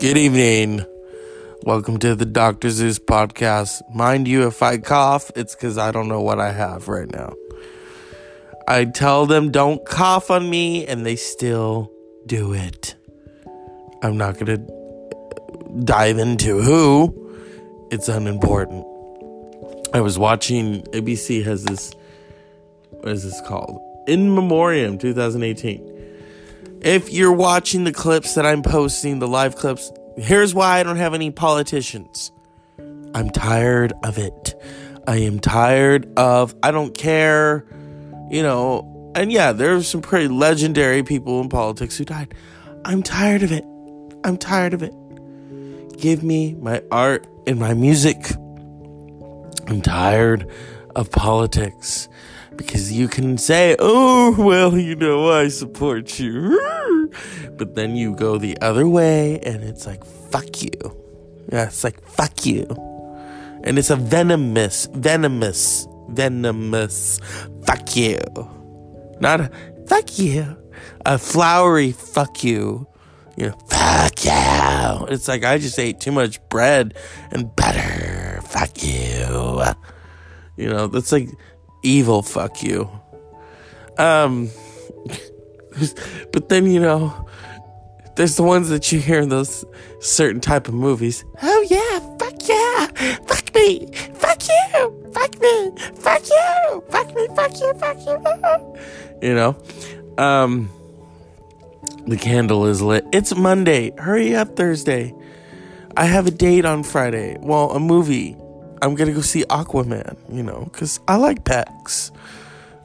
Good 0.00 0.18
evening. 0.18 0.84
Welcome 1.62 1.98
to 2.00 2.16
the 2.16 2.26
Dr. 2.26 2.68
Zeus 2.70 2.98
podcast. 2.98 3.80
Mind 3.94 4.26
you, 4.26 4.46
if 4.48 4.60
I 4.60 4.78
cough, 4.78 5.30
it's 5.36 5.54
because 5.54 5.78
I 5.78 5.92
don't 5.92 6.08
know 6.08 6.20
what 6.20 6.40
I 6.40 6.50
have 6.50 6.88
right 6.88 7.10
now. 7.10 7.34
I 8.66 8.86
tell 8.86 9.26
them 9.26 9.52
don't 9.52 9.84
cough 9.86 10.32
on 10.32 10.50
me, 10.50 10.84
and 10.84 11.06
they 11.06 11.14
still 11.14 11.92
do 12.26 12.52
it. 12.52 12.96
I'm 14.02 14.16
not 14.16 14.34
going 14.34 14.66
to 14.66 15.80
dive 15.84 16.18
into 16.18 16.60
who, 16.60 17.88
it's 17.92 18.08
unimportant. 18.08 18.84
I 19.94 20.00
was 20.00 20.18
watching, 20.18 20.82
ABC 20.92 21.44
has 21.44 21.64
this, 21.64 21.92
what 22.90 23.12
is 23.12 23.22
this 23.22 23.40
called? 23.46 23.80
In 24.08 24.34
Memoriam 24.34 24.98
2018 24.98 25.93
if 26.84 27.10
you're 27.10 27.32
watching 27.32 27.84
the 27.84 27.92
clips 27.92 28.34
that 28.34 28.44
I'm 28.44 28.62
posting, 28.62 29.18
the 29.18 29.26
live 29.26 29.56
clips, 29.56 29.90
here's 30.18 30.54
why 30.54 30.78
I 30.78 30.82
don't 30.82 30.98
have 30.98 31.14
any 31.14 31.30
politicians. 31.30 32.30
I'm 33.14 33.30
tired 33.30 33.94
of 34.04 34.18
it. 34.18 34.54
I 35.08 35.16
am 35.16 35.40
tired 35.40 36.12
of, 36.18 36.54
I 36.62 36.70
don't 36.70 36.96
care, 36.96 37.64
you 38.30 38.42
know, 38.42 39.12
and 39.14 39.32
yeah, 39.32 39.52
there's 39.52 39.88
some 39.88 40.02
pretty 40.02 40.28
legendary 40.28 41.02
people 41.02 41.40
in 41.40 41.48
politics 41.48 41.96
who 41.96 42.04
died. 42.04 42.34
I'm 42.84 43.02
tired 43.02 43.42
of 43.42 43.50
it. 43.50 43.64
I'm 44.22 44.36
tired 44.36 44.74
of 44.74 44.82
it. 44.82 44.92
Give 45.96 46.22
me 46.22 46.54
my 46.54 46.82
art 46.90 47.26
and 47.46 47.58
my 47.58 47.72
music. 47.72 48.30
I'm 49.68 49.80
tired 49.80 50.50
of 50.94 51.10
politics 51.10 52.08
because 52.56 52.92
you 52.92 53.08
can 53.08 53.38
say, 53.38 53.76
oh, 53.78 54.34
well, 54.38 54.76
you 54.76 54.94
know, 54.96 55.30
I 55.30 55.48
support 55.48 56.18
you. 56.18 57.10
But 57.56 57.74
then 57.74 57.96
you 57.96 58.14
go 58.16 58.38
the 58.38 58.58
other 58.60 58.88
way 58.88 59.38
and 59.40 59.62
it's 59.62 59.86
like, 59.86 60.04
fuck 60.04 60.62
you. 60.62 60.70
Yeah, 61.52 61.66
it's 61.66 61.84
like, 61.84 62.00
fuck 62.02 62.44
you. 62.46 62.66
And 63.64 63.78
it's 63.78 63.90
a 63.90 63.96
venomous, 63.96 64.86
venomous, 64.92 65.86
venomous, 66.08 67.20
fuck 67.64 67.96
you. 67.96 68.18
Not 69.20 69.40
a, 69.40 69.50
fuck 69.86 70.18
you. 70.18 70.56
A 71.06 71.18
flowery 71.18 71.92
fuck 71.92 72.42
you. 72.42 72.86
You 73.36 73.48
know, 73.48 73.58
fuck 73.68 74.24
you. 74.24 75.06
It's 75.08 75.28
like, 75.28 75.44
I 75.44 75.58
just 75.58 75.78
ate 75.78 76.00
too 76.00 76.12
much 76.12 76.40
bread 76.48 76.94
and 77.30 77.54
butter. 77.54 78.40
Fuck 78.44 78.82
you. 78.82 79.62
You 80.56 80.68
know, 80.68 80.86
that's 80.86 81.12
like, 81.12 81.28
evil 81.84 82.22
fuck 82.22 82.62
you. 82.62 82.90
Um, 83.98 84.50
but 86.32 86.48
then 86.48 86.66
you 86.66 86.80
know, 86.80 87.28
there's 88.16 88.36
the 88.36 88.42
ones 88.42 88.68
that 88.68 88.90
you 88.92 89.00
hear 89.00 89.20
in 89.20 89.28
those 89.28 89.64
certain 90.00 90.40
type 90.40 90.68
of 90.68 90.74
movies. 90.74 91.24
Oh 91.42 91.66
yeah, 91.68 92.00
fuck 92.18 92.48
yeah, 92.48 92.86
fuck 93.26 93.54
me, 93.54 93.86
fuck 94.14 94.42
you, 94.48 95.10
fuck 95.12 95.40
me, 95.40 95.72
fuck 95.96 96.28
you, 96.28 96.84
fuck 96.90 97.14
me, 97.14 97.28
fuck 97.34 97.60
you, 97.60 97.74
fuck 97.74 97.98
you. 98.06 98.78
You 99.22 99.34
know, 99.34 99.56
um, 100.18 100.70
the 102.06 102.16
candle 102.16 102.66
is 102.66 102.82
lit. 102.82 103.06
It's 103.12 103.34
Monday. 103.34 103.92
Hurry 103.96 104.34
up, 104.34 104.56
Thursday. 104.56 105.14
I 105.96 106.04
have 106.04 106.26
a 106.26 106.30
date 106.30 106.64
on 106.64 106.82
Friday. 106.82 107.38
Well, 107.40 107.70
a 107.70 107.80
movie. 107.80 108.36
I'm 108.84 108.94
gonna 108.94 109.12
go 109.12 109.22
see 109.22 109.44
Aquaman, 109.44 110.14
you 110.30 110.42
know, 110.42 110.68
because 110.70 111.00
I 111.08 111.16
like 111.16 111.42
pecs. 111.42 112.10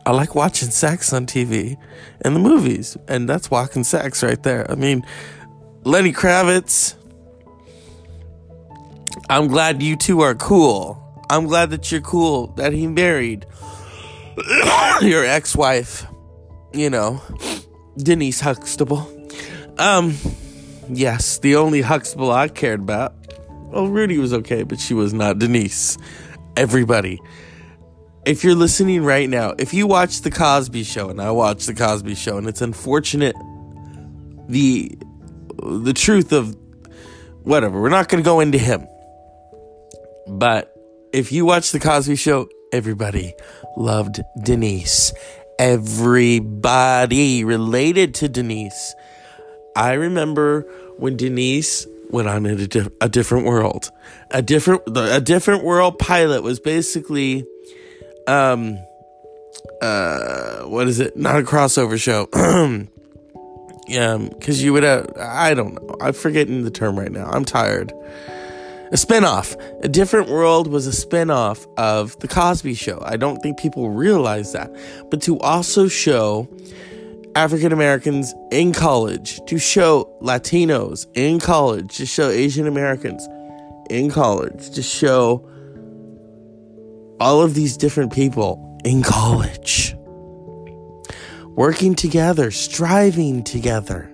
I 0.06 0.12
like 0.12 0.34
watching 0.34 0.70
sex 0.70 1.12
on 1.12 1.26
TV 1.26 1.76
and 2.22 2.34
the 2.34 2.40
movies, 2.40 2.96
and 3.10 3.28
that's 3.28 3.52
walking 3.52 3.84
sex 3.84 4.24
right 4.24 4.42
there. 4.42 4.72
I 4.72 4.76
mean, 4.76 5.06
Lenny 5.84 6.14
Kravitz. 6.14 6.96
I'm 9.30 9.50
glad 9.50 9.84
you 9.84 9.98
two 9.98 10.22
are 10.22 10.36
cool. 10.36 11.04
I'm 11.30 11.48
glad 11.48 11.72
that 11.72 11.92
you're 11.92 12.00
cool 12.00 12.48
that 12.56 12.72
he 12.72 12.88
married 12.88 13.46
your 15.02 15.26
ex-wife, 15.26 16.06
you 16.72 16.90
know, 16.90 17.22
Denise 17.98 18.40
Huxtable. 18.40 19.06
Um, 19.78 20.16
yes, 20.88 21.40
the 21.40 21.58
only 21.58 21.82
Huxtable 21.82 22.32
I 22.32 22.48
cared 22.48 22.80
about 22.80 23.14
well, 23.70 23.88
Rudy 23.88 24.18
was 24.18 24.34
okay, 24.34 24.64
but 24.64 24.80
she 24.80 24.94
was 24.94 25.14
not 25.14 25.40
Denise. 25.40 25.98
Everybody. 26.58 27.20
If 28.26 28.44
you're 28.44 28.56
listening 28.56 29.04
right 29.04 29.30
now, 29.30 29.54
if 29.58 29.74
you 29.74 29.88
watch 29.88 30.22
The 30.22 30.32
Cosby 30.32 30.84
Show, 30.84 31.10
and 31.10 31.22
I 31.22 31.32
watch 31.32 31.66
The 31.66 31.74
Cosby 31.74 32.16
Show, 32.16 32.38
and 32.38 32.48
it's 32.48 32.62
unfortunate 32.62 33.36
the 34.48 34.98
the 35.62 35.94
truth 35.94 36.32
of 36.32 36.56
whatever, 37.44 37.82
we're 37.82 37.90
not 37.90 38.10
going 38.10 38.24
to 38.24 38.28
go 38.28 38.40
into 38.40 38.58
him. 38.58 38.88
But 40.28 40.74
if 41.14 41.32
you 41.32 41.46
watch 41.46 41.72
The 41.72 41.80
Cosby 41.80 42.16
Show, 42.16 42.50
everybody 42.74 43.34
loved 43.78 44.22
Denise. 44.44 45.14
Everybody 45.60 47.44
related 47.44 48.16
to 48.16 48.30
Denise. 48.30 48.96
I 49.76 49.94
remember 49.94 50.62
when 50.98 51.18
Denise 51.18 51.86
went 52.10 52.28
on 52.28 52.46
in 52.46 52.60
a, 52.60 52.92
a 53.02 53.10
different 53.10 53.46
world. 53.46 53.92
A 54.32 54.42
different 54.42 54.84
a 54.96 55.22
different 55.22 55.64
world 55.64 56.00
pilot 56.00 56.44
was 56.44 56.60
basically 56.60 57.46
um 58.28 58.78
uh 59.82 60.62
what 60.64 60.88
is 60.88 61.00
it? 61.00 61.18
Not 61.18 61.40
a 61.40 61.44
crossover 61.44 62.00
show. 62.00 62.28
yeah, 63.88 64.30
cuz 64.42 64.64
you 64.64 64.74
would 64.74 64.84
have 64.84 65.10
I 65.18 65.54
don't 65.54 65.76
know. 65.76 65.96
I'm 66.02 66.14
forgetting 66.14 66.64
the 66.64 66.72
term 66.72 66.98
right 66.98 67.12
now. 67.12 67.30
I'm 67.30 67.46
tired. 67.46 67.94
A 68.92 68.96
spinoff. 68.96 69.56
A 69.84 69.88
Different 69.88 70.30
World 70.30 70.68
was 70.68 70.88
a 70.88 71.06
spinoff 71.06 71.68
of 71.78 72.18
The 72.22 72.28
Cosby 72.28 72.74
Show. 72.74 73.00
I 73.06 73.18
don't 73.18 73.38
think 73.38 73.60
people 73.60 73.92
realize 73.92 74.54
that. 74.54 74.76
But 75.12 75.22
to 75.24 75.38
also 75.42 75.88
show 75.88 76.48
African 77.40 77.72
Americans 77.72 78.36
in 78.52 78.74
college, 78.74 79.40
to 79.46 79.58
show 79.58 80.14
Latinos 80.22 81.08
in 81.14 81.40
college, 81.40 81.96
to 81.96 82.06
show 82.06 82.28
Asian 82.30 82.68
Americans 82.68 83.26
in 83.90 84.12
college, 84.12 84.72
to 84.72 84.82
show 84.82 85.50
all 87.22 87.42
of 87.42 87.54
these 87.54 87.78
different 87.78 88.12
people 88.12 88.78
in 88.84 89.02
college 89.02 89.96
working 91.52 91.96
together, 91.96 92.52
striving 92.52 93.42
together. 93.46 94.12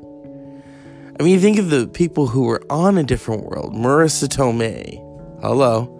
I 1.19 1.23
mean, 1.23 1.39
think 1.39 1.57
of 1.57 1.71
the 1.71 1.87
people 1.87 2.27
who 2.27 2.43
were 2.43 2.63
on 2.69 2.99
a 2.99 3.03
different 3.03 3.45
world. 3.45 3.73
Marisa 3.73 4.27
Tomei, 4.27 4.99
hello. 5.41 5.91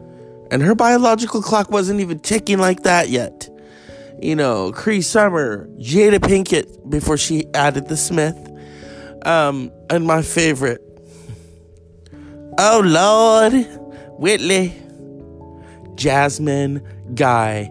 And 0.52 0.62
her 0.62 0.76
biological 0.76 1.42
clock 1.42 1.72
wasn't 1.72 2.02
even 2.02 2.20
ticking 2.20 2.60
like 2.60 2.84
that 2.84 3.10
yet 3.10 3.50
you 4.22 4.36
know, 4.36 4.72
Cree 4.72 5.02
Summer, 5.02 5.68
Jada 5.78 6.20
Pinkett 6.20 6.90
before 6.90 7.18
she 7.18 7.46
added 7.54 7.88
the 7.88 7.98
Smith. 7.98 8.38
Um, 9.26 9.72
and 9.90 10.06
my 10.06 10.22
favorite, 10.22 10.82
oh 12.60 12.82
Lord, 12.86 13.54
Whitley, 14.20 14.74
Jasmine 15.96 16.86
Guy, 17.16 17.64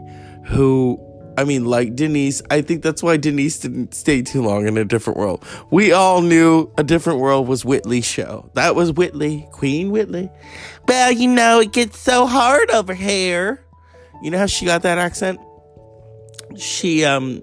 who, 0.47 0.99
I 1.39 1.45
mean, 1.45 1.65
like 1.65 1.95
Denise, 1.95 2.43
I 2.51 2.61
think 2.61 2.83
that's 2.83 3.03
why 3.03 3.17
Denise 3.17 3.61
didn't 3.61 3.95
stay 3.95 4.23
too 4.23 4.43
long 4.43 4.67
in 4.67 4.77
a 4.77 4.85
different 4.85 5.17
world. 5.17 5.45
We 5.71 5.93
all 5.93 6.23
knew 6.23 6.73
a 6.77 6.83
different 6.83 7.21
world 7.21 7.47
was 7.47 7.65
Whitley's 7.65 8.05
show. 8.05 8.51
That 8.55 8.75
was 8.75 8.93
Whitley, 8.93 9.49
Queen 9.53 9.91
Whitley. 9.91 10.31
Well, 10.89 11.13
you 11.13 11.29
know, 11.29 11.61
it 11.61 11.73
gets 11.73 11.99
so 11.99 12.27
hard 12.27 12.71
over 12.71 12.95
here. 12.95 13.65
You 14.23 14.31
know 14.31 14.39
how 14.39 14.47
she 14.47 14.67
got 14.67 14.83
that 14.83 14.99
accent? 14.99 15.41
She 16.57 17.05
um 17.05 17.43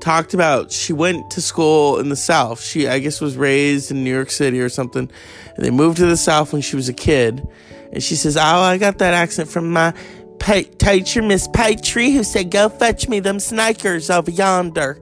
talked 0.00 0.34
about 0.34 0.72
she 0.72 0.92
went 0.92 1.30
to 1.30 1.40
school 1.40 1.98
in 1.98 2.08
the 2.08 2.16
south. 2.16 2.62
She 2.62 2.88
i 2.88 2.98
guess 2.98 3.20
was 3.20 3.36
raised 3.36 3.90
in 3.90 4.04
new 4.04 4.12
york 4.12 4.30
city 4.30 4.60
or 4.60 4.68
something. 4.68 5.10
And 5.54 5.64
they 5.64 5.70
moved 5.70 5.98
to 5.98 6.06
the 6.06 6.16
south 6.16 6.52
when 6.52 6.62
she 6.62 6.76
was 6.76 6.88
a 6.88 6.92
kid. 6.92 7.46
And 7.92 8.02
she 8.02 8.16
says 8.16 8.36
oh 8.36 8.40
i 8.40 8.78
got 8.78 8.98
that 8.98 9.14
accent 9.14 9.48
from 9.48 9.70
my 9.70 9.92
pa- 10.38 10.62
teacher 10.78 11.22
miss 11.22 11.48
Petrie, 11.48 12.10
who 12.10 12.24
said 12.24 12.50
go 12.50 12.68
fetch 12.68 13.08
me 13.08 13.20
them 13.20 13.38
snakers 13.38 14.10
over 14.10 14.30
yonder 14.30 14.98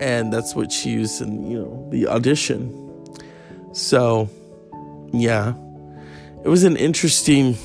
and 0.00 0.32
that's 0.32 0.54
what 0.54 0.70
she 0.70 0.90
used 0.90 1.20
in 1.20 1.50
you 1.50 1.58
know 1.58 1.88
the 1.90 2.06
audition. 2.06 2.74
So 3.72 4.28
yeah. 5.12 5.54
It 6.44 6.48
was 6.48 6.64
an 6.64 6.76
interesting 6.76 7.56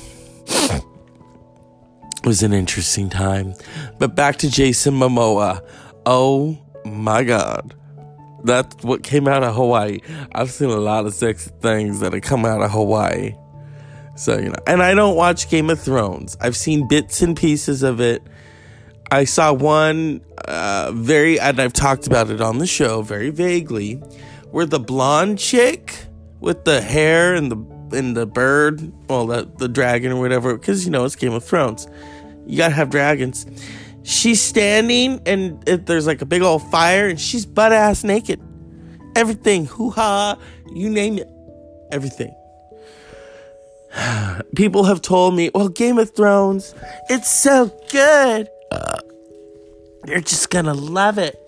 was 2.24 2.42
an 2.42 2.52
interesting 2.52 3.10
time. 3.10 3.54
But 3.98 4.14
back 4.14 4.36
to 4.38 4.50
Jason 4.50 4.94
Momoa. 4.94 5.66
Oh 6.06 6.58
my 6.84 7.22
God. 7.24 7.74
That's 8.44 8.84
what 8.84 9.02
came 9.02 9.26
out 9.26 9.42
of 9.42 9.54
Hawaii. 9.54 10.00
I've 10.34 10.50
seen 10.50 10.68
a 10.68 10.76
lot 10.76 11.06
of 11.06 11.14
sexy 11.14 11.50
things 11.60 12.00
that 12.00 12.12
have 12.12 12.22
come 12.22 12.44
out 12.44 12.60
of 12.60 12.70
Hawaii. 12.70 13.34
So, 14.16 14.38
you 14.38 14.50
know, 14.50 14.58
and 14.66 14.82
I 14.82 14.94
don't 14.94 15.16
watch 15.16 15.48
Game 15.48 15.70
of 15.70 15.80
Thrones. 15.80 16.36
I've 16.40 16.56
seen 16.56 16.86
bits 16.86 17.22
and 17.22 17.36
pieces 17.36 17.82
of 17.82 18.00
it. 18.00 18.22
I 19.10 19.24
saw 19.24 19.52
one 19.52 20.20
uh, 20.46 20.92
very, 20.94 21.40
and 21.40 21.60
I've 21.60 21.72
talked 21.72 22.06
about 22.06 22.30
it 22.30 22.40
on 22.40 22.58
the 22.58 22.66
show 22.66 23.02
very 23.02 23.30
vaguely, 23.30 23.94
where 24.50 24.66
the 24.66 24.80
blonde 24.80 25.38
chick 25.38 26.06
with 26.40 26.64
the 26.64 26.80
hair 26.80 27.34
and 27.34 27.50
the 27.50 27.74
and 27.96 28.16
the 28.16 28.26
bird, 28.26 28.92
well, 29.08 29.26
the 29.26 29.50
the 29.58 29.68
dragon 29.68 30.12
or 30.12 30.20
whatever, 30.20 30.56
because 30.56 30.84
you 30.84 30.90
know 30.90 31.04
it's 31.04 31.16
Game 31.16 31.32
of 31.32 31.44
Thrones. 31.44 31.86
You 32.46 32.58
gotta 32.58 32.74
have 32.74 32.90
dragons. 32.90 33.46
She's 34.02 34.40
standing, 34.40 35.20
and 35.24 35.66
it, 35.66 35.86
there's 35.86 36.06
like 36.06 36.20
a 36.20 36.26
big 36.26 36.42
old 36.42 36.62
fire, 36.70 37.08
and 37.08 37.18
she's 37.18 37.46
butt 37.46 37.72
ass 37.72 38.04
naked. 38.04 38.40
Everything, 39.16 39.66
hoo 39.66 39.90
ha, 39.90 40.36
you 40.72 40.90
name 40.90 41.18
it, 41.18 41.28
everything. 41.90 42.34
People 44.56 44.84
have 44.84 45.00
told 45.00 45.34
me, 45.34 45.50
well, 45.54 45.68
Game 45.68 45.98
of 45.98 46.14
Thrones, 46.14 46.74
it's 47.08 47.30
so 47.30 47.74
good. 47.90 48.48
Uh, 48.70 48.98
you're 50.06 50.20
just 50.20 50.50
gonna 50.50 50.74
love 50.74 51.18
it. 51.18 51.40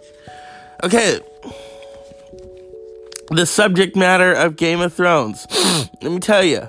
Okay. 0.82 1.20
The 3.30 3.44
subject 3.44 3.96
matter 3.96 4.32
of 4.32 4.56
Game 4.56 4.80
of 4.80 4.94
Thrones. 4.94 5.46
Let 6.02 6.12
me 6.12 6.20
tell 6.20 6.44
you, 6.44 6.68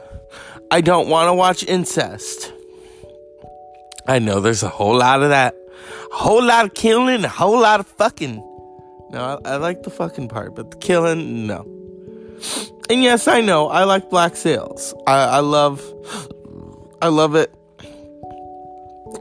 I 0.71 0.81
don't 0.81 1.07
want 1.07 1.27
to 1.30 1.33
watch 1.33 1.63
incest. 1.63 2.51
I 4.07 4.19
know 4.19 4.39
there's 4.39 4.63
a 4.63 4.69
whole 4.69 4.98
lot 4.98 5.21
of 5.21 5.30
that. 5.30 5.56
A 6.12 6.15
whole 6.15 6.44
lot 6.44 6.65
of 6.65 6.74
killing, 6.74 7.25
a 7.25 7.30
whole 7.30 7.59
lot 7.59 7.80
of 7.80 7.88
fucking. 7.88 8.38
No, 9.12 9.39
I, 9.45 9.54
I 9.54 9.56
like 9.57 9.83
the 9.83 9.89
fucking 9.89 10.30
part, 10.30 10.56
but 10.56 10.71
the 10.71 10.77
killing, 10.77 11.48
no. 11.48 11.65
And 12.89 13.04
yes, 13.04 13.27
I 13.27 13.42
know, 13.42 13.68
I 13.68 13.83
like 13.83 14.09
Black 14.09 14.36
Sails. 14.36 14.94
I, 15.06 15.38
I 15.38 15.39
love, 15.39 15.83
I 17.01 17.09
love 17.09 17.36
it. 17.36 17.54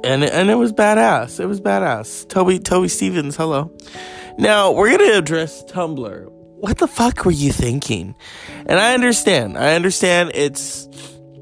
And, 0.04 0.22
and 0.22 0.50
it 0.50 0.54
was 0.54 0.72
badass. 0.72 1.40
It 1.40 1.46
was 1.46 1.60
badass. 1.60 2.28
Toby, 2.28 2.58
Toby 2.60 2.88
Stephens, 2.88 3.36
hello. 3.36 3.72
Now, 4.38 4.70
we're 4.72 4.96
to 4.96 5.18
address 5.18 5.64
Tumblr. 5.64 6.30
What 6.30 6.78
the 6.78 6.86
fuck 6.86 7.24
were 7.24 7.32
you 7.32 7.52
thinking? 7.52 8.14
And 8.66 8.78
I 8.78 8.94
understand. 8.94 9.58
I 9.58 9.74
understand 9.74 10.32
it's 10.34 10.88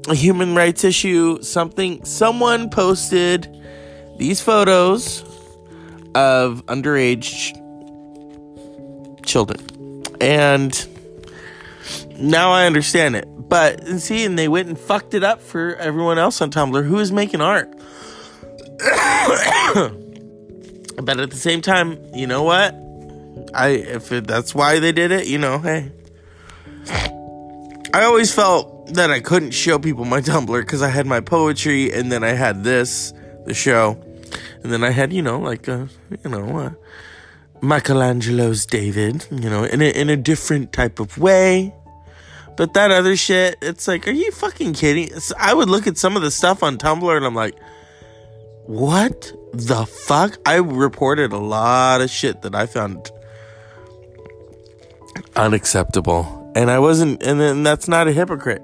a 0.07 0.15
human 0.15 0.55
rights 0.55 0.83
issue. 0.83 1.41
Something, 1.41 2.03
someone 2.05 2.69
posted 2.69 3.47
these 4.17 4.41
photos 4.41 5.23
of 6.15 6.65
underage 6.67 7.53
children. 9.25 10.03
And 10.21 10.87
now 12.17 12.51
I 12.51 12.65
understand 12.65 13.15
it. 13.15 13.27
But 13.47 13.83
and 13.83 14.01
see, 14.01 14.25
and 14.25 14.39
they 14.39 14.47
went 14.47 14.69
and 14.69 14.79
fucked 14.79 15.13
it 15.13 15.23
up 15.23 15.41
for 15.41 15.75
everyone 15.75 16.17
else 16.17 16.41
on 16.41 16.49
Tumblr 16.49 16.85
who 16.85 16.97
is 16.99 17.11
making 17.11 17.41
art. 17.41 17.69
but 21.01 21.19
at 21.19 21.29
the 21.29 21.37
same 21.37 21.61
time, 21.61 21.99
you 22.13 22.25
know 22.25 22.43
what? 22.43 22.73
I 23.53 23.69
if 23.69 24.11
it, 24.11 24.25
that's 24.25 24.55
why 24.55 24.79
they 24.79 24.91
did 24.91 25.11
it, 25.11 25.27
you 25.27 25.37
know, 25.37 25.59
hey. 25.59 25.91
I 27.93 28.03
always 28.03 28.33
felt 28.33 28.74
that 28.87 29.11
I 29.11 29.19
couldn't 29.19 29.51
show 29.51 29.79
people 29.79 30.05
my 30.05 30.21
Tumblr 30.29 30.59
because 30.59 30.81
I 30.81 30.89
had 30.89 31.05
my 31.05 31.19
poetry 31.19 31.91
and 31.91 32.11
then 32.11 32.23
I 32.23 32.33
had 32.33 32.63
this, 32.63 33.13
the 33.45 33.53
show, 33.53 33.99
and 34.63 34.71
then 34.71 34.83
I 34.83 34.91
had 34.91 35.13
you 35.13 35.21
know 35.21 35.39
like 35.39 35.67
uh, 35.67 35.87
you 36.23 36.29
know 36.29 36.57
uh, 36.57 36.69
Michelangelo's 37.61 38.65
David, 38.65 39.25
you 39.31 39.49
know, 39.49 39.63
in 39.63 39.81
a 39.81 39.89
in 39.89 40.09
a 40.09 40.17
different 40.17 40.73
type 40.73 40.99
of 40.99 41.17
way. 41.17 41.73
But 42.57 42.73
that 42.73 42.89
other 42.89 43.17
shit, 43.17 43.57
it's 43.61 43.85
like, 43.85 44.07
are 44.07 44.11
you 44.11 44.31
fucking 44.31 44.73
kidding? 44.75 45.09
I 45.37 45.53
would 45.53 45.67
look 45.67 45.87
at 45.87 45.97
some 45.97 46.15
of 46.15 46.21
the 46.21 46.31
stuff 46.31 46.63
on 46.63 46.77
Tumblr 46.77 47.15
and 47.15 47.25
I'm 47.25 47.35
like, 47.35 47.53
what 48.65 49.33
the 49.53 49.85
fuck? 49.85 50.37
I 50.45 50.55
reported 50.55 51.33
a 51.33 51.37
lot 51.37 51.99
of 51.99 52.09
shit 52.09 52.43
that 52.43 52.55
I 52.55 52.65
found 52.65 53.11
unacceptable. 55.35 56.51
And 56.55 56.71
I 56.71 56.79
wasn't, 56.79 57.21
and 57.23 57.39
then 57.39 57.63
that's 57.63 57.87
not 57.87 58.07
a 58.07 58.13
hypocrite. 58.13 58.63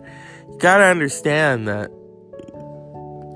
Gotta 0.62 0.84
understand 0.84 1.68
that. 1.68 1.90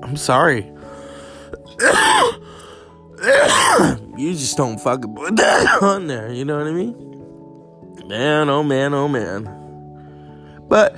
I'm 0.04 0.16
sorry. 0.16 0.62
you 4.16 4.32
just 4.32 4.56
don't 4.56 4.78
fucking 4.78 5.12
put 5.12 5.34
that 5.34 5.82
on 5.82 6.06
there, 6.06 6.32
you 6.32 6.44
know 6.44 6.58
what 6.58 6.68
I 6.68 6.70
mean? 6.70 8.08
Man, 8.08 8.48
oh 8.48 8.62
man, 8.62 8.94
oh 8.94 9.08
man. 9.08 9.42
But 10.68 10.94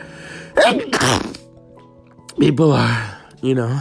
people 2.38 2.72
are, 2.72 3.18
you 3.40 3.54
know, 3.54 3.80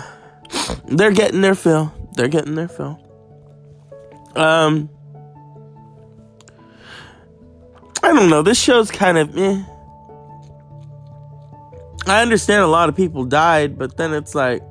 they're 0.85 1.11
getting 1.11 1.41
their 1.41 1.53
fill. 1.53 1.93
They're 2.13 2.29
getting 2.29 2.55
their 2.55 2.69
fill. 2.69 2.97
Um, 4.37 4.89
I 8.01 8.13
don't 8.13 8.29
know. 8.29 8.41
This 8.41 8.57
show's 8.57 8.89
kind 8.89 9.17
of 9.17 9.37
eh. 9.37 9.63
I 12.11 12.21
understand 12.21 12.63
a 12.63 12.67
lot 12.67 12.89
of 12.89 12.95
people 12.95 13.25
died, 13.25 13.77
but 13.77 13.97
then 13.97 14.13
it's 14.13 14.35
like 14.35 14.61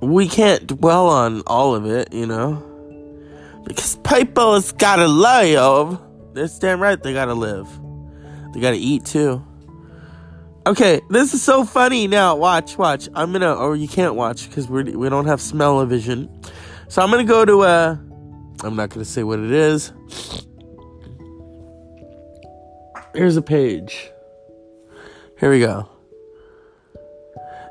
we 0.00 0.28
can't 0.28 0.66
dwell 0.66 1.08
on 1.08 1.42
all 1.46 1.74
of 1.74 1.86
it, 1.86 2.12
you 2.12 2.26
know, 2.26 3.62
because 3.64 3.96
people 3.96 4.54
has 4.54 4.72
gotta 4.72 5.06
live. 5.06 5.98
That's 6.34 6.58
damn 6.58 6.80
right. 6.80 7.00
They 7.02 7.12
gotta 7.12 7.34
live. 7.34 7.68
They 8.52 8.60
gotta 8.60 8.76
eat 8.76 9.04
too. 9.04 9.44
Okay, 10.66 11.00
this 11.10 11.34
is 11.34 11.42
so 11.42 11.64
funny. 11.64 12.06
Now, 12.06 12.36
watch, 12.36 12.78
watch. 12.78 13.08
I'm 13.14 13.32
gonna, 13.32 13.54
or 13.54 13.76
you 13.76 13.88
can't 13.88 14.14
watch 14.14 14.48
because 14.48 14.68
we 14.68 14.82
we 14.82 15.08
don't 15.08 15.26
have 15.26 15.40
smell 15.40 15.84
vision. 15.84 16.28
So 16.88 17.02
I'm 17.02 17.10
gonna 17.10 17.24
go 17.24 17.44
to 17.44 17.60
uh, 17.62 17.96
I'm 18.62 18.76
not 18.76 18.90
gonna 18.90 19.04
say 19.04 19.22
what 19.22 19.40
it 19.40 19.50
is. 19.50 19.92
Here's 23.14 23.36
a 23.36 23.42
page. 23.42 24.10
Here 25.44 25.50
we 25.50 25.60
go. 25.60 25.86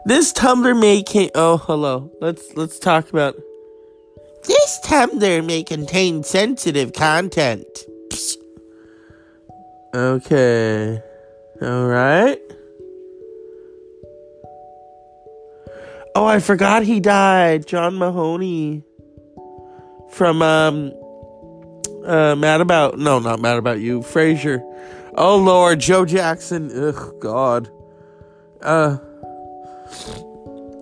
This 0.05 0.31
Tumblr 0.31 0.79
may 0.79 1.01
can 1.01 1.31
oh 1.33 1.57
hello. 1.57 2.11
Let's 2.21 2.55
let's 2.55 2.77
talk 2.77 3.09
about 3.09 3.35
this 4.43 4.79
Tumblr 4.85 5.43
may 5.43 5.63
contain 5.63 6.21
sensitive 6.21 6.93
content. 6.93 7.65
Psst. 8.09 8.37
Okay. 9.95 11.01
All 11.63 11.87
right. 11.87 12.37
Oh, 16.13 16.27
I 16.27 16.41
forgot 16.41 16.83
he 16.83 16.99
died. 16.99 17.65
John 17.65 17.97
Mahoney 17.97 18.83
from 20.11 20.43
um 20.43 20.93
uh 22.05 22.35
Mad 22.35 22.61
About 22.61 22.99
no, 22.99 23.17
not 23.17 23.39
Mad 23.39 23.57
About 23.57 23.79
You. 23.79 24.01
Frasier. 24.01 24.61
Oh 25.15 25.37
Lord, 25.37 25.79
Joe 25.79 26.05
Jackson. 26.05 26.71
Ugh, 26.75 27.19
God. 27.19 27.69
Uh. 28.61 28.97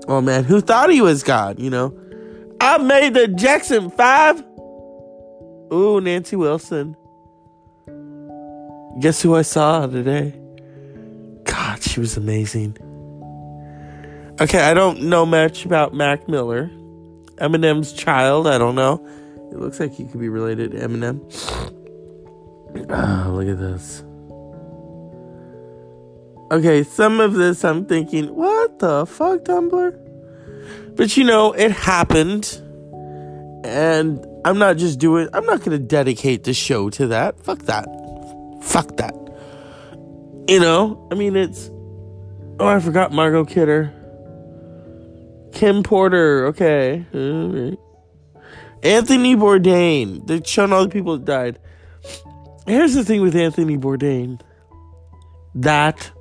Oh 0.08 0.22
man, 0.22 0.44
who 0.44 0.62
thought 0.62 0.90
he 0.90 1.02
was 1.02 1.24
God? 1.24 1.60
You 1.60 1.70
know, 1.70 1.98
I 2.60 2.78
made 2.78 3.14
the 3.14 3.28
Jackson 3.28 3.90
Five. 3.92 4.44
Ooh, 5.74 6.02
Nancy 6.02 6.36
Wilson. 6.36 6.96
Guess 9.00 9.22
who 9.22 9.36
I 9.36 9.42
saw 9.42 9.88
today? 9.88 10.38
God, 11.46 11.82
she 11.82 12.00
was 12.00 12.18
amazing. 12.18 12.78
Okay, 14.40 14.60
I 14.60 14.74
don't 14.74 15.04
know 15.04 15.26
much 15.26 15.66
about 15.66 15.94
Mac 15.94 16.28
Miller. 16.28 16.70
Eminem's 17.38 17.94
child, 17.94 18.48
I 18.48 18.58
don't 18.58 18.76
know. 18.76 19.06
It 19.52 19.60
looks 19.60 19.80
like 19.80 19.94
he 19.94 20.06
could 20.06 20.20
be 20.20 20.30
related 20.30 20.72
to 20.72 20.78
Eminem. 20.80 21.22
Oh, 22.90 23.32
look 23.34 23.48
at 23.48 23.60
this. 23.60 24.04
Okay, 26.52 26.84
some 26.84 27.22
of 27.22 27.36
this 27.36 27.64
I'm 27.64 27.86
thinking, 27.86 28.36
what 28.36 28.80
the 28.80 29.06
fuck, 29.06 29.46
Tumblr? 29.46 30.96
But 30.98 31.16
you 31.16 31.24
know, 31.24 31.54
it 31.54 31.72
happened. 31.72 32.62
And 33.64 34.26
I'm 34.44 34.58
not 34.58 34.76
just 34.76 35.00
doing, 35.00 35.30
I'm 35.34 35.46
not 35.46 35.60
going 35.60 35.72
to 35.72 35.80
dedicate 35.80 36.44
the 36.44 36.54
show 36.54 36.90
to 36.90 37.08
that. 37.08 37.40
Fuck 37.40 37.60
that. 37.60 37.86
Fuck 38.64 38.98
that. 38.98 39.16
You 40.50 40.60
know, 40.60 41.08
I 41.10 41.16
mean, 41.16 41.38
it's. 41.38 41.70
Oh, 42.60 42.68
I 42.68 42.82
forgot 42.82 43.14
Margot 43.14 43.46
Kidder. 43.46 43.94
Kim 45.54 45.84
Porter, 45.84 46.48
okay. 46.48 47.06
Mm-hmm. 47.14 47.76
Anthony 48.84 49.36
Bourdain. 49.38 50.28
They're 50.28 50.44
showing 50.44 50.74
all 50.74 50.84
the 50.84 50.90
people 50.90 51.18
that 51.18 51.26
died. 51.26 51.60
Here's 52.68 52.94
the 52.94 53.06
thing 53.06 53.22
with 53.22 53.38
Anthony 53.38 53.78
Bourdain. 53.78 54.42
That 55.56 56.12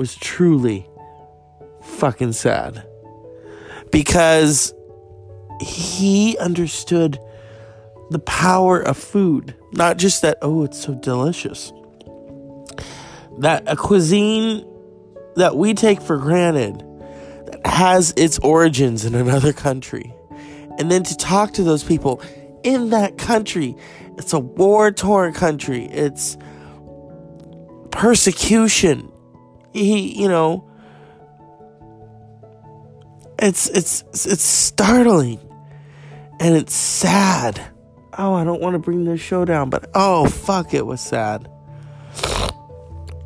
was 0.00 0.16
truly 0.16 0.88
fucking 1.82 2.32
sad. 2.32 2.86
Because 3.92 4.72
he 5.60 6.38
understood 6.38 7.18
the 8.08 8.18
power 8.20 8.80
of 8.80 8.96
food. 8.96 9.54
Not 9.72 9.98
just 9.98 10.22
that, 10.22 10.38
oh, 10.40 10.64
it's 10.64 10.80
so 10.80 10.94
delicious. 10.94 11.70
That 13.40 13.64
a 13.66 13.76
cuisine 13.76 14.66
that 15.36 15.58
we 15.58 15.74
take 15.74 16.00
for 16.00 16.16
granted 16.16 16.82
that 17.44 17.66
has 17.66 18.14
its 18.16 18.38
origins 18.38 19.04
in 19.04 19.14
another 19.14 19.52
country. 19.52 20.14
And 20.78 20.90
then 20.90 21.02
to 21.02 21.16
talk 21.18 21.52
to 21.52 21.62
those 21.62 21.84
people 21.84 22.22
in 22.62 22.88
that 22.88 23.18
country. 23.18 23.76
It's 24.16 24.32
a 24.32 24.38
war 24.38 24.92
torn 24.92 25.34
country. 25.34 25.84
It's 25.84 26.38
persecution. 27.90 29.12
He, 29.72 30.20
you 30.20 30.28
know, 30.28 30.68
it's 33.38 33.68
it's 33.68 34.02
it's 34.12 34.42
startling 34.42 35.38
and 36.38 36.56
it's 36.56 36.74
sad. 36.74 37.60
Oh, 38.18 38.34
I 38.34 38.44
don't 38.44 38.60
want 38.60 38.74
to 38.74 38.78
bring 38.78 39.04
this 39.04 39.20
show 39.20 39.44
down, 39.44 39.70
but 39.70 39.90
oh 39.94 40.26
fuck, 40.26 40.74
it 40.74 40.86
was 40.86 41.00
sad. 41.00 41.48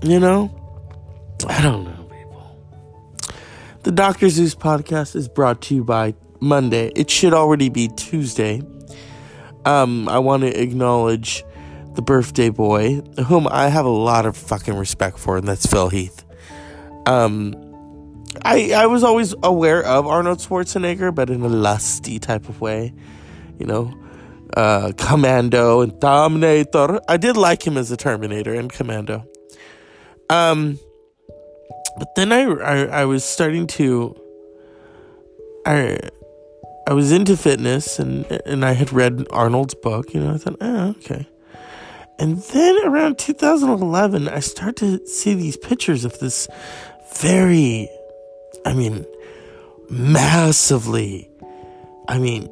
You 0.03 0.21
know, 0.21 0.55
I 1.49 1.63
don't 1.63 1.85
know, 1.85 2.05
people. 2.05 2.57
The 3.83 3.93
Doctor 3.93 4.29
Zeus 4.29 4.55
podcast 4.55 5.17
is 5.17 5.29
brought 5.29 5.63
to 5.63 5.75
you 5.75 5.85
by 5.85 6.15
Monday. 6.41 6.93
It 6.95 7.11
should 7.11 7.33
already 7.33 7.71
be 7.71 7.89
Tuesday. 7.89 8.63
Um, 9.65 10.09
I 10.11 10.19
want 10.19 10.43
to 10.43 10.61
acknowledge 10.61 11.43
the 11.95 12.03
birthday 12.03 12.51
boy, 12.51 13.01
whom 13.27 13.49
I 13.49 13.69
have 13.69 13.87
a 13.87 13.91
lot 13.91 14.27
of 14.27 14.37
fucking 14.37 14.75
respect 14.75 15.19
for, 15.19 15.39
and 15.39 15.49
that's 15.49 15.65
Phil 15.65 15.89
Heath. 15.89 16.24
Um, 17.07 17.55
I 18.45 18.73
I 18.73 18.87
was 18.87 19.05
always 19.05 19.35
aware 19.43 19.83
of 19.83 20.07
Arnold 20.07 20.39
Schwarzenegger, 20.39 21.15
but 21.15 21.31
in 21.31 21.43
a 21.43 21.49
lusty 21.49 22.19
type 22.19 22.49
of 22.49 22.61
way, 22.61 22.93
you 23.59 23.67
know. 23.67 23.93
Uh, 24.57 24.93
Commando 24.97 25.81
and 25.81 26.01
Terminator. 26.01 27.01
I 27.09 27.17
did 27.17 27.37
like 27.37 27.67
him 27.67 27.77
as 27.77 27.91
a 27.91 27.97
Terminator 27.97 28.55
and 28.55 28.73
Commando. 28.73 29.27
Um, 30.31 30.79
but 31.99 32.15
then 32.15 32.31
I, 32.31 32.43
I 32.43 32.85
I 32.85 33.05
was 33.05 33.25
starting 33.25 33.67
to 33.69 34.15
I 35.67 35.99
I 36.87 36.93
was 36.93 37.13
into 37.13 37.37
fitness 37.37 37.99
and 37.99 38.27
and 38.47 38.65
I 38.65 38.73
had 38.73 38.93
read 38.93 39.27
Arnold's 39.31 39.75
book. 39.75 40.15
You 40.15 40.21
know, 40.21 40.35
I 40.35 40.39
thought, 40.39 40.57
oh, 40.61 40.91
okay. 40.91 41.27
And 42.19 42.39
then 42.39 42.77
around 42.85 43.19
2011, 43.19 44.29
I 44.29 44.39
start 44.39 44.77
to 44.77 45.05
see 45.05 45.35
these 45.35 45.57
pictures 45.57 46.05
of 46.05 46.19
this 46.21 46.47
very, 47.19 47.89
I 48.65 48.75
mean, 48.75 49.05
massively, 49.91 51.31
I 52.09 52.19
mean, 52.19 52.49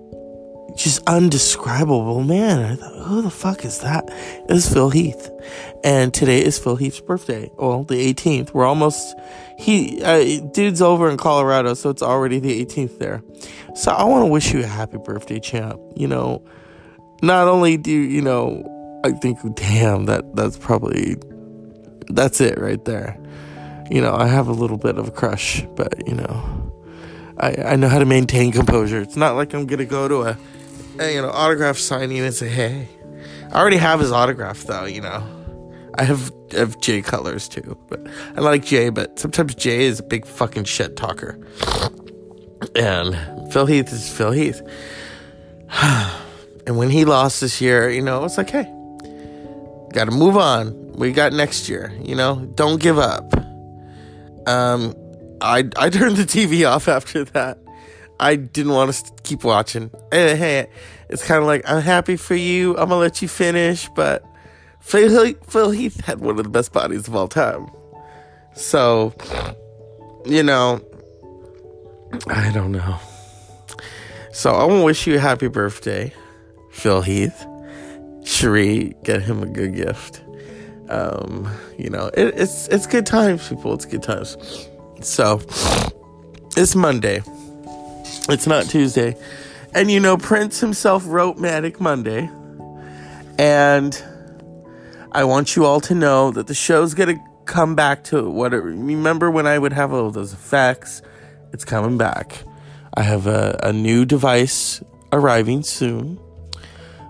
just 0.76 1.02
undescribable 1.07 2.23
man. 2.23 2.61
I 2.61 2.76
thought, 2.76 3.07
who 3.07 3.23
the 3.23 3.31
fuck 3.31 3.64
is 3.64 3.81
that? 3.81 4.04
It's 4.49 4.73
Phil 4.73 4.90
Heath. 4.90 5.31
And 5.85 6.14
today 6.14 6.42
is 6.42 6.59
Phil 6.59 6.76
Heath's 6.76 7.00
birthday. 7.00 7.50
Well, 7.59 7.85
the 7.85 8.12
18th. 8.12 8.54
We're 8.54 8.64
almost, 8.64 9.14
he, 9.59 10.02
uh, 10.02 10.40
dude's 10.52 10.81
over 10.81 11.11
in 11.11 11.16
Colorado, 11.16 11.75
so 11.75 11.90
it's 11.90 12.02
already 12.02 12.38
the 12.38 12.64
18th 12.64 12.99
there. 12.99 13.23
So 13.75 13.90
I 13.90 14.04
want 14.04 14.23
to 14.23 14.26
wish 14.26 14.52
you 14.52 14.61
a 14.61 14.66
happy 14.66 14.99
birthday, 14.99 15.40
champ. 15.40 15.81
You 15.97 16.09
know, 16.09 16.42
not 17.23 17.49
only 17.49 17.76
do, 17.76 17.90
you 17.90 18.23
know, 18.23 18.69
I 19.04 19.12
think, 19.12 19.38
damn, 19.57 20.07
that 20.07 20.37
that's 20.37 20.57
probably 20.57 21.16
that's 22.09 22.40
it 22.40 22.59
right 22.59 22.83
there. 22.85 23.19
You 23.92 24.00
know, 24.00 24.14
I 24.14 24.26
have 24.26 24.49
a 24.49 24.52
little 24.52 24.78
bit 24.78 24.96
of 24.96 25.08
a 25.08 25.11
crush, 25.11 25.62
but 25.76 26.06
you 26.08 26.14
know, 26.14 26.72
I 27.38 27.54
I 27.72 27.76
know 27.76 27.88
how 27.88 27.99
to 27.99 28.06
maintain 28.06 28.50
composure. 28.50 29.00
It's 29.00 29.16
not 29.16 29.37
like 29.37 29.52
I'm 29.52 29.66
gonna 29.66 29.84
go 29.84 30.08
to 30.08 30.22
a, 30.22 30.38
a 30.99 31.14
you 31.14 31.20
know 31.20 31.28
autograph 31.28 31.76
signing 31.76 32.20
and 32.20 32.32
say, 32.32 32.49
hey, 32.49 32.88
I 33.52 33.61
already 33.61 33.76
have 33.76 34.00
his 34.00 34.11
autograph 34.11 34.62
though. 34.62 34.87
You 34.87 35.02
know, 35.02 35.22
I 35.96 36.04
have 36.04 36.32
I 36.54 36.61
have 36.61 36.80
Jay 36.80 37.02
Cutler 37.02 37.38
too, 37.38 37.76
but 37.88 38.00
I 38.34 38.40
like 38.40 38.64
Jay, 38.64 38.88
but 38.88 39.18
sometimes 39.18 39.54
Jay 39.54 39.84
is 39.84 40.00
a 40.00 40.04
big 40.04 40.25
fucking 40.25 40.64
shit 40.64 40.96
talker, 40.96 41.38
and 42.75 43.52
Phil 43.52 43.66
Heath 43.66 43.92
is 43.92 44.08
Phil 44.08 44.32
Heath. 44.32 44.62
and 46.66 46.78
when 46.78 46.88
he 46.88 47.04
lost 47.04 47.42
this 47.42 47.61
year, 47.61 47.90
you 47.90 48.00
know, 48.00 48.25
it's 48.25 48.38
like, 48.38 48.49
hey 48.50 48.72
Got 49.92 50.06
to 50.06 50.11
move 50.11 50.38
on. 50.38 50.92
We 50.94 51.12
got 51.12 51.34
next 51.34 51.68
year, 51.68 51.92
you 52.02 52.14
know? 52.14 52.37
Don't 52.54 52.80
give 52.80 52.99
up. 52.99 53.34
Um, 54.46 54.94
I, 55.40 55.68
I 55.76 55.90
turned 55.90 56.16
the 56.16 56.25
TV 56.25 56.68
off 56.68 56.88
after 56.88 57.25
that. 57.26 57.58
I 58.20 58.37
didn't 58.37 58.72
want 58.72 58.92
to 58.92 59.12
keep 59.22 59.42
watching. 59.42 59.90
Hey, 60.11 60.37
hey 60.37 60.68
it's 61.08 61.26
kind 61.26 61.40
of 61.40 61.46
like, 61.46 61.68
I'm 61.68 61.82
happy 61.82 62.16
for 62.16 62.34
you. 62.34 62.76
I'm 62.76 62.88
to 62.88 62.96
let 62.96 63.20
you 63.20 63.28
finish. 63.28 63.88
But 63.94 64.25
Phil, 64.80 65.34
Phil 65.49 65.70
Heath 65.70 66.04
had 66.04 66.20
one 66.20 66.38
of 66.38 66.44
the 66.44 66.50
best 66.50 66.72
bodies 66.72 67.08
of 67.08 67.14
all 67.14 67.28
time. 67.28 67.68
So, 68.54 69.14
you 70.25 70.42
know, 70.42 70.80
I 72.28 72.50
don't 72.52 72.72
know. 72.72 72.99
So 74.32 74.52
I 74.52 74.64
want 74.64 74.80
to 74.80 74.84
wish 74.84 75.06
you 75.06 75.16
a 75.16 75.18
happy 75.18 75.49
birthday, 75.49 76.12
Phil 76.70 77.02
Heath. 77.02 77.46
Cherie, 78.25 78.94
get 79.02 79.22
him 79.22 79.42
a 79.42 79.46
good 79.46 79.75
gift. 79.75 80.22
Um, 80.89 81.49
you 81.79 81.91
know, 81.91 82.07
it, 82.09 82.35
it's 82.37 82.69
it's 82.69 82.87
good 82.87 83.07
times, 83.07 83.49
people. 83.49 83.75
It's 83.75 83.85
good 83.85 84.03
times. 84.03 84.37
So 85.01 85.41
it's 86.57 86.75
Monday. 86.75 87.23
It's 88.29 88.47
not 88.47 88.67
Tuesday. 88.67 89.17
And 89.75 89.91
you 89.91 90.01
know, 90.01 90.17
Prince 90.17 90.61
himself 90.61 91.05
wrote 91.07 91.39
Manic 91.39 91.81
Monday. 91.81 92.31
And 93.39 94.03
I 95.12 95.25
want 95.25 95.57
you 95.57 95.65
all 95.65 95.81
to 95.83 95.95
know 95.95 96.31
that 96.31 96.47
the 96.47 96.55
show's 96.55 96.95
gonna 96.95 97.23
come 97.45 97.75
back 97.75 98.05
to 98.05 98.29
what 98.31 98.55
it 98.55 98.59
remember 98.59 99.31
when 99.31 99.47
I 99.47 99.59
would 99.59 99.73
have 99.73 99.93
all 99.93 100.11
those 100.11 100.33
effects? 100.33 101.03
It's 101.53 101.65
coming 101.65 101.99
back. 101.99 102.43
I 102.95 103.03
have 103.03 103.27
a, 103.27 103.59
a 103.62 103.73
new 103.73 104.05
device 104.05 104.83
arriving 105.12 105.62
soon 105.62 106.19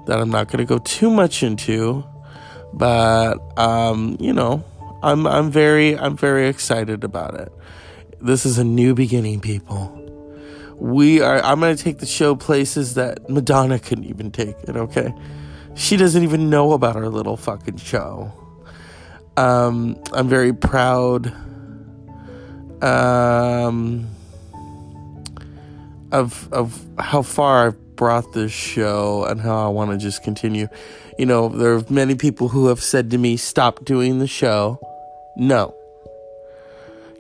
that 0.07 0.21
I'm 0.21 0.31
not 0.31 0.49
to 0.59 0.65
go 0.65 0.79
too 0.79 1.11
much 1.11 1.43
into, 1.43 2.05
but 2.73 3.39
um, 3.59 4.17
you 4.21 4.33
know, 4.33 4.65
I'm 5.03 5.27
I'm 5.27 5.51
very 5.51 5.99
I'm 5.99 6.17
very 6.17 6.49
excited 6.49 7.05
about 7.05 7.35
it. 7.35 7.53
This 8.21 8.47
is 8.47 8.59
a 8.59 8.65
new 8.65 8.95
beginning, 8.95 9.41
people. 9.41 9.99
We 10.77 11.21
are 11.21 11.43
I'm 11.43 11.61
going 11.61 11.77
to 11.77 11.83
take 11.83 11.99
the 11.99 12.07
show 12.07 12.35
places 12.35 12.95
that 12.95 13.29
Madonna 13.29 13.79
couldn't 13.79 14.05
even 14.05 14.31
take 14.31 14.57
it, 14.63 14.77
okay? 14.77 15.15
She 15.75 15.97
doesn't 15.97 16.23
even 16.23 16.51
know 16.51 16.73
about 16.73 16.97
our 16.97 17.09
little 17.09 17.37
fucking 17.37 17.79
show. 17.79 18.33
Um, 19.37 19.97
I'm 20.13 20.29
very 20.29 20.53
proud 20.53 21.33
um, 22.83 24.09
of 26.11 26.53
of 26.53 26.85
how 26.99 27.23
far 27.23 27.69
I've 27.69 27.92
brought 28.03 28.33
this 28.33 28.51
show 28.51 29.25
and 29.27 29.41
how 29.41 29.65
I 29.65 29.69
want 29.69 29.93
to 29.93 29.97
just 29.97 30.25
continue. 30.25 30.67
You 31.21 31.25
know, 31.25 31.49
there 31.49 31.75
are 31.75 31.85
many 31.89 32.17
people 32.17 32.49
who 32.49 32.67
have 32.67 32.83
said 32.83 33.13
to 33.13 33.17
me, 33.17 33.37
stop 33.37 33.85
doing 33.85 34.19
the 34.19 34.27
show. 34.27 34.81
No. 35.37 35.73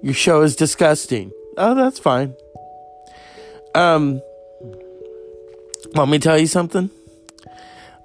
Your 0.03 0.13
show 0.13 0.43
is 0.43 0.57
disgusting. 0.57 1.31
Oh, 1.57 1.77
that's 1.77 2.01
fine. 2.01 2.35
Um, 3.77 4.21
let 5.95 6.09
me 6.09 6.19
tell 6.19 6.37
you 6.37 6.49
something? 6.49 6.91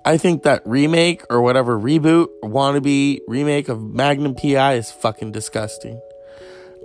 I 0.05 0.17
think 0.17 0.43
that 0.43 0.61
remake 0.63 1.23
or 1.31 1.41
whatever 1.41 1.79
reboot 1.79 2.27
wannabe 2.43 3.21
remake 3.27 3.69
of 3.69 3.81
Magnum 3.81 4.35
PI 4.35 4.75
is 4.75 4.91
fucking 4.91 5.31
disgusting. 5.31 5.99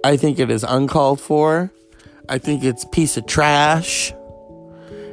I 0.03 0.17
think 0.17 0.39
it 0.39 0.51
is 0.51 0.65
uncalled 0.65 1.21
for. 1.21 1.71
I 2.31 2.39
think 2.39 2.65
it's 2.65 2.87
piece 2.87 3.19
of 3.19 3.27
trash. 3.27 4.15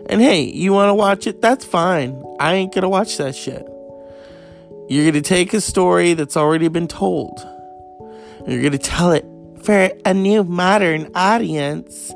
And 0.09 0.19
hey, 0.21 0.41
you 0.41 0.73
want 0.73 0.89
to 0.89 0.95
watch 0.95 1.27
it? 1.27 1.39
That's 1.39 1.63
fine. 1.63 2.23
I 2.39 2.55
ain't 2.55 2.73
going 2.73 2.81
to 2.81 2.89
watch 2.89 3.17
that 3.17 3.35
shit. 3.35 3.65
You're 4.89 5.03
going 5.03 5.13
to 5.13 5.21
take 5.21 5.53
a 5.53 5.61
story 5.61 6.15
that's 6.15 6.35
already 6.35 6.67
been 6.67 6.87
told. 6.87 7.39
You're 8.47 8.61
going 8.61 8.71
to 8.71 8.79
tell 8.79 9.11
it 9.11 9.23
for 9.61 9.91
a 10.05 10.13
new 10.15 10.43
modern 10.43 11.11
audience. 11.13 12.11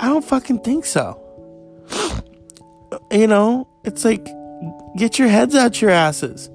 I 0.00 0.08
don't 0.08 0.24
fucking 0.24 0.60
think 0.60 0.84
so. 0.84 1.22
you 3.12 3.28
know, 3.28 3.68
it's 3.84 4.04
like 4.04 4.26
get 4.96 5.18
your 5.18 5.28
heads 5.28 5.54
out 5.54 5.80
your 5.80 5.90
asses. 5.90 6.50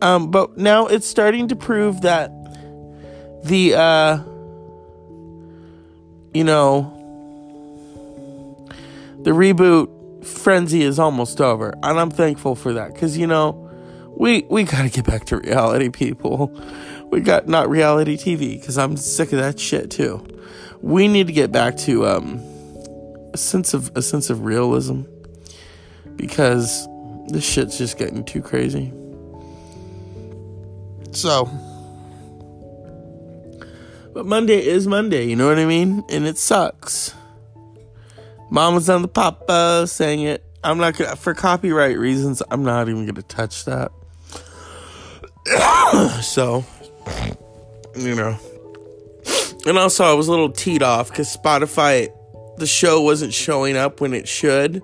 Um, 0.00 0.30
but 0.30 0.56
now 0.56 0.86
it's 0.86 1.06
starting 1.06 1.48
to 1.48 1.56
prove 1.56 2.00
that 2.00 2.32
the 3.44 3.74
uh 3.74 4.18
you 6.32 6.44
know 6.44 7.01
the 9.22 9.30
reboot 9.30 10.24
frenzy 10.24 10.82
is 10.82 10.98
almost 10.98 11.40
over, 11.40 11.74
and 11.82 11.98
I'm 11.98 12.10
thankful 12.10 12.54
for 12.54 12.72
that 12.74 12.94
because 12.94 13.16
you 13.16 13.26
know 13.26 13.70
we 14.16 14.42
we 14.50 14.64
got 14.64 14.82
to 14.82 14.90
get 14.90 15.04
back 15.04 15.24
to 15.26 15.38
reality, 15.38 15.88
people. 15.88 16.52
We 17.10 17.20
got 17.20 17.46
not 17.46 17.68
reality 17.68 18.16
TV 18.16 18.58
because 18.58 18.78
I'm 18.78 18.96
sick 18.96 19.32
of 19.32 19.38
that 19.38 19.60
shit 19.60 19.90
too. 19.90 20.26
We 20.80 21.08
need 21.08 21.26
to 21.26 21.32
get 21.32 21.52
back 21.52 21.76
to 21.78 22.06
um, 22.06 22.40
a 23.32 23.36
sense 23.36 23.74
of 23.74 23.90
a 23.94 24.02
sense 24.02 24.30
of 24.30 24.44
realism 24.44 25.02
because 26.16 26.86
this 27.28 27.44
shit's 27.44 27.78
just 27.78 27.98
getting 27.98 28.24
too 28.24 28.42
crazy. 28.42 28.92
So, 31.12 31.44
but 34.14 34.24
Monday 34.24 34.64
is 34.64 34.86
Monday, 34.86 35.26
you 35.26 35.36
know 35.36 35.48
what 35.48 35.58
I 35.58 35.66
mean? 35.66 36.04
And 36.08 36.26
it 36.26 36.38
sucks. 36.38 37.14
Mama's 38.52 38.90
on 38.90 39.00
the 39.00 39.08
papa 39.08 39.86
saying 39.86 40.20
it. 40.20 40.44
I'm 40.62 40.76
not 40.76 40.98
gonna, 40.98 41.16
for 41.16 41.32
copyright 41.32 41.98
reasons, 41.98 42.42
I'm 42.50 42.62
not 42.62 42.86
even 42.90 43.06
gonna 43.06 43.22
touch 43.22 43.64
that. 43.64 43.90
so, 46.22 46.62
you 47.96 48.14
know. 48.14 48.38
And 49.64 49.78
also, 49.78 50.04
I 50.04 50.12
was 50.12 50.28
a 50.28 50.30
little 50.30 50.50
teed 50.50 50.82
off 50.82 51.08
because 51.08 51.34
Spotify, 51.34 52.12
the 52.58 52.66
show 52.66 53.00
wasn't 53.00 53.32
showing 53.32 53.74
up 53.78 54.02
when 54.02 54.12
it 54.12 54.28
should. 54.28 54.82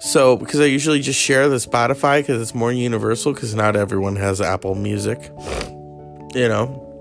So, 0.00 0.36
because 0.36 0.60
I 0.60 0.66
usually 0.66 1.00
just 1.00 1.18
share 1.18 1.48
the 1.48 1.56
Spotify 1.56 2.20
because 2.20 2.42
it's 2.42 2.54
more 2.54 2.72
universal 2.72 3.32
because 3.32 3.54
not 3.54 3.74
everyone 3.74 4.16
has 4.16 4.42
Apple 4.42 4.74
Music, 4.74 5.18
you 6.34 6.46
know. 6.46 6.91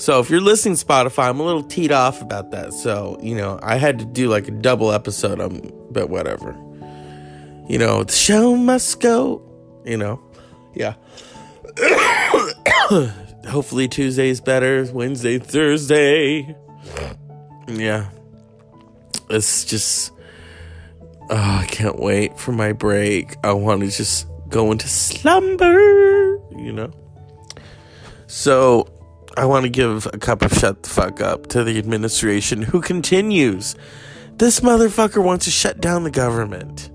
So, 0.00 0.18
if 0.18 0.30
you're 0.30 0.40
listening 0.40 0.76
Spotify, 0.76 1.28
I'm 1.28 1.40
a 1.40 1.42
little 1.42 1.62
teed 1.62 1.92
off 1.92 2.22
about 2.22 2.52
that. 2.52 2.72
So, 2.72 3.18
you 3.20 3.34
know, 3.34 3.60
I 3.62 3.76
had 3.76 3.98
to 3.98 4.06
do 4.06 4.30
like 4.30 4.48
a 4.48 4.50
double 4.50 4.92
episode 4.92 5.38
on, 5.40 5.70
but 5.90 6.08
whatever. 6.08 6.52
You 7.68 7.76
know, 7.76 8.04
the 8.04 8.12
show 8.12 8.56
must 8.56 8.98
go, 9.00 9.42
you 9.84 9.98
know. 9.98 10.18
Yeah. 10.74 10.94
Hopefully 13.46 13.88
Tuesday's 13.88 14.40
better. 14.40 14.88
Wednesday, 14.90 15.38
Thursday. 15.38 16.56
Yeah. 17.68 18.08
It's 19.28 19.66
just 19.66 20.12
oh, 21.28 21.36
I 21.36 21.66
can't 21.68 22.00
wait 22.00 22.38
for 22.38 22.52
my 22.52 22.72
break. 22.72 23.36
I 23.44 23.52
want 23.52 23.82
to 23.82 23.90
just 23.90 24.26
go 24.48 24.72
into 24.72 24.88
slumber, 24.88 26.38
you 26.56 26.72
know. 26.72 26.90
So, 28.28 28.86
I 29.36 29.46
want 29.46 29.64
to 29.64 29.70
give 29.70 30.06
a 30.12 30.18
cup 30.18 30.42
of 30.42 30.52
shut 30.52 30.82
the 30.82 30.88
fuck 30.88 31.20
up 31.20 31.46
to 31.48 31.64
the 31.64 31.78
administration 31.78 32.62
who 32.62 32.80
continues. 32.80 33.76
This 34.36 34.60
motherfucker 34.60 35.22
wants 35.22 35.44
to 35.44 35.50
shut 35.50 35.80
down 35.80 36.04
the 36.04 36.10
government. 36.10 36.90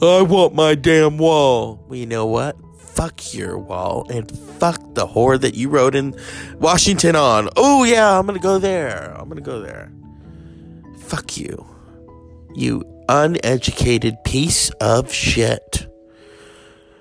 I 0.00 0.22
want 0.22 0.54
my 0.54 0.74
damn 0.74 1.18
wall. 1.18 1.84
Well, 1.88 1.98
you 1.98 2.06
know 2.06 2.26
what? 2.26 2.56
fuck 2.92 3.32
your 3.32 3.58
wall 3.58 4.06
and 4.10 4.30
fuck 4.58 4.78
the 4.94 5.06
whore 5.06 5.40
that 5.40 5.54
you 5.54 5.68
wrote 5.68 5.94
in 5.94 6.14
Washington 6.58 7.16
on. 7.16 7.48
Oh, 7.56 7.84
yeah, 7.84 8.18
I'm 8.18 8.26
gonna 8.26 8.38
go 8.38 8.58
there. 8.58 9.14
I'm 9.18 9.28
gonna 9.28 9.40
go 9.40 9.60
there. 9.60 9.90
Fuck 10.98 11.36
you. 11.36 11.66
You 12.54 12.84
uneducated 13.08 14.22
piece 14.24 14.70
of 14.80 15.12
shit. 15.12 15.86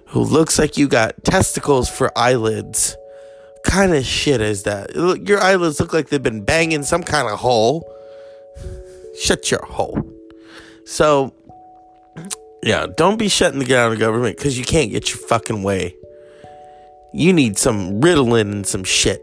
Who 0.08 0.22
looks 0.22 0.58
like 0.58 0.78
you 0.78 0.88
got 0.88 1.24
testicles 1.24 1.90
for 1.90 2.12
eyelids. 2.18 2.96
Kind 3.64 3.94
of 3.94 4.06
shit 4.06 4.42
is 4.42 4.64
that? 4.64 4.96
Your 4.96 5.42
eyelids 5.42 5.80
look 5.80 5.94
like 5.94 6.10
they've 6.10 6.22
been 6.22 6.44
banging 6.44 6.84
some 6.84 7.04
kind 7.04 7.28
of 7.28 7.40
hole. 7.40 7.90
Shut 9.20 9.52
your 9.52 9.64
hole. 9.66 10.04
So, 10.86 11.34
yeah, 12.64 12.88
don't 12.98 13.18
be 13.18 13.28
shutting 13.28 13.60
the 13.60 13.66
down 13.66 13.92
the 13.92 13.98
government 13.98 14.38
because 14.38 14.58
you 14.58 14.66
can't 14.66 14.92
get 14.92 15.10
your 15.10 15.20
fucking 15.20 15.64
way. 15.64 15.96
You 17.14 17.34
need 17.34 17.58
some 17.58 18.02
Ritalin 18.02 18.52
and 18.52 18.68
some 18.68 18.84
shit. 18.84 19.22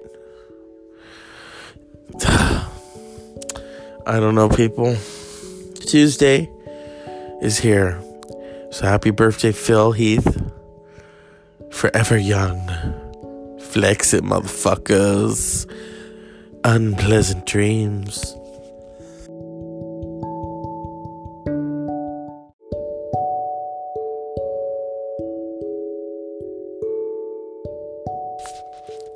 I 2.25 2.67
don't 4.07 4.35
know, 4.35 4.49
people. 4.49 4.97
Tuesday 5.75 6.51
is 7.41 7.59
here. 7.59 8.01
So 8.71 8.87
happy 8.87 9.11
birthday, 9.11 9.53
Phil 9.53 9.93
Heath. 9.93 10.43
Forever 11.71 12.17
young. 12.17 13.08
Flex 13.79 14.13
it, 14.13 14.25
motherfuckers. 14.25 15.65
Unpleasant 16.65 17.47
dreams. 17.47 18.35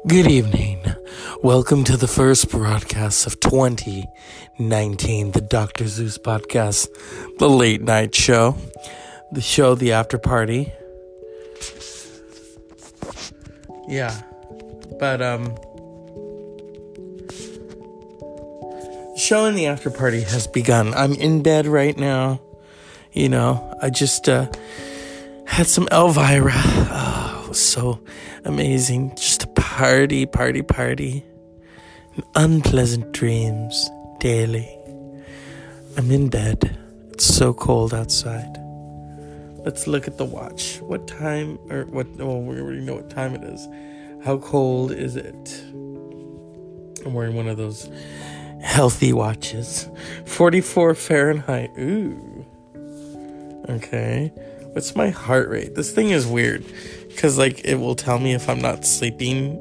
Good 0.07 0.31
evening. 0.31 0.81
Welcome 1.43 1.83
to 1.83 1.97
the 1.97 2.07
first 2.07 2.49
broadcast 2.49 3.27
of 3.27 3.41
2019, 3.41 5.33
the 5.33 5.41
Dr. 5.41 5.89
Zeus 5.89 6.19
podcast, 6.19 6.89
the 7.41 7.51
late 7.51 7.83
night 7.83 8.15
show, 8.15 8.57
the 9.33 9.41
show, 9.41 9.75
the 9.75 9.91
after 9.91 10.19
party. 10.19 10.73
Yeah. 13.89 14.23
But, 14.99 15.21
um, 15.23 15.57
show 19.17 19.47
and 19.47 19.57
the 19.57 19.67
after 19.67 19.91
party 19.91 20.23
has 20.23 20.47
begun. 20.47 20.95
I'm 20.95 21.15
in 21.15 21.43
bed 21.43 21.67
right 21.67 21.97
now. 21.97 22.41
You 23.13 23.29
know, 23.29 23.77
I 23.83 23.91
just, 23.91 24.29
uh, 24.29 24.51
had 25.47 25.67
some 25.67 25.87
Elvira. 25.93 26.53
Oh, 26.55 27.51
so 27.53 28.01
amazing. 28.45 29.15
Just 29.17 29.45
a 29.45 29.49
party, 29.49 30.25
party, 30.25 30.63
party. 30.63 31.25
Unpleasant 32.35 33.13
dreams 33.13 33.91
daily. 34.21 34.69
I'm 35.97 36.11
in 36.11 36.29
bed. 36.29 36.79
It's 37.13 37.27
so 37.27 37.53
cold 37.53 37.93
outside. 37.93 38.57
Let's 39.65 39.87
look 39.87 40.09
at 40.09 40.17
the 40.19 40.25
watch. 40.25 40.81
What 40.81 41.07
time, 41.07 41.59
or 41.71 41.85
what, 41.85 42.09
well, 42.17 42.41
we 42.41 42.59
already 42.59 42.81
know 42.81 42.95
what 42.95 43.11
time 43.11 43.35
it 43.35 43.45
is. 43.45 43.69
How 44.25 44.39
cold 44.39 44.93
is 44.93 45.17
it? 45.17 45.63
I'm 47.05 47.13
wearing 47.13 47.35
one 47.35 47.49
of 47.49 47.57
those 47.57 47.91
healthy 48.63 49.13
watches. 49.13 49.89
44 50.27 50.95
Fahrenheit. 50.95 51.71
Ooh. 51.79 52.47
Okay. 53.69 54.33
What's 54.73 54.95
my 54.97 55.11
heart 55.11 55.49
rate? 55.49 55.75
This 55.75 55.91
thing 55.93 56.11
is 56.11 56.27
weird 56.27 56.65
because 57.09 57.37
like 57.37 57.65
it 57.65 57.75
will 57.75 57.95
tell 57.95 58.19
me 58.19 58.33
if 58.33 58.49
I'm 58.49 58.61
not 58.61 58.87
sleeping, 58.87 59.59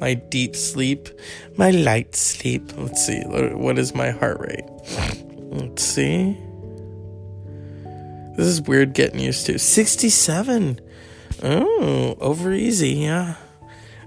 my 0.00 0.14
deep 0.14 0.56
sleep, 0.56 1.08
my 1.56 1.70
light 1.70 2.16
sleep. 2.16 2.72
Let's 2.76 3.04
see, 3.04 3.20
what 3.20 3.78
is 3.78 3.94
my 3.94 4.10
heart 4.10 4.40
rate? 4.40 4.64
Let's 5.50 5.82
see. 5.82 6.38
This 8.36 8.46
is 8.46 8.62
weird 8.62 8.94
getting 8.94 9.20
used 9.20 9.46
to. 9.46 9.58
67. 9.58 10.80
Oh, 11.42 12.16
over 12.20 12.52
easy, 12.52 12.90
yeah. 12.90 13.36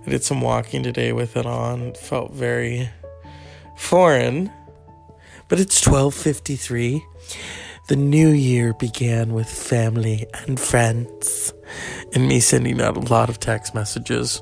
I 0.07 0.09
did 0.09 0.23
some 0.23 0.39
walking 0.39 0.83
today 0.83 1.11
with 1.11 1.35
it 1.35 1.45
on. 1.45 1.81
It 1.81 1.97
felt 1.97 2.31
very 2.31 2.89
foreign. 3.75 4.49
But 5.49 5.59
it's 5.59 5.81
12:53. 5.81 7.03
The 7.89 7.97
new 7.97 8.29
year 8.29 8.73
began 8.73 9.33
with 9.33 9.49
family 9.49 10.25
and 10.33 10.57
friends 10.57 11.53
and 12.13 12.25
me 12.25 12.39
sending 12.39 12.79
out 12.79 12.95
a 12.95 13.01
lot 13.01 13.27
of 13.27 13.41
text 13.41 13.75
messages. 13.75 14.41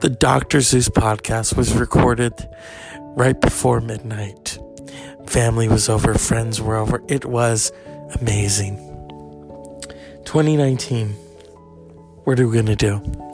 The 0.00 0.08
Dr. 0.08 0.62
Zeus 0.62 0.88
podcast 0.88 1.58
was 1.58 1.74
recorded 1.74 2.32
right 3.18 3.38
before 3.38 3.82
midnight. 3.82 4.58
Family 5.26 5.68
was 5.68 5.90
over, 5.90 6.14
friends 6.14 6.58
were 6.58 6.76
over. 6.76 7.02
It 7.08 7.26
was 7.26 7.70
amazing. 8.18 8.78
2019. 10.24 11.10
What 12.24 12.40
are 12.40 12.48
we 12.48 12.54
going 12.54 12.66
to 12.66 12.76
do? 12.76 13.25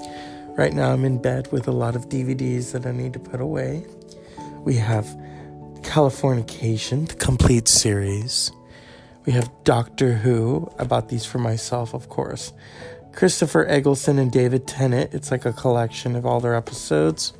Right 0.57 0.75
now, 0.75 0.93
I'm 0.93 1.07
in 1.07 1.17
bed 1.17 1.51
with 1.51 1.67
a 1.67 1.73
lot 1.73 1.97
of 1.97 2.11
DVDs 2.11 2.73
that 2.73 2.85
I 2.85 2.93
need 2.93 3.15
to 3.15 3.19
put 3.19 3.41
away. 3.41 3.87
We 4.65 4.77
have 4.77 5.07
Californication, 5.81 7.09
the 7.09 7.15
complete 7.15 7.69
series. 7.69 8.53
We 9.25 9.33
have 9.33 9.51
Doctor 9.65 10.13
Who. 10.13 10.71
I 10.79 10.85
bought 10.85 11.09
these 11.09 11.25
for 11.25 11.39
myself, 11.39 11.95
of 11.95 12.11
course. 12.11 12.53
Christopher 13.13 13.67
Eccleston 13.67 14.19
and 14.19 14.31
David 14.31 14.67
Tennant. 14.67 15.15
It's 15.15 15.31
like 15.31 15.47
a 15.47 15.55
collection 15.55 16.17
of 16.17 16.27
all 16.27 16.39
their 16.39 16.55
episodes. 16.55 17.33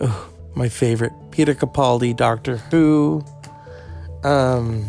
Oh, 0.00 0.28
my 0.56 0.68
favorite 0.68 1.12
Peter 1.30 1.54
Capaldi, 1.54 2.16
Doctor 2.16 2.56
Who. 2.56 3.24
Um, 4.24 4.86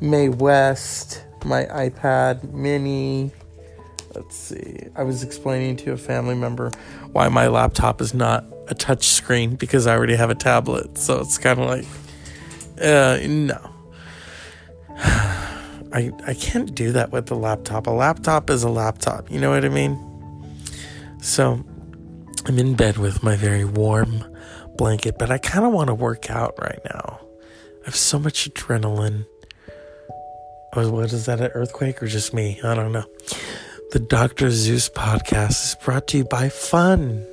Mae 0.00 0.28
West, 0.30 1.24
my 1.44 1.64
iPad 1.66 2.52
Mini. 2.52 3.30
Let's 4.14 4.36
see. 4.36 4.86
I 4.96 5.04
was 5.04 5.22
explaining 5.22 5.76
to 5.78 5.92
a 5.92 5.96
family 5.96 6.34
member 6.34 6.70
why 7.12 7.28
my 7.28 7.46
laptop 7.46 8.00
is 8.00 8.12
not 8.12 8.44
a 8.68 8.74
touch 8.74 9.04
screen 9.04 9.54
because 9.54 9.86
I 9.86 9.94
already 9.94 10.16
have 10.16 10.30
a 10.30 10.34
tablet. 10.34 10.98
So 10.98 11.20
it's 11.20 11.38
kind 11.38 11.60
of 11.60 11.68
like, 11.68 11.86
uh, 12.80 13.18
no. 13.26 13.70
I, 15.92 16.12
I 16.26 16.34
can't 16.34 16.74
do 16.74 16.92
that 16.92 17.12
with 17.12 17.26
the 17.26 17.36
laptop. 17.36 17.86
A 17.86 17.90
laptop 17.90 18.50
is 18.50 18.62
a 18.62 18.68
laptop. 18.68 19.30
You 19.30 19.40
know 19.40 19.50
what 19.50 19.64
I 19.64 19.68
mean? 19.68 19.98
So 21.20 21.64
I'm 22.46 22.58
in 22.58 22.74
bed 22.74 22.96
with 22.96 23.22
my 23.22 23.36
very 23.36 23.64
warm 23.64 24.24
blanket, 24.76 25.18
but 25.18 25.30
I 25.30 25.38
kind 25.38 25.64
of 25.64 25.72
want 25.72 25.88
to 25.88 25.94
work 25.94 26.30
out 26.30 26.54
right 26.60 26.80
now. 26.84 27.20
I 27.82 27.86
have 27.86 27.96
so 27.96 28.18
much 28.18 28.48
adrenaline. 28.50 29.26
Oh, 30.74 30.90
what 30.90 31.12
is 31.12 31.26
that, 31.26 31.40
an 31.40 31.50
earthquake 31.54 32.02
or 32.02 32.06
just 32.06 32.32
me? 32.32 32.60
I 32.62 32.74
don't 32.74 32.92
know. 32.92 33.04
The 33.92 34.00
Dr. 34.00 34.50
Zeus 34.50 34.88
podcast 34.88 35.64
is 35.64 35.76
brought 35.84 36.06
to 36.08 36.18
you 36.18 36.24
by 36.24 36.48
Fun 36.48 37.26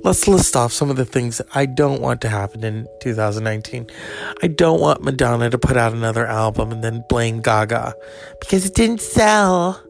let's 0.00 0.28
list 0.28 0.56
off 0.56 0.72
some 0.72 0.90
of 0.90 0.96
the 0.96 1.04
things 1.04 1.38
that 1.38 1.46
I 1.54 1.66
don't 1.66 2.00
want 2.00 2.20
to 2.22 2.28
happen 2.28 2.64
in 2.64 2.86
2019. 3.00 3.90
I 4.42 4.46
don't 4.46 4.80
want 4.80 5.02
Madonna 5.02 5.50
to 5.50 5.58
put 5.58 5.76
out 5.76 5.92
another 5.92 6.26
album 6.26 6.72
and 6.72 6.82
then 6.82 7.04
blame 7.08 7.40
Gaga 7.40 7.94
because 8.40 8.64
it 8.64 8.74
didn't 8.74 9.00
sell. 9.00 9.82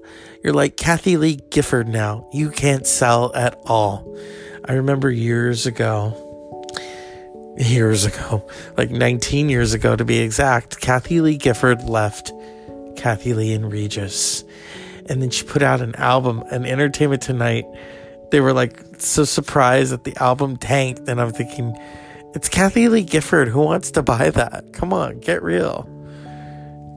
You're 0.43 0.55
like 0.55 0.77
Kathie 0.77 1.17
Lee 1.17 1.37
Gifford 1.51 1.89
now. 1.89 2.29
You 2.33 2.51
can't 2.51 2.87
sell 2.87 3.33
at 3.35 3.61
all. 3.67 4.17
I 4.65 4.75
remember 4.75 5.11
years 5.11 5.67
ago, 5.67 6.67
years 7.59 8.05
ago, 8.05 8.49
like 8.77 8.91
19 8.91 9.49
years 9.49 9.75
ago 9.75 9.97
to 9.97 10.05
be 10.05 10.19
exact, 10.19 10.81
Kathie 10.81 11.21
Lee 11.21 11.37
Gifford 11.37 11.83
left 11.85 12.33
Kathie 12.97 13.35
Lee 13.35 13.53
and 13.53 13.71
Regis. 13.71 14.45
And 15.09 15.23
then 15.23 15.31
she 15.31 15.45
put 15.45 15.63
out 15.63 15.81
an 15.81 15.95
album, 15.97 16.43
and 16.51 16.67
Entertainment 16.67 17.23
Tonight. 17.23 17.65
They 18.31 18.41
were 18.41 18.53
like 18.53 18.83
so 18.99 19.25
surprised 19.25 19.93
that 19.93 20.05
the 20.05 20.17
album 20.17 20.57
tanked. 20.57 21.09
And 21.09 21.21
I'm 21.21 21.33
thinking, 21.33 21.77
it's 22.35 22.49
Kathie 22.49 22.89
Lee 22.89 23.03
Gifford. 23.03 23.49
Who 23.49 23.63
wants 23.63 23.91
to 23.93 24.03
buy 24.03 24.31
that? 24.31 24.73
Come 24.73 24.93
on, 24.93 25.21
get 25.21 25.43
real. 25.43 25.89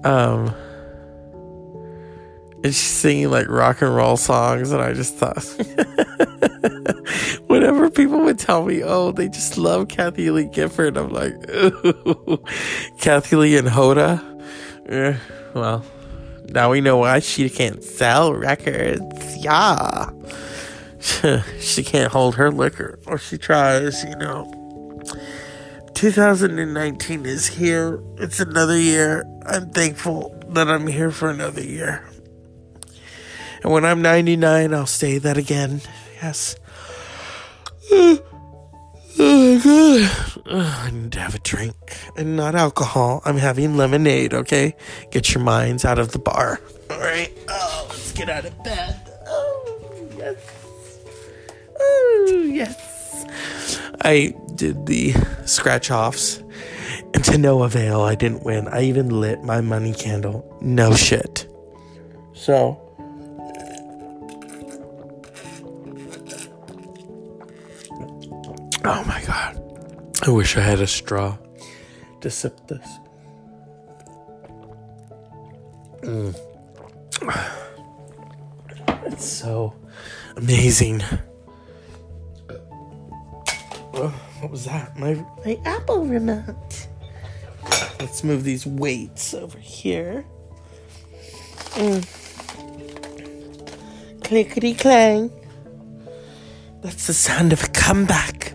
Um, 0.04 0.54
and 2.64 2.74
she's 2.74 2.78
singing 2.78 3.32
like 3.32 3.48
rock 3.48 3.82
and 3.82 3.96
roll 3.96 4.18
songs, 4.18 4.72
and 4.72 4.82
I 4.82 4.94
just 4.94 5.16
thought, 5.16 5.44
whenever 7.48 7.90
people 7.90 8.20
would 8.22 8.38
tell 8.38 8.66
me, 8.66 8.84
"Oh, 8.84 9.12
they 9.12 9.30
just 9.30 9.58
love 9.58 9.88
Kathie 9.88 10.30
Lee 10.30 10.46
Gifford," 10.46 10.98
I'm 10.98 11.10
like, 11.10 11.34
Ooh. 11.50 12.44
Kathie 13.00 13.36
Lee 13.36 13.58
and 13.58 13.68
Hoda. 13.68 14.22
Eh, 14.88 15.18
well, 15.56 15.84
now 16.52 16.72
we 16.72 16.82
know 16.82 16.98
why 16.98 17.20
she 17.20 17.50
can't 17.50 17.84
sell 17.84 18.34
records. 18.34 19.38
Yeah, 19.38 20.10
she 21.60 21.84
can't 21.84 22.12
hold 22.12 22.36
her 22.36 22.52
liquor, 22.52 23.00
or 23.06 23.18
she 23.18 23.38
tries, 23.38 24.04
you 24.04 24.16
know. 24.16 24.52
2019 25.94 27.26
is 27.26 27.48
here. 27.48 28.02
It's 28.18 28.40
another 28.40 28.78
year. 28.78 29.24
I'm 29.46 29.72
thankful 29.72 30.38
that 30.50 30.68
I'm 30.68 30.88
here 30.88 31.12
for 31.12 31.30
another 31.30 31.62
year. 31.62 32.04
And 33.64 33.72
when 33.72 33.86
I'm 33.86 34.02
99, 34.02 34.74
I'll 34.74 34.86
say 34.86 35.18
that 35.20 35.38
again. 35.38 35.82
Yes. 36.22 36.56
I 39.64 40.90
need 40.92 41.12
to 41.14 41.20
have 41.20 41.36
a 41.36 41.40
drink 41.40 41.76
and 42.18 42.36
not 42.36 42.56
alcohol. 42.56 43.22
I'm 43.26 43.38
having 43.38 43.78
lemonade, 43.78 44.34
okay? 44.34 44.76
Get 45.12 45.34
your 45.34 45.44
minds 45.44 45.86
out 45.86 46.00
of 46.00 46.12
the 46.12 46.20
bar. 46.20 46.60
All 46.90 47.00
right. 47.00 47.32
Oh, 47.48 47.86
let's 47.90 48.12
get 48.12 48.30
out 48.30 48.46
of 48.46 48.64
bed. 48.64 48.96
Oh, 49.28 50.08
yes. 50.18 50.38
Oh, 51.80 52.44
yes. 52.48 53.76
I 54.02 54.34
did 54.56 54.86
the 54.88 55.14
scratch 55.46 55.92
offs, 55.92 56.42
and 57.14 57.24
to 57.26 57.38
no 57.38 57.64
avail, 57.64 58.02
I 58.02 58.16
didn't 58.16 58.44
win. 58.44 58.68
I 58.68 58.84
even 58.84 59.10
lit 59.10 59.44
my 59.44 59.62
money 59.62 59.94
candle. 59.94 60.58
No 60.62 60.96
shit. 60.96 61.48
So, 62.34 62.80
Oh 68.84 69.04
my 69.06 69.22
god. 69.22 69.31
I 70.24 70.30
wish 70.30 70.56
I 70.56 70.62
had 70.62 70.80
a 70.80 70.88
straw 70.88 71.38
to 72.22 72.30
sip 72.30 72.68
this. 72.68 72.88
Mm. 76.02 76.36
It's 79.08 79.26
so 79.26 79.74
amazing. 80.38 81.04
Oh, 83.94 84.10
what 84.40 84.52
was 84.52 84.66
that? 84.66 84.98
My 84.98 85.16
my 85.44 85.60
apple 85.66 86.06
remote. 86.06 86.88
Let's 88.00 88.24
move 88.24 88.44
these 88.44 88.66
weights 88.66 89.34
over 89.34 89.58
here. 89.58 90.24
Mm. 91.72 92.06
Clickety 94.24 94.76
clang. 94.76 95.32
That's 96.82 97.08
the 97.08 97.14
sound 97.14 97.54
of 97.54 97.64
a 97.64 97.68
comeback. 97.70 98.54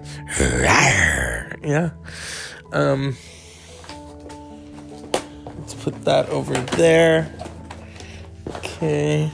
Yeah. 1.67 1.91
Um, 2.73 3.17
let's 5.59 5.75
put 5.75 6.05
that 6.05 6.29
over 6.29 6.55
there. 6.77 7.29
Okay. 8.47 9.29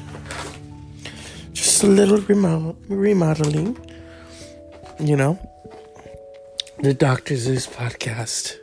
Just 1.52 1.82
a 1.82 1.86
little 1.86 2.22
remo- 2.22 2.74
remodeling. 2.88 3.76
You 4.98 5.16
know, 5.16 5.38
the 6.78 6.94
Dr. 6.94 7.36
Zeus 7.36 7.66
podcast 7.66 8.56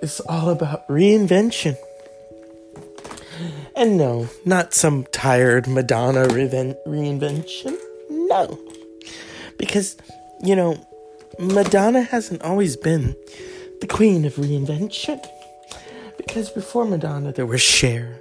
is 0.00 0.18
all 0.28 0.50
about 0.50 0.88
reinvention. 0.88 1.76
And 3.76 3.96
no, 3.96 4.28
not 4.44 4.74
some 4.74 5.04
tired 5.12 5.68
Madonna 5.68 6.24
reinvention. 6.26 7.78
No. 8.10 8.58
Because, 9.56 9.96
you 10.42 10.56
know, 10.56 10.84
Madonna 11.38 12.02
hasn't 12.02 12.42
always 12.42 12.76
been 12.76 13.16
the 13.80 13.86
queen 13.86 14.24
of 14.24 14.34
reinvention. 14.34 15.24
Because 16.16 16.50
before 16.50 16.84
Madonna, 16.84 17.32
there 17.32 17.46
was 17.46 17.60
Cher. 17.60 18.20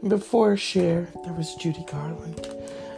And 0.00 0.10
before 0.10 0.56
Cher, 0.56 1.08
there 1.24 1.32
was 1.32 1.54
Judy 1.54 1.84
Garland. 1.90 2.46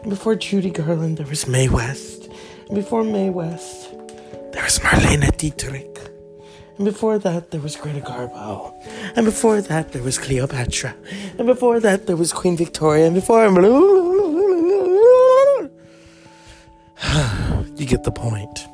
And 0.02 0.10
before 0.10 0.34
Judy 0.34 0.70
Garland, 0.70 1.18
there 1.18 1.26
was 1.26 1.46
Mae 1.46 1.68
West. 1.68 2.28
And 2.66 2.74
before 2.74 3.04
Mae 3.04 3.30
West, 3.30 3.90
there 4.52 4.64
was 4.64 4.78
Marlene 4.80 5.36
Dietrich. 5.36 5.98
And 6.78 6.86
before 6.86 7.18
that, 7.18 7.50
there 7.50 7.60
was 7.60 7.76
Greta 7.76 8.00
Garbo. 8.00 8.72
And 9.14 9.26
before 9.26 9.60
that, 9.60 9.92
there 9.92 10.02
was 10.02 10.18
Cleopatra. 10.18 10.94
And 11.38 11.46
before 11.46 11.78
that, 11.80 12.06
there 12.06 12.16
was 12.16 12.32
Queen 12.32 12.56
Victoria. 12.56 13.06
And 13.06 13.14
before. 13.14 13.44
you 17.76 17.86
get 17.86 18.04
the 18.04 18.12
point. 18.12 18.66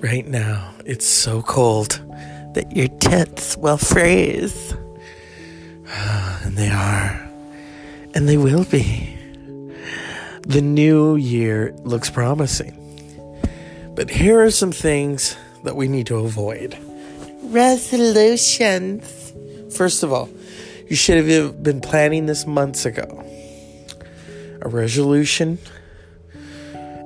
Right 0.00 0.28
now, 0.28 0.74
it's 0.84 1.06
so 1.06 1.42
cold 1.42 2.00
that 2.54 2.70
your 2.70 2.86
tits 2.86 3.56
will 3.56 3.78
freeze. 3.78 4.74
And 6.44 6.56
they 6.56 6.70
are. 6.70 7.28
And 8.14 8.28
they 8.28 8.36
will 8.36 8.64
be. 8.64 9.18
The 10.42 10.60
new 10.62 11.16
year 11.16 11.74
looks 11.82 12.10
promising. 12.10 12.74
But 13.96 14.08
here 14.08 14.40
are 14.40 14.52
some 14.52 14.70
things 14.70 15.36
that 15.64 15.74
we 15.74 15.88
need 15.88 16.06
to 16.06 16.18
avoid 16.18 16.78
resolutions. 17.42 19.32
First 19.76 20.04
of 20.04 20.12
all, 20.12 20.28
you 20.88 20.94
should 20.94 21.24
have 21.24 21.62
been 21.62 21.80
planning 21.80 22.26
this 22.26 22.46
months 22.46 22.86
ago. 22.86 23.24
A 24.62 24.68
resolution. 24.68 25.58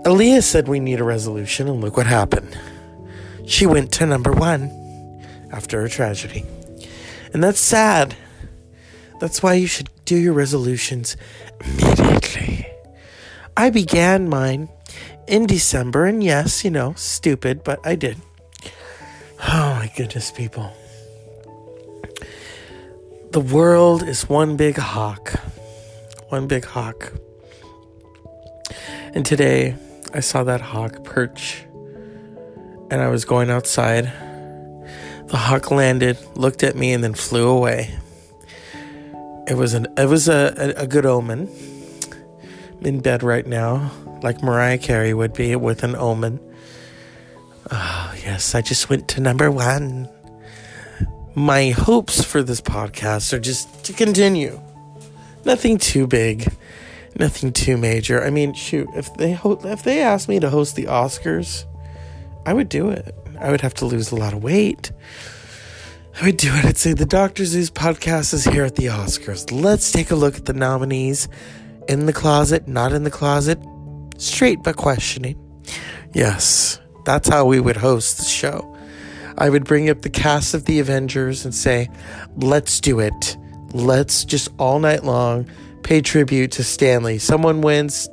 Aaliyah 0.04 0.42
said 0.42 0.68
we 0.68 0.78
need 0.78 1.00
a 1.00 1.04
resolution, 1.04 1.68
and 1.68 1.80
look 1.80 1.96
what 1.96 2.06
happened 2.06 2.56
she 3.46 3.66
went 3.66 3.92
to 3.92 4.06
number 4.06 4.32
one 4.32 4.70
after 5.50 5.84
a 5.84 5.88
tragedy. 5.88 6.44
And 7.32 7.42
that's 7.42 7.60
sad. 7.60 8.16
That's 9.20 9.42
why 9.42 9.54
you 9.54 9.66
should 9.66 9.88
do 10.04 10.16
your 10.16 10.32
resolutions 10.32 11.16
immediately. 11.64 12.66
I 13.56 13.70
began 13.70 14.28
mine 14.28 14.68
in 15.26 15.46
December, 15.46 16.06
and 16.06 16.22
yes, 16.22 16.64
you 16.64 16.70
know, 16.70 16.94
stupid, 16.96 17.62
but 17.64 17.78
I 17.84 17.94
did. 17.94 18.16
Oh 19.48 19.76
my 19.78 19.90
goodness, 19.96 20.30
people. 20.30 20.72
The 23.30 23.40
world 23.40 24.02
is 24.02 24.28
one 24.28 24.56
big 24.56 24.76
hawk. 24.76 25.32
One 26.28 26.46
big 26.46 26.64
hawk. 26.64 27.12
And 29.14 29.24
today 29.24 29.76
I 30.12 30.20
saw 30.20 30.44
that 30.44 30.60
hawk 30.60 31.04
perch 31.04 31.64
and 32.92 33.00
I 33.00 33.08
was 33.08 33.24
going 33.24 33.48
outside. 33.48 34.04
The 35.28 35.38
hawk 35.38 35.70
landed, 35.70 36.18
looked 36.36 36.62
at 36.62 36.76
me, 36.76 36.92
and 36.92 37.02
then 37.02 37.14
flew 37.14 37.48
away. 37.48 37.98
It 39.48 39.56
was 39.56 39.72
an 39.72 39.86
it 39.96 40.10
was 40.10 40.28
a, 40.28 40.74
a, 40.76 40.82
a 40.82 40.86
good 40.86 41.06
omen. 41.06 41.48
I'm 42.78 42.86
in 42.86 43.00
bed 43.00 43.22
right 43.22 43.46
now, 43.46 43.90
like 44.22 44.42
Mariah 44.42 44.76
Carey 44.76 45.14
would 45.14 45.32
be 45.32 45.56
with 45.56 45.84
an 45.84 45.96
omen. 45.96 46.38
Oh, 47.70 48.14
yes, 48.22 48.54
I 48.54 48.60
just 48.60 48.90
went 48.90 49.08
to 49.08 49.22
number 49.22 49.50
one. 49.50 50.06
My 51.34 51.70
hopes 51.70 52.22
for 52.22 52.42
this 52.42 52.60
podcast 52.60 53.32
are 53.32 53.40
just 53.40 53.84
to 53.86 53.94
continue. 53.94 54.60
Nothing 55.46 55.78
too 55.78 56.06
big, 56.06 56.52
nothing 57.18 57.54
too 57.54 57.78
major. 57.78 58.22
I 58.22 58.28
mean, 58.28 58.52
shoot, 58.52 58.86
if 58.94 59.14
they 59.14 59.32
ho- 59.32 59.60
if 59.64 59.82
they 59.82 60.02
asked 60.02 60.28
me 60.28 60.40
to 60.40 60.50
host 60.50 60.76
the 60.76 60.84
Oscars, 60.84 61.64
I 62.44 62.52
would 62.52 62.68
do 62.68 62.90
it. 62.90 63.14
I 63.40 63.50
would 63.50 63.60
have 63.60 63.74
to 63.74 63.86
lose 63.86 64.10
a 64.10 64.16
lot 64.16 64.32
of 64.32 64.42
weight. 64.42 64.92
I 66.20 66.26
would 66.26 66.36
do 66.36 66.54
it. 66.54 66.64
I'd 66.64 66.76
say 66.76 66.92
the 66.92 67.06
Dr. 67.06 67.44
Zeus 67.44 67.70
podcast 67.70 68.34
is 68.34 68.44
here 68.44 68.64
at 68.64 68.76
the 68.76 68.86
Oscars. 68.86 69.50
Let's 69.50 69.90
take 69.92 70.10
a 70.10 70.14
look 70.14 70.36
at 70.36 70.44
the 70.44 70.52
nominees 70.52 71.28
in 71.88 72.06
the 72.06 72.12
closet, 72.12 72.68
not 72.68 72.92
in 72.92 73.04
the 73.04 73.10
closet, 73.10 73.58
straight 74.18 74.62
but 74.62 74.76
questioning. 74.76 75.38
Yes, 76.12 76.80
that's 77.04 77.28
how 77.28 77.46
we 77.46 77.60
would 77.60 77.76
host 77.76 78.18
the 78.18 78.24
show. 78.24 78.68
I 79.38 79.48
would 79.48 79.64
bring 79.64 79.88
up 79.88 80.02
the 80.02 80.10
cast 80.10 80.52
of 80.52 80.66
the 80.66 80.78
Avengers 80.78 81.44
and 81.44 81.54
say, 81.54 81.88
let's 82.36 82.80
do 82.80 83.00
it. 83.00 83.36
Let's 83.72 84.24
just 84.24 84.50
all 84.58 84.78
night 84.78 85.04
long 85.04 85.48
pay 85.82 86.02
tribute 86.02 86.52
to 86.52 86.64
Stan 86.64 87.02
Lee. 87.02 87.18
Someone 87.18 87.62
wins, 87.62 88.08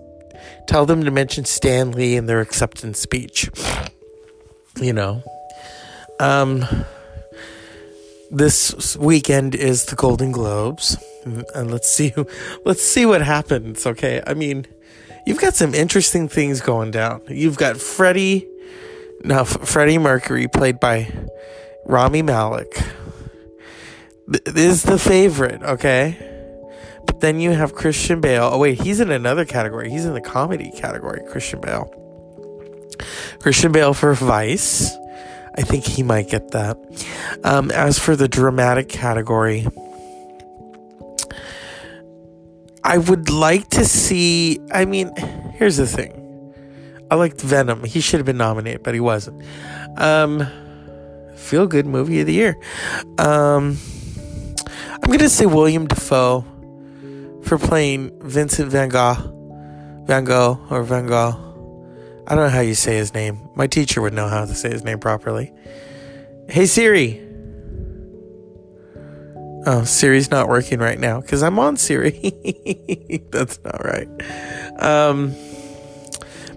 tell 0.67 0.85
them 0.85 1.03
to 1.03 1.11
mention 1.11 1.45
Stan 1.45 1.91
Lee 1.91 2.15
in 2.15 2.25
their 2.25 2.39
acceptance 2.39 2.99
speech. 2.99 3.49
You 4.77 4.93
know. 4.93 5.23
Um 6.19 6.65
this 8.31 8.95
weekend 8.97 9.55
is 9.55 9.85
the 9.85 9.95
Golden 9.95 10.31
Globes, 10.31 10.97
and 11.25 11.71
let's 11.71 11.89
see 11.89 12.13
let's 12.65 12.83
see 12.83 13.05
what 13.05 13.21
happens. 13.21 13.85
Okay, 13.85 14.21
I 14.25 14.33
mean, 14.33 14.65
you've 15.25 15.39
got 15.39 15.55
some 15.55 15.73
interesting 15.73 16.27
things 16.27 16.61
going 16.61 16.91
down. 16.91 17.21
You've 17.27 17.57
got 17.57 17.77
Freddie, 17.77 18.47
now 19.23 19.43
Freddie 19.43 19.97
Mercury, 19.97 20.47
played 20.47 20.79
by 20.79 21.11
Rami 21.85 22.21
Malek, 22.21 22.83
is 24.45 24.83
the 24.83 24.99
favorite. 24.99 25.63
Okay, 25.63 26.17
but 27.05 27.19
then 27.21 27.39
you 27.39 27.51
have 27.51 27.73
Christian 27.73 28.21
Bale. 28.21 28.49
Oh 28.53 28.59
wait, 28.59 28.81
he's 28.81 28.99
in 28.99 29.11
another 29.11 29.45
category. 29.45 29.89
He's 29.89 30.05
in 30.05 30.13
the 30.13 30.21
comedy 30.21 30.71
category. 30.71 31.21
Christian 31.29 31.61
Bale. 31.61 31.98
Christian 33.39 33.71
Bale 33.71 33.93
for 33.93 34.13
Vice. 34.13 34.91
I 35.55 35.61
think 35.61 35.83
he 35.83 36.03
might 36.03 36.29
get 36.29 36.51
that. 36.51 36.77
Um, 37.43 37.71
as 37.71 37.99
for 37.99 38.15
the 38.15 38.27
dramatic 38.27 38.87
category, 38.87 39.67
I 42.83 42.97
would 42.97 43.29
like 43.29 43.69
to 43.71 43.85
see. 43.85 44.59
I 44.71 44.85
mean, 44.85 45.11
here's 45.55 45.77
the 45.77 45.87
thing. 45.87 46.15
I 47.11 47.15
liked 47.15 47.41
Venom. 47.41 47.83
He 47.83 48.01
should 48.01 48.19
have 48.19 48.25
been 48.25 48.37
nominated, 48.37 48.83
but 48.83 48.93
he 48.93 48.99
wasn't. 48.99 49.43
Um, 49.97 50.47
feel 51.35 51.67
good 51.67 51.85
movie 51.85 52.19
of 52.21 52.27
the 52.27 52.33
year. 52.33 52.57
Um, 53.17 53.77
I'm 55.03 55.11
gonna 55.11 55.29
say 55.29 55.45
Willem 55.45 55.87
Dafoe 55.87 56.45
for 57.43 57.57
playing 57.57 58.11
Vincent 58.21 58.69
Van 58.71 58.89
Gogh, 58.89 60.03
Van 60.05 60.23
Gogh 60.23 60.59
or 60.69 60.83
Van 60.83 61.07
Gogh. 61.07 61.48
I 62.29 62.35
don't 62.35 62.43
know 62.43 62.49
how 62.49 62.61
you 62.61 62.75
say 62.75 62.95
his 62.95 63.13
name. 63.15 63.49
My 63.55 63.65
teacher 63.65 64.01
would 64.01 64.13
know 64.13 64.27
how 64.27 64.45
to 64.45 64.53
say 64.53 64.69
his 64.69 64.83
name 64.83 64.99
properly. 64.99 65.51
Hey 66.47 66.67
Siri. 66.67 67.25
Oh, 69.65 69.83
Siri's 69.83 70.29
not 70.29 70.47
working 70.47 70.79
right 70.79 70.99
now 70.99 71.21
because 71.21 71.41
I'm 71.41 71.57
on 71.57 71.75
Siri. 71.75 72.11
That's 73.31 73.59
not 73.63 73.83
right. 73.83 74.07
Um, 74.79 75.35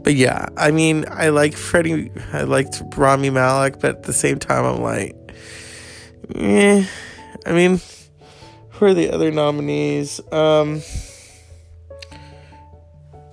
but 0.02 0.14
yeah, 0.14 0.48
I 0.58 0.72
mean, 0.72 1.06
I 1.08 1.30
like 1.30 1.54
Freddie. 1.54 2.10
I 2.32 2.42
liked 2.42 2.82
Rami 2.94 3.30
Malek, 3.30 3.80
but 3.80 3.96
at 3.96 4.02
the 4.02 4.12
same 4.12 4.38
time, 4.38 4.64
I'm 4.64 4.82
like, 4.82 5.16
eh. 6.34 6.84
I 7.46 7.52
mean, 7.52 7.80
who 8.70 8.86
are 8.86 8.94
the 8.94 9.10
other 9.10 9.30
nominees? 9.30 10.20
Um, 10.32 10.82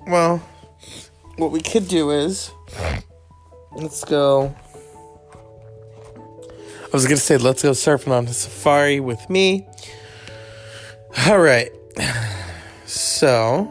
well, 0.08 0.42
what 1.40 1.52
we 1.52 1.62
could 1.62 1.88
do 1.88 2.12
is 2.12 2.52
let's 3.72 4.04
go. 4.04 4.54
I 6.84 6.92
was 6.92 7.06
gonna 7.06 7.18
say 7.18 7.38
let's 7.38 7.64
go 7.64 7.72
surfing 7.72 8.12
on 8.12 8.28
a 8.28 8.34
safari 8.34 9.00
with 9.00 9.30
me. 9.30 9.68
All 11.28 11.40
right, 11.40 11.72
so 12.86 13.64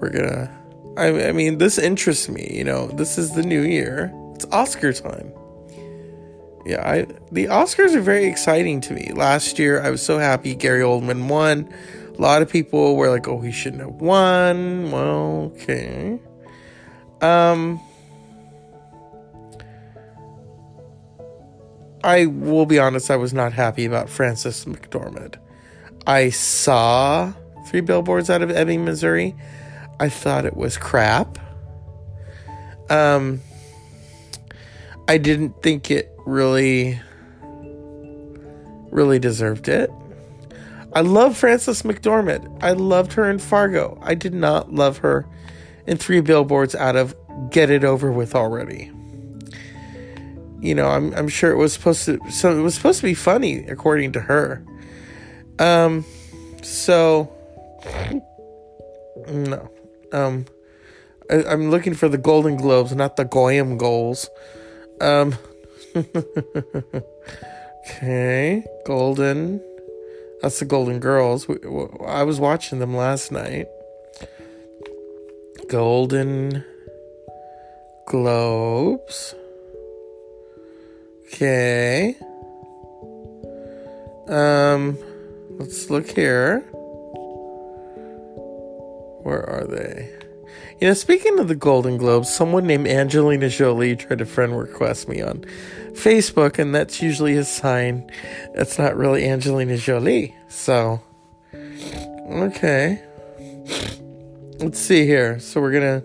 we're 0.00 0.10
gonna. 0.10 0.54
I, 0.96 1.28
I 1.28 1.32
mean, 1.32 1.58
this 1.58 1.78
interests 1.78 2.28
me. 2.28 2.48
You 2.52 2.64
know, 2.64 2.88
this 2.88 3.18
is 3.18 3.32
the 3.32 3.42
new 3.42 3.62
year. 3.62 4.12
It's 4.34 4.46
Oscar 4.46 4.92
time. 4.92 5.32
Yeah, 6.66 6.86
I 6.86 7.06
the 7.30 7.46
Oscars 7.46 7.94
are 7.94 8.00
very 8.00 8.26
exciting 8.26 8.80
to 8.82 8.94
me. 8.94 9.12
Last 9.14 9.58
year, 9.58 9.80
I 9.80 9.90
was 9.90 10.02
so 10.02 10.18
happy 10.18 10.54
Gary 10.54 10.82
Oldman 10.82 11.28
won. 11.28 11.72
A 12.18 12.22
lot 12.22 12.42
of 12.42 12.50
people 12.50 12.96
were 12.96 13.10
like, 13.10 13.28
"Oh, 13.28 13.40
he 13.40 13.52
shouldn't 13.52 13.82
have 13.82 14.00
won." 14.00 14.90
Well, 14.90 15.52
okay. 15.54 16.18
Um 17.20 17.80
I 22.02 22.26
will 22.26 22.66
be 22.66 22.78
honest, 22.78 23.10
I 23.10 23.16
was 23.16 23.32
not 23.32 23.52
happy 23.52 23.84
about 23.84 24.08
Frances 24.08 24.64
McDormand. 24.64 25.36
I 26.06 26.30
saw 26.30 27.32
Three 27.66 27.82
Billboards 27.82 28.30
out 28.30 28.40
of 28.40 28.50
Ebbing, 28.50 28.84
Missouri. 28.84 29.34
I 30.00 30.08
thought 30.08 30.44
it 30.44 30.56
was 30.56 30.76
crap. 30.76 31.38
Um 32.90 33.42
I 35.06 35.18
didn't 35.18 35.62
think 35.62 35.90
it 35.90 36.12
really 36.26 37.00
really 38.90 39.18
deserved 39.18 39.68
it. 39.68 39.90
I 40.92 41.02
love 41.02 41.36
Frances 41.36 41.82
McDormand. 41.82 42.62
I 42.62 42.72
loved 42.72 43.12
her 43.14 43.30
in 43.30 43.38
Fargo. 43.38 43.98
I 44.02 44.14
did 44.14 44.34
not 44.34 44.72
love 44.72 44.98
her 44.98 45.26
in 45.86 45.96
Three 45.96 46.20
Billboards 46.20 46.74
out 46.74 46.96
of 46.96 47.14
Get 47.50 47.70
It 47.70 47.84
Over 47.84 48.10
With 48.10 48.34
Already. 48.34 48.90
You 50.60 50.74
know, 50.74 50.88
I'm 50.88 51.14
I'm 51.14 51.28
sure 51.28 51.52
it 51.52 51.56
was 51.56 51.72
supposed 51.72 52.04
to 52.06 52.18
so 52.30 52.58
it 52.58 52.62
was 52.62 52.74
supposed 52.74 53.00
to 53.00 53.06
be 53.06 53.14
funny 53.14 53.64
according 53.66 54.12
to 54.12 54.20
her. 54.20 54.64
Um 55.58 56.04
so 56.62 57.32
no. 59.28 59.70
Um 60.12 60.46
I, 61.30 61.44
I'm 61.44 61.70
looking 61.70 61.94
for 61.94 62.08
the 62.08 62.18
Golden 62.18 62.56
Globes, 62.56 62.94
not 62.94 63.16
the 63.16 63.24
Goyam 63.24 63.78
goals. 63.78 64.28
Um 65.00 65.36
Okay, 67.90 68.64
Golden 68.84 69.62
that's 70.42 70.58
the 70.58 70.64
Golden 70.64 71.00
Girls. 71.00 71.48
I 72.06 72.22
was 72.22 72.38
watching 72.40 72.78
them 72.78 72.96
last 72.96 73.32
night. 73.32 73.66
Golden 75.68 76.64
Globes. 78.06 79.34
Okay. 81.26 82.16
Um, 84.28 84.98
let's 85.58 85.90
look 85.90 86.10
here. 86.10 86.60
Where 89.22 89.48
are 89.48 89.66
they? 89.66 90.17
You 90.80 90.86
know, 90.86 90.94
speaking 90.94 91.40
of 91.40 91.48
the 91.48 91.56
Golden 91.56 91.96
Globes, 91.96 92.32
someone 92.32 92.64
named 92.64 92.86
Angelina 92.86 93.48
Jolie 93.48 93.96
tried 93.96 94.20
to 94.20 94.26
friend 94.26 94.56
request 94.56 95.08
me 95.08 95.20
on 95.20 95.44
Facebook, 95.94 96.56
and 96.60 96.72
that's 96.72 97.02
usually 97.02 97.36
a 97.36 97.42
sign 97.42 98.08
that's 98.54 98.78
not 98.78 98.96
really 98.96 99.28
Angelina 99.28 99.76
Jolie. 99.76 100.36
So, 100.48 101.00
okay. 102.30 103.02
Let's 104.60 104.78
see 104.78 105.04
here. 105.04 105.40
So 105.40 105.60
we're 105.60 105.72
gonna 105.72 106.02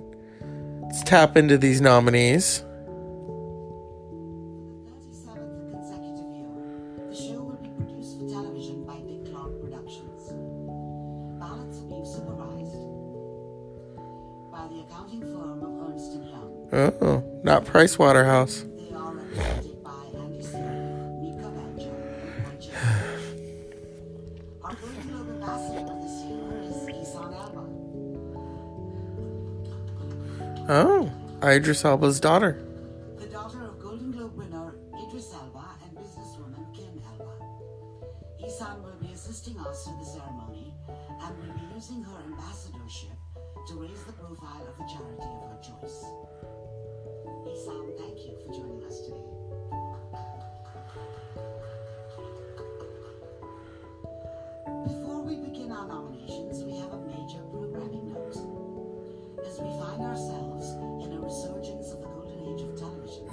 tap 1.05 1.37
into 1.37 1.59
these 1.59 1.79
nominees. 1.79 2.63
Oh, 16.73 17.23
not 17.43 17.65
Price 17.65 17.99
Waterhouse. 17.99 18.65
Oh, 30.69 31.11
Idris 31.43 31.83
Elba's 31.83 32.21
daughter. 32.21 32.57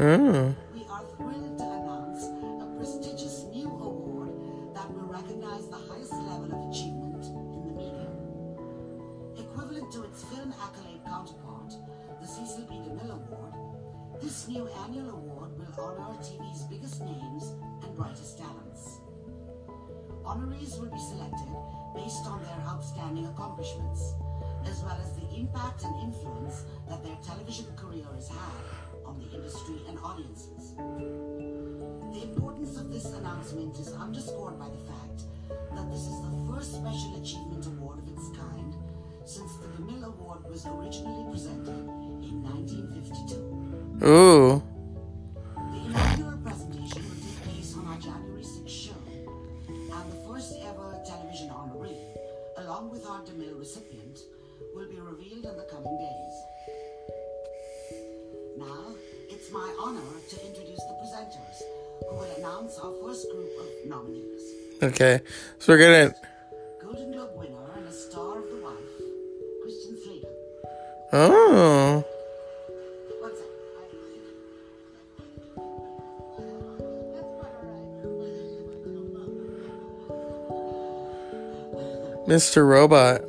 Television, 0.01 0.57
So 65.61 65.77
get 65.77 65.91
in. 65.91 66.15
Golden 66.83 67.13
Globe 67.13 67.37
winner 67.37 67.55
and 67.77 67.87
a 67.87 67.93
star 67.93 68.39
of 68.39 68.49
the 68.49 68.57
wife, 68.65 68.75
Christian 69.63 69.95
Slater. 70.03 70.29
Oh. 71.13 72.05
Mr. 82.27 82.67
Robot. 82.67 83.20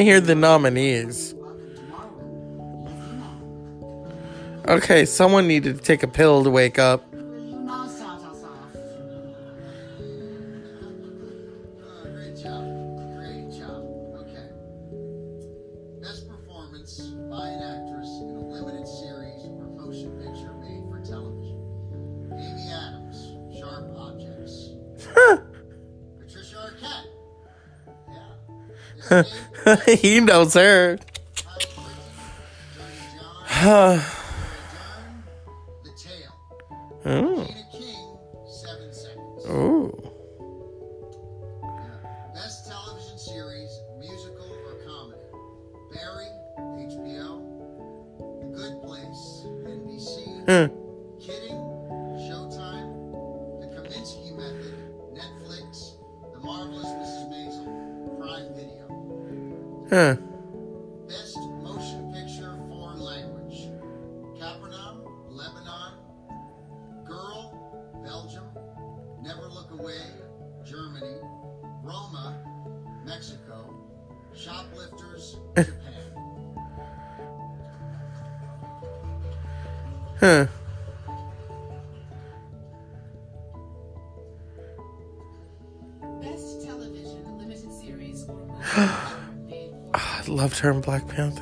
to 0.00 0.04
hear 0.04 0.20
the 0.20 0.34
nominees. 0.34 1.34
Okay, 4.66 5.04
someone 5.04 5.46
needed 5.46 5.76
to 5.76 5.82
take 5.82 6.02
a 6.02 6.08
pill 6.08 6.42
to 6.44 6.50
wake 6.50 6.78
up. 6.78 7.09
he 29.76 30.20
knows 30.20 30.54
her. 30.54 30.98
term 90.60 90.82
Black 90.82 91.08
Panther. 91.08 91.39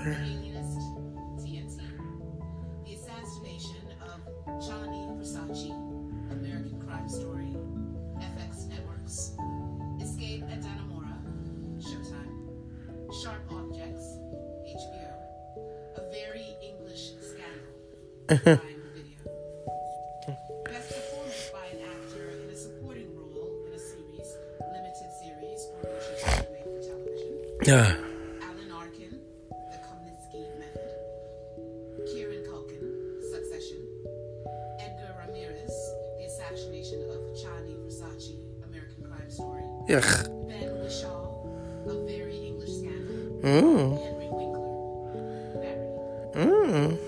Mm. 43.49 43.99
Mmm. 46.35 47.08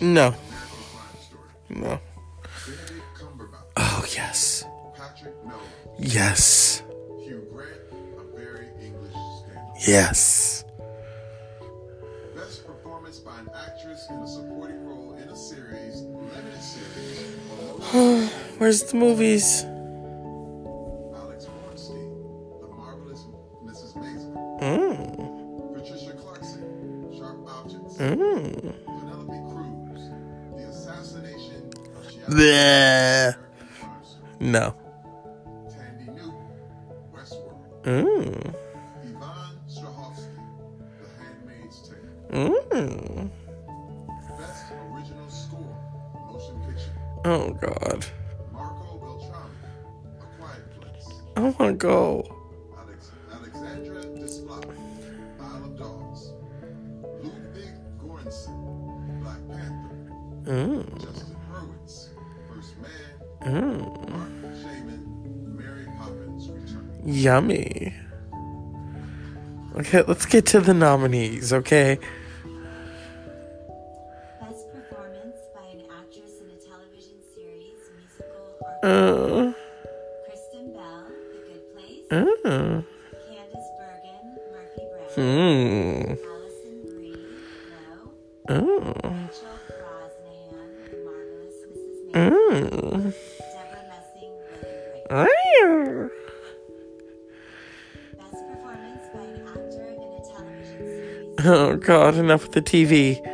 No. 0.00 0.34
No. 1.68 2.00
Oh, 3.76 4.06
yes. 4.14 4.64
Yes. 5.98 6.82
Yes. 9.86 10.64
Best 12.34 12.66
performance 12.66 13.18
by 13.18 13.38
an 13.38 13.48
actress 13.66 14.06
in 14.10 14.16
a 14.16 14.28
supporting 14.28 14.84
role 14.86 15.16
in 15.20 15.28
a 15.28 15.36
series. 15.36 16.02
Where's 18.58 18.82
the 18.84 18.96
movies? 18.96 19.64
Bleh. 32.48 33.34
Gianni 33.34 33.68
Crime 33.78 34.04
Story. 34.04 34.32
No. 34.40 34.74
Thandie 35.68 36.08
Newton, 36.16 36.34
Westworld. 37.12 37.60
Mm. 37.84 38.54
Yvonne 39.04 39.58
Strahovski, 39.68 40.32
The 41.00 41.08
Handmaid's 41.20 41.78
Tale. 41.88 42.08
Mm. 42.32 43.30
Best 44.38 44.64
Original 44.92 45.28
Score, 45.28 45.76
Motion 46.30 46.56
Picture. 46.66 46.96
Oh 47.26 47.50
God. 47.52 48.06
Marco 48.52 48.96
Beltrami, 48.96 49.68
A 50.20 50.26
Quiet 50.38 50.80
Place. 50.80 51.08
I 51.36 51.40
want 51.40 51.58
to 51.58 51.72
go. 51.74 52.24
Alex- 52.80 53.12
Alexandra 53.30 54.02
Desplat, 54.16 54.64
Isle 55.40 55.64
of 55.64 55.76
Dogs. 55.78 56.32
Ludwig 57.22 57.74
Göransson, 58.00 58.56
Black 59.20 59.40
Panther. 59.48 59.96
Mm. 60.46 60.98
Justin 60.98 61.04
Hurwitz, 61.04 61.04
First 61.04 61.28
Man. 61.28 61.37
Mm. 63.48 63.98
Yummy. 67.04 67.94
Okay, 69.76 70.02
let's 70.06 70.26
get 70.26 70.44
to 70.46 70.60
the 70.60 70.74
nominees, 70.74 71.52
okay? 71.52 71.98
Enough 102.28 102.42
with 102.42 102.52
the 102.52 102.62
TV. 102.62 103.24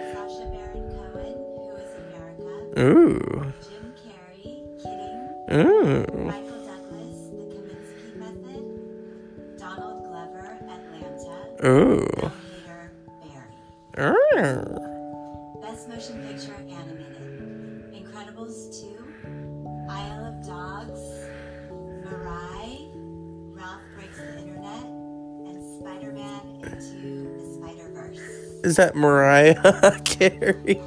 Is 28.75 28.79
that 28.79 28.97
Mariah 28.97 30.01
Carey? 30.05 30.81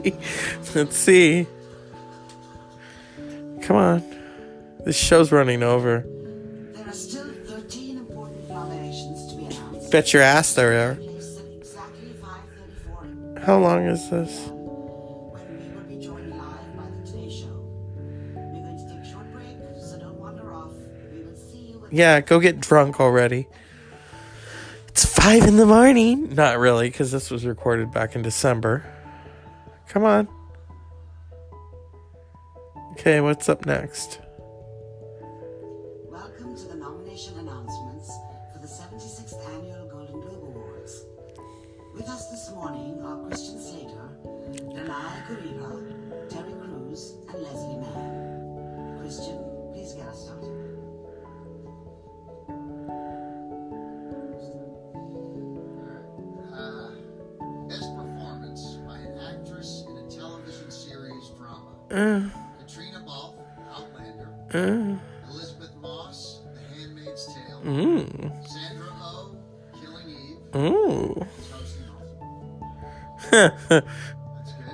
Let's 0.75 0.97
see. 0.97 1.47
Come 3.61 3.77
on. 3.77 4.03
This 4.83 4.97
show's 4.97 5.31
running 5.31 5.63
over. 5.63 6.05
There 6.73 6.85
are 6.85 6.91
still 6.91 7.31
13 7.45 7.97
important 7.97 8.49
nominations 8.49 9.31
to 9.31 9.37
be 9.37 9.45
announced. 9.45 9.89
Bet 9.89 10.11
your 10.11 10.21
ass 10.21 10.53
there 10.53 10.73
are. 10.73 10.97
How 13.39 13.57
long 13.57 13.87
is 13.87 14.09
this? 14.09 14.37
when 14.49 15.57
we 15.57 15.73
will 15.73 15.81
be 15.83 16.05
joined 16.05 16.31
live 16.31 16.75
by 16.75 16.83
the 16.89 17.07
Today 17.09 17.29
Show. 17.29 17.47
We're 18.35 18.63
going 18.63 18.77
to 18.85 18.93
take 18.93 19.01
a 19.01 19.09
short 19.09 19.31
break, 19.31 19.55
so 19.81 19.97
don't 19.97 20.19
wander 20.19 20.53
off. 20.53 20.73
We 21.13 21.21
will 21.21 21.37
see 21.37 21.69
you. 21.69 21.85
At 21.85 21.93
Yeah, 21.93 22.19
go 22.19 22.41
get 22.41 22.59
drunk 22.59 22.99
already. 22.99 23.47
Five 25.27 25.43
in 25.45 25.57
the 25.57 25.65
morning. 25.65 26.33
Not 26.35 26.57
really, 26.57 26.87
because 26.89 27.11
this 27.11 27.29
was 27.29 27.45
recorded 27.45 27.91
back 27.91 28.15
in 28.15 28.21
December. 28.21 28.85
Come 29.89 30.05
on. 30.05 30.29
Okay, 32.93 33.19
what's 33.19 33.49
up 33.49 33.65
next? 33.65 34.21
Uh, 61.89 62.21
Caitriona 62.59 62.99
Balfe, 63.05 63.39
Outlander. 63.73 64.29
uh, 64.53 65.29
Elisabeth 65.31 65.75
Moss, 65.81 66.41
The 66.53 66.59
Handmaid's 66.75 67.25
Tale. 67.27 67.61
mm, 67.63 68.47
Sandra 68.47 68.87
Oh, 68.99 69.35
Killing 69.79 70.09
Eve. 70.09 70.55
ooh. 70.55 71.27
That's 73.31 73.53
good. 74.59 74.73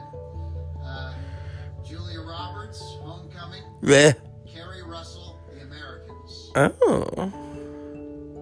Uh, 0.83 1.13
Julia 1.85 2.21
Roberts, 2.21 2.81
Homecoming. 3.01 3.63
Keri 4.51 4.81
Russell, 4.83 5.39
The 5.53 5.61
Americans. 5.61 6.51
oh. 6.55 7.31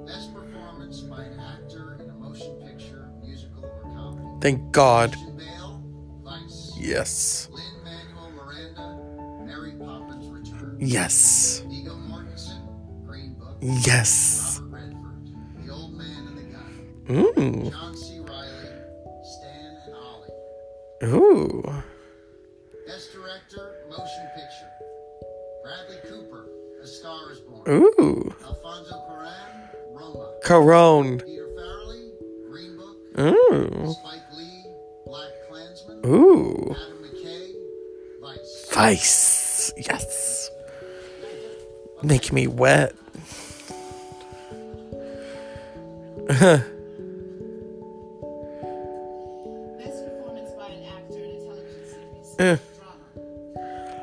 Best 0.05 0.34
performance 0.34 1.01
by 1.01 1.24
an 1.24 1.39
actor 1.39 1.97
in 2.01 2.09
a 2.09 2.13
motion 2.13 2.55
picture, 2.65 3.09
musical, 3.22 3.65
or 3.65 3.82
comedy. 3.93 4.28
Thank 4.41 4.72
God. 4.72 5.11
Bale. 5.38 5.84
Yes. 6.78 7.47
The 10.82 10.88
Old 15.69 15.93
Man 15.93 16.27
and 16.27 16.36
the 16.36 16.43
Gun. 16.51 16.73
Ooh. 17.11 17.69
John 17.69 17.95
C. 17.95 18.19
Reilly, 18.19 18.69
Stan 19.23 19.77
and 19.86 19.95
Ollie. 19.95 20.34
Ooh. 21.03 21.61
Best 22.88 23.13
Director, 23.13 23.75
Motion 23.91 24.27
Picture. 24.34 24.71
Bradley 25.63 25.99
Cooper, 26.09 26.43
A 26.82 26.88
Star 26.88 27.32
is 27.32 27.39
Born. 27.41 27.61
Ooh. 27.69 28.34
Alfonso 28.43 28.95
Cuarón, 29.07 29.69
Roma. 29.93 30.34
Corone. 30.43 31.19
Peter 31.19 31.47
Farrelly, 31.55 32.09
Green 32.49 32.75
Book. 32.75 32.97
Ooh. 33.19 33.93
Spike 33.99 34.32
Lee, 34.36 34.65
Black 35.05 35.32
Klansman. 35.47 36.01
Ooh. 36.07 36.71
Adam 36.71 37.03
McKay, 37.03 37.53
Vice. 38.19 38.65
Vice. 38.73 39.73
Yes. 39.77 40.40
Make 42.03 42.33
me 42.33 42.47
wet. 42.47 42.95
Best 46.27 46.65
performance 50.05 50.51
by 50.57 50.67
an 50.67 50.83
actor 50.87 51.19
in 51.19 51.29
a 51.29 51.39
television 51.45 51.83
series. 51.85 52.35
Drama. 52.37 52.57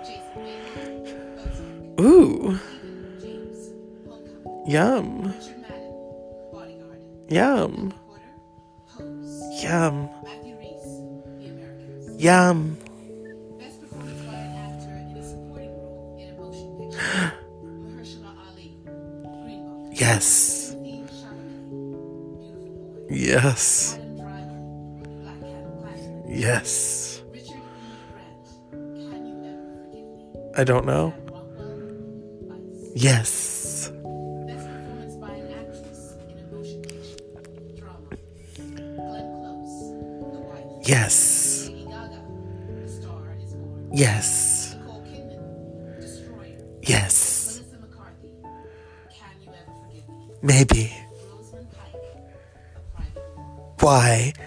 Jason 0.05 0.39
Bateman, 0.45 0.95
Ozark. 1.41 2.01
Ooh. 2.01 2.59
Yum. 4.69 5.23
Richard 5.23 5.61
Madden, 5.63 5.93
Bodyguard. 6.53 7.03
Yum. 7.29 7.95
Yum. 9.61 10.09
Matthew 10.23 10.55
Rhys, 10.57 10.87
The 11.41 11.47
Americans. 11.49 12.23
Yum. 12.23 12.79
Ever 20.01 20.21
Yes. 23.11 23.99
Yes. 26.29 27.23
I 30.57 30.65
don't 30.65 30.87
know. 30.87 31.15
Yes. 32.95 33.91
Best 34.47 34.69
performance 34.69 35.17
Mary 50.49 50.91
Why? 53.81 54.33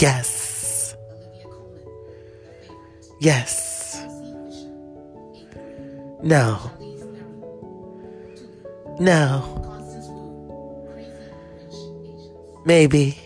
Yes. 0.00 0.96
Yes. 3.20 4.02
No. 6.22 6.58
No. 8.98 9.44
Maybe. 12.64 13.23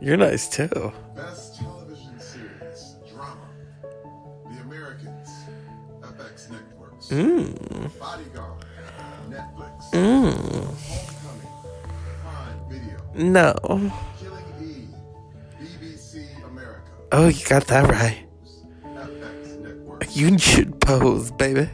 You're 0.00 0.16
nice 0.16 0.48
too. 0.48 0.92
Best 1.14 1.58
television 1.58 2.18
series, 2.18 2.96
drama. 3.12 3.36
The 3.82 4.60
Americans, 4.62 5.28
FX 6.00 6.50
Networks. 6.50 7.08
Mm. 7.08 7.98
Bodyguard, 7.98 8.64
Netflix. 9.28 9.90
Mm. 9.92 10.32
Homecoming, 11.22 11.52
Prime 12.22 12.70
Video. 12.70 12.96
No. 13.14 13.54
Killing 14.18 14.44
Eve, 14.62 14.94
BBC 15.60 16.44
America. 16.46 16.90
Oh, 17.12 17.28
you 17.28 17.44
got 17.44 17.66
that 17.66 17.90
right. 17.90 18.24
FX 18.82 19.60
Networks. 19.60 20.16
You 20.16 20.38
should 20.38 20.80
pose, 20.80 21.30
baby. 21.32 21.68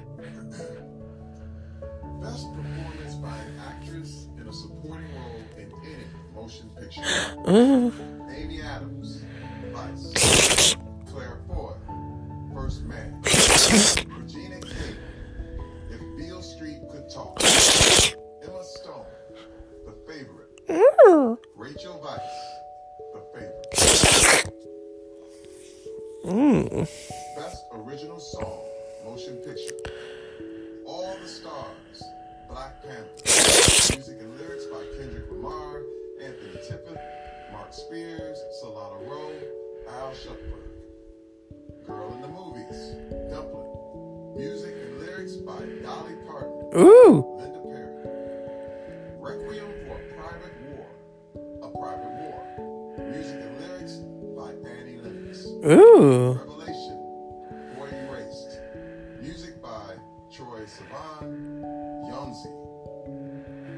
Music 59.22 59.62
by 59.62 59.94
Troye 60.32 60.66
Sivan, 60.66 61.62
Jónsi. 62.10 62.50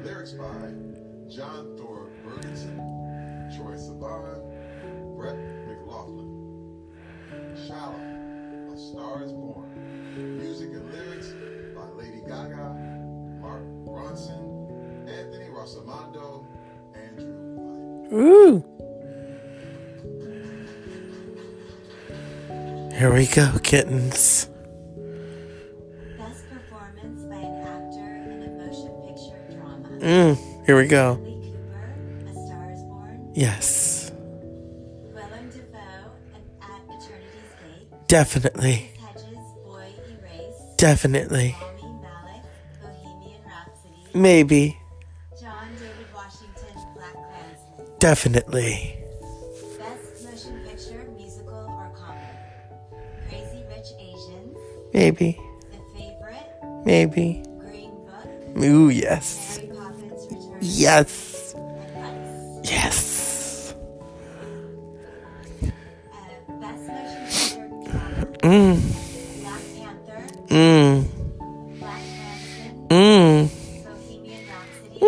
Lyrics 0.03 0.31
by 0.31 0.73
John 1.29 1.77
Thor 1.77 2.09
Bergensen, 2.25 2.75
Troye 3.53 3.77
Sivan, 3.77 4.41
Brett 5.15 5.37
McLaughlin. 5.67 6.29
Shallow, 7.67 8.01
A 8.73 8.77
Star 8.77 9.23
is 9.23 9.33
Born. 9.33 9.69
Music 10.39 10.69
and 10.71 10.91
lyrics 10.93 11.27
by 11.75 11.87
Lady 12.03 12.21
Gaga, 12.27 12.75
Mark 13.41 13.61
Ronson, 13.85 15.07
Anthony 15.07 15.45
Rossomando, 15.45 16.43
Andrew 16.95 17.53
White. 17.55 18.13
Ooh. 18.13 18.68
Here 22.99 23.13
we 23.13 23.27
go, 23.27 23.57
kittens. 23.63 24.49
Best 26.17 26.49
performance 26.49 27.23
by 27.23 27.37
an 27.37 27.65
actor 27.65 28.11
in 28.29 28.43
a 28.43 28.49
motion 28.57 28.91
picture 29.07 29.39
drama. 29.57 29.87
Mm. 29.99 30.65
Here 30.65 30.75
we 30.75 30.85
go. 30.85 31.15
Cooper, 31.15 31.95
A 32.27 32.33
Star 32.33 32.71
is 32.73 32.83
Born. 32.83 33.31
Yes. 33.33 34.11
Willem 35.13 35.49
Dafoe, 35.49 36.11
At 36.61 36.81
Eternity's 36.89 37.53
Gate. 37.63 38.07
Definitely. 38.09 38.91
Hedges, 38.99 39.47
Boy 39.63 39.93
Erased. 40.09 40.77
Definitely. 40.77 41.55
Rami 41.57 42.01
Malek, 42.01 42.43
Bohemian 42.81 43.41
Rhapsody. 43.45 44.09
Maybe. 44.13 44.77
John 45.39 45.69
David 45.75 46.13
Washington, 46.13 46.75
Black 46.95 47.13
Klansman. 47.13 47.97
Definitely. 47.99 48.98
Maybe. 54.93 55.39
The 55.71 55.77
Favorite. 55.99 56.85
Maybe. 56.85 57.43
Green 57.59 57.91
Book. 58.05 58.63
Ooh, 58.63 58.89
yes. 58.89 59.59
Yes. 60.61 61.55
Yes. 62.63 63.73
Uh, 65.63 65.67
best 66.59 66.87
motion 66.87 67.83
picture. 67.83 68.25
Mm. 68.39 68.75
Black 69.41 69.63
Panther. 69.77 70.21
Black. 71.79 72.01
Mm. 72.89 73.49
Bohemian 73.85 74.43
Rhapsody. 74.47 74.99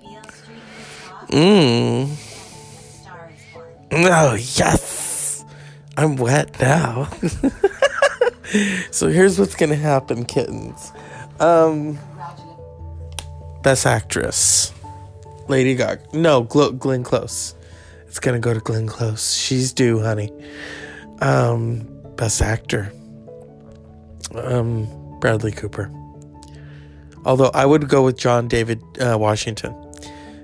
Beale 0.00 0.28
Street 0.30 0.66
Star 3.00 3.30
is 3.34 3.42
Born. 3.52 4.06
Oh, 4.12 4.34
yes. 4.34 5.44
I'm 5.96 6.16
wet 6.16 6.60
now. 6.60 7.08
so 8.90 9.08
here's 9.08 9.38
what's 9.38 9.54
to 9.70 9.76
happen, 9.76 10.24
kittens. 10.24 10.92
Um, 11.38 11.98
Best 13.62 13.86
Actress. 13.86 14.72
Lady 15.48 15.74
Gaga. 15.74 16.02
No, 16.12 16.42
Glo- 16.42 16.72
Glenn 16.72 17.02
Close. 17.02 17.54
It's 18.06 18.18
to 18.34 18.40
go 18.40 18.54
to 18.54 18.60
Glenn 18.60 18.86
Close. 18.86 19.34
She's 19.34 19.72
due, 19.72 20.00
honey. 20.00 20.32
Um, 21.20 21.86
Best 22.16 22.42
Actor. 22.42 22.92
Um, 24.34 24.86
Bradley 25.20 25.52
Cooper. 25.52 25.90
Although 27.24 27.50
I 27.52 27.66
would 27.66 27.88
go 27.88 28.02
with 28.04 28.16
John 28.16 28.48
David 28.48 28.82
uh, 29.00 29.18
Washington. 29.18 29.74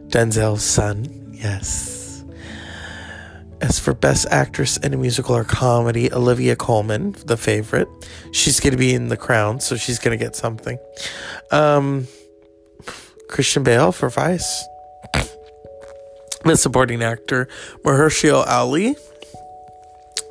Denzel's 0.08 0.62
son. 0.62 1.30
Yes. 1.32 1.95
As 3.68 3.80
for 3.80 3.94
Best 3.94 4.28
Actress 4.30 4.76
in 4.76 4.94
a 4.94 4.96
Musical 4.96 5.34
or 5.34 5.42
Comedy, 5.42 6.12
Olivia 6.12 6.54
Colman, 6.54 7.16
the 7.24 7.36
favorite. 7.36 7.88
She's 8.30 8.60
going 8.60 8.70
to 8.70 8.78
be 8.78 8.94
in 8.94 9.08
The 9.08 9.16
Crown, 9.16 9.58
so 9.58 9.74
she's 9.74 9.98
going 9.98 10.16
to 10.16 10.24
get 10.24 10.36
something. 10.36 10.78
Um, 11.50 12.06
Christian 13.28 13.64
Bale 13.64 13.90
for 13.90 14.08
Vice. 14.08 14.64
Best 16.44 16.62
Supporting 16.62 17.02
Actor, 17.02 17.48
Mahershala 17.84 18.46
Ali. 18.46 18.94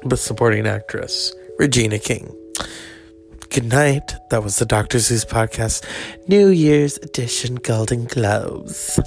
Best 0.06 0.24
Supporting 0.24 0.66
Actress, 0.66 1.34
Regina 1.60 2.00
King. 2.00 2.34
Good 3.50 3.66
night. 3.66 4.16
That 4.30 4.46
was 4.46 4.60
the 4.60 4.66
Dr. 4.66 5.00
Zeus 5.00 5.26
podcast, 5.26 5.84
New 6.30 6.48
Year's 6.48 6.96
edition 7.00 7.56
Golden 7.56 8.06
Globes. 8.06 8.98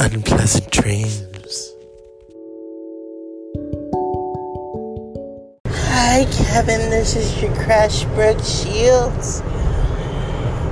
Unpleasant 0.00 0.72
dreams. 0.72 1.35
Hi, 6.16 6.24
Kevin. 6.24 6.88
This 6.88 7.14
is 7.14 7.42
your 7.42 7.54
Crash 7.56 8.04
Brooke 8.04 8.42
Shields. 8.42 9.40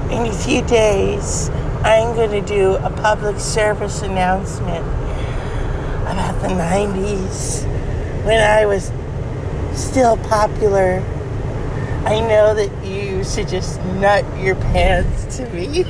In 0.09 0.27
a 0.27 0.33
few 0.33 0.63
days, 0.63 1.51
I'm 1.85 2.15
going 2.17 2.31
to 2.31 2.41
do 2.41 2.77
a 2.77 2.89
public 2.89 3.39
service 3.39 4.01
announcement 4.01 4.87
about 6.07 6.41
the 6.41 6.49
90s 6.49 7.63
when 8.25 8.41
I 8.41 8.65
was 8.65 8.91
still 9.75 10.17
popular. 10.17 11.05
I 12.07 12.21
know 12.21 12.55
that 12.55 12.83
you 12.83 13.23
to 13.23 13.45
just 13.45 13.83
nut 14.01 14.25
your 14.41 14.55
pants 14.55 15.37
to 15.37 15.47
me 15.51 15.67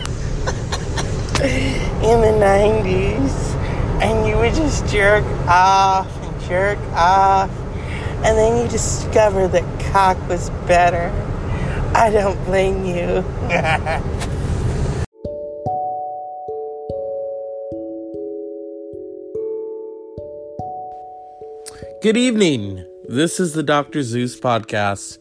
in 2.00 2.20
the 2.20 2.34
90s, 2.42 3.54
and 4.02 4.26
you 4.26 4.36
would 4.36 4.54
just 4.54 4.84
jerk 4.88 5.24
off 5.46 6.10
and 6.24 6.42
jerk 6.42 6.80
off, 6.94 7.52
and 8.22 8.38
then 8.38 8.62
you 8.62 8.68
discover 8.70 9.48
that 9.48 9.80
cock 9.92 10.16
was 10.28 10.50
better. 10.66 11.10
I 11.94 12.10
don't 12.10 12.42
blame 12.44 12.84
you. 12.84 13.24
Good 22.04 22.18
evening. 22.18 22.84
This 23.08 23.40
is 23.40 23.54
the 23.54 23.62
Dr. 23.62 24.02
Zeus 24.02 24.38
podcast. 24.38 25.16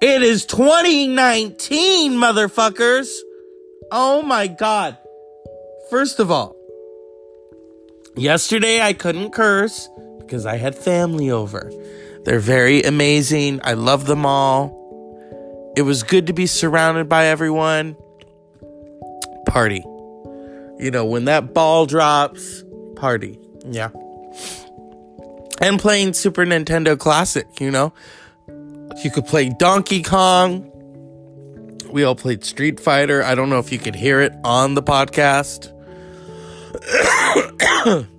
It 0.00 0.22
is 0.22 0.46
2019, 0.46 2.12
motherfuckers. 2.12 3.18
Oh 3.90 4.22
my 4.22 4.46
God. 4.46 4.96
First 5.90 6.20
of 6.20 6.30
all, 6.30 6.54
yesterday 8.14 8.80
I 8.80 8.92
couldn't 8.92 9.32
curse 9.32 9.88
because 10.32 10.46
I 10.46 10.56
had 10.56 10.74
family 10.74 11.30
over. 11.30 11.70
They're 12.24 12.40
very 12.40 12.82
amazing. 12.84 13.60
I 13.64 13.74
love 13.74 14.06
them 14.06 14.24
all. 14.24 14.72
It 15.76 15.82
was 15.82 16.02
good 16.02 16.28
to 16.28 16.32
be 16.32 16.46
surrounded 16.46 17.06
by 17.06 17.26
everyone. 17.26 17.96
Party. 19.46 19.84
You 20.78 20.90
know, 20.90 21.04
when 21.04 21.26
that 21.26 21.52
ball 21.52 21.84
drops, 21.84 22.64
party. 22.96 23.38
Yeah. 23.66 23.90
And 25.60 25.78
playing 25.78 26.14
Super 26.14 26.46
Nintendo 26.46 26.98
Classic, 26.98 27.46
you 27.60 27.70
know. 27.70 27.92
You 29.04 29.10
could 29.10 29.26
play 29.26 29.50
Donkey 29.50 30.02
Kong. 30.02 30.70
We 31.90 32.04
all 32.04 32.14
played 32.14 32.42
Street 32.42 32.80
Fighter. 32.80 33.22
I 33.22 33.34
don't 33.34 33.50
know 33.50 33.58
if 33.58 33.70
you 33.70 33.78
could 33.78 33.96
hear 33.96 34.22
it 34.22 34.32
on 34.44 34.72
the 34.72 34.82
podcast. 34.82 35.68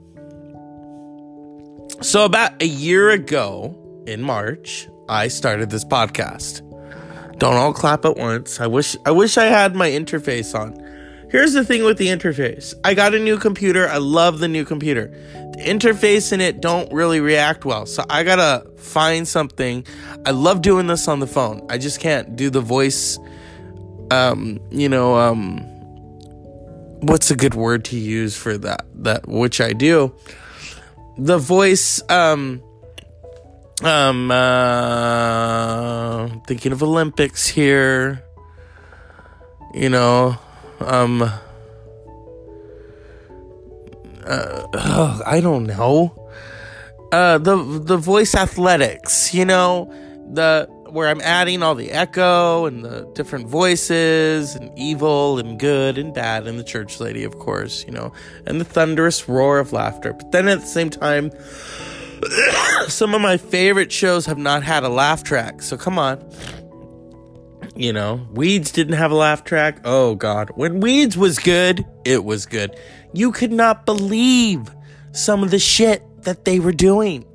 so, 2.04 2.26
about 2.26 2.62
a 2.62 2.68
year 2.68 3.10
ago 3.10 3.76
in 4.06 4.22
March, 4.22 4.88
I 5.10 5.28
started 5.28 5.70
this 5.70 5.84
podcast. 5.86 6.62
Don't 7.39 7.56
all 7.56 7.74
clap 7.74 8.06
at 8.06 8.18
once. 8.18 8.60
I 8.60 8.68
wish 8.68 8.95
I 9.06 9.12
wish 9.12 9.38
I 9.38 9.45
had 9.45 9.76
my 9.76 9.89
interface 9.89 10.58
on. 10.58 10.80
Here's 11.30 11.54
the 11.54 11.66
thing 11.66 11.84
with 11.84 11.97
the 11.97 12.08
interface. 12.08 12.76
I 12.84 12.93
got 12.93 13.16
a 13.16 13.20
new 13.20 13.39
computer. 13.39 13.88
I 13.88 13.97
love 13.97 14.39
the 14.39 14.47
new 14.47 14.66
computer. 14.66 15.08
The 15.08 15.64
interface 15.66 16.32
in 16.32 16.41
it 16.41 16.62
don't 16.62 16.91
really 16.93 17.20
react 17.20 17.66
well. 17.66 17.88
So 17.88 18.06
I 18.08 18.24
got 18.24 18.36
to 18.36 18.70
find 18.78 19.28
something. 19.28 19.84
I 20.28 20.32
love 20.32 20.62
doing 20.62 20.86
this 20.86 21.08
on 21.08 21.20
the 21.20 21.28
phone. 21.28 21.66
I 21.70 21.80
just 21.80 21.99
can't 21.99 22.36
do 22.36 22.51
the 22.51 22.62
voice 22.62 23.18
um, 24.12 24.60
you 24.70 24.89
know, 24.89 25.16
um 25.16 25.58
what's 27.01 27.30
a 27.32 27.36
good 27.36 27.54
word 27.54 27.84
to 27.84 27.97
use 27.97 28.38
for 28.38 28.58
that 28.58 28.86
that 28.95 29.28
which 29.28 29.60
I 29.60 29.74
do. 29.74 30.14
The 31.18 31.38
voice 31.38 32.01
um 32.09 32.61
um 33.84 34.32
uh 34.32 36.28
thinking 36.47 36.72
of 36.72 36.82
Olympics 36.82 37.47
here. 37.47 38.24
You 39.74 39.89
know, 39.89 40.38
um 40.80 41.22
uh, 41.22 41.38
ugh, 44.74 45.22
I 45.26 45.41
don't 45.41 45.66
know. 45.66 46.14
Uh 47.11 47.38
the 47.38 47.57
the 47.57 47.97
voice 47.97 48.34
athletics, 48.34 49.34
you 49.34 49.45
know, 49.45 49.91
the 50.34 50.68
where 50.94 51.10
I'm 51.10 51.22
adding 51.22 51.64
all 51.64 51.74
the 51.74 51.91
echo 51.91 52.68
and 52.68 52.86
the 52.86 53.10
different 53.16 53.48
voices 53.48 54.56
and 54.56 54.72
evil 54.78 55.39
and 55.39 55.60
good 55.60 55.98
and 55.98 56.14
bad 56.14 56.46
and 56.46 56.60
the 56.60 56.64
church 56.64 57.00
lady, 57.00 57.24
of 57.24 57.39
course, 57.39 57.84
you 57.86 57.91
know, 57.91 58.14
and 58.46 58.62
the 58.62 58.66
thunderous 58.66 59.28
roar 59.28 59.58
of 59.58 59.74
laughter. 59.74 60.14
But 60.14 60.32
then 60.32 60.48
at 60.48 60.62
the 60.62 60.68
same 60.68 60.91
time, 60.91 61.32
some 62.88 63.16
of 63.16 63.22
my 63.22 63.38
favorite 63.38 63.91
shows 63.91 64.28
have 64.28 64.38
not 64.38 64.62
had 64.62 64.84
a 64.84 64.89
laugh 64.89 65.24
track. 65.24 65.64
So 65.64 65.78
come 65.78 65.98
on. 65.98 66.24
You 67.76 67.91
know, 67.91 68.28
Weeds 68.32 68.72
didn't 68.72 68.94
have 68.94 69.10
a 69.10 69.16
laugh 69.16 69.44
track. 69.44 69.80
Oh 69.84 70.14
God. 70.14 70.52
When 70.54 70.80
Weeds 70.80 71.18
was 71.18 71.39
good, 71.39 71.84
it 72.06 72.24
was 72.24 72.46
good. 72.46 72.80
You 73.14 73.32
could 73.32 73.52
not 73.52 73.88
believe 73.88 74.70
some 75.12 75.41
of 75.41 75.50
the 75.50 75.58
shit 75.58 76.04
that 76.22 76.46
they 76.46 76.60
were 76.60 76.72
doing. 76.72 77.26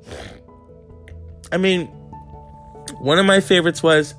I 1.51 1.57
mean, 1.57 1.91
one 2.99 3.19
of 3.19 3.25
my 3.25 3.39
favorites 3.39 3.81
was 3.83 4.13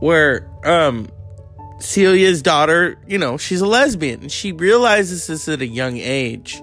where 0.00 0.50
um 0.64 1.08
Celia's 1.78 2.40
daughter, 2.40 2.98
you 3.06 3.18
know, 3.18 3.36
she's 3.36 3.60
a 3.60 3.66
lesbian 3.66 4.22
and 4.22 4.32
she 4.32 4.52
realizes 4.52 5.26
this 5.26 5.48
at 5.48 5.60
a 5.60 5.66
young 5.66 5.98
age. 5.98 6.62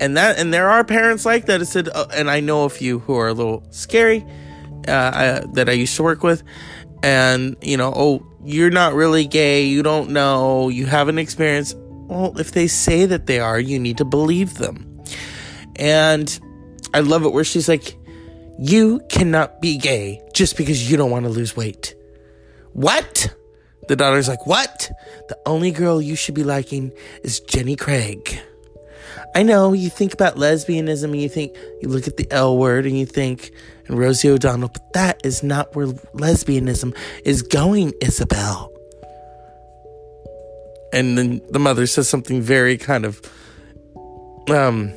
And 0.00 0.16
that 0.16 0.38
and 0.38 0.54
there 0.54 0.70
are 0.70 0.84
parents 0.84 1.26
like 1.26 1.46
that. 1.46 1.60
It 1.60 1.66
said, 1.66 1.88
uh, 1.88 2.06
and 2.14 2.30
I 2.30 2.40
know 2.40 2.64
a 2.64 2.68
few 2.68 3.00
who 3.00 3.14
are 3.14 3.28
a 3.28 3.34
little 3.34 3.64
scary 3.70 4.24
uh, 4.86 5.10
I, 5.14 5.46
that 5.54 5.68
I 5.68 5.72
used 5.72 5.96
to 5.96 6.02
work 6.02 6.22
with, 6.22 6.44
and 7.02 7.56
you 7.60 7.76
know, 7.76 7.92
oh, 7.94 8.26
you're 8.44 8.70
not 8.70 8.94
really 8.94 9.26
gay. 9.26 9.64
You 9.64 9.82
don't 9.82 10.10
know. 10.10 10.68
You 10.68 10.86
haven't 10.86 11.18
experienced. 11.18 11.76
Well, 11.78 12.38
if 12.38 12.52
they 12.52 12.68
say 12.68 13.06
that 13.06 13.26
they 13.26 13.40
are, 13.40 13.58
you 13.58 13.78
need 13.78 13.98
to 13.98 14.04
believe 14.04 14.54
them. 14.54 15.02
And 15.76 16.38
I 16.94 17.00
love 17.00 17.24
it 17.24 17.32
where 17.32 17.44
she's 17.44 17.68
like, 17.68 17.96
you 18.58 19.00
cannot 19.08 19.60
be 19.60 19.76
gay 19.76 20.22
just 20.38 20.56
because 20.56 20.88
you 20.88 20.96
don't 20.96 21.10
want 21.10 21.24
to 21.24 21.28
lose 21.28 21.56
weight. 21.56 21.96
What? 22.72 23.34
The 23.88 23.96
daughter's 23.96 24.28
like, 24.28 24.46
What? 24.46 24.88
The 25.28 25.36
only 25.44 25.72
girl 25.72 26.00
you 26.00 26.14
should 26.14 26.36
be 26.36 26.44
liking 26.44 26.92
is 27.24 27.40
Jenny 27.40 27.74
Craig. 27.74 28.38
I 29.34 29.42
know 29.42 29.72
you 29.72 29.90
think 29.90 30.14
about 30.14 30.36
lesbianism 30.36 31.04
and 31.04 31.20
you 31.20 31.28
think, 31.28 31.56
you 31.82 31.88
look 31.88 32.06
at 32.06 32.16
the 32.18 32.30
L 32.30 32.56
word 32.56 32.86
and 32.86 32.96
you 32.96 33.04
think, 33.04 33.50
and 33.88 33.98
Rosie 33.98 34.30
O'Donnell, 34.30 34.68
but 34.68 34.92
that 34.92 35.20
is 35.24 35.42
not 35.42 35.74
where 35.74 35.88
lesbianism 35.88 36.96
is 37.24 37.42
going, 37.42 37.92
Isabel. 38.00 38.70
And 40.92 41.18
then 41.18 41.40
the 41.50 41.58
mother 41.58 41.88
says 41.88 42.08
something 42.08 42.40
very 42.40 42.78
kind 42.78 43.04
of, 43.04 43.20
um, 44.50 44.94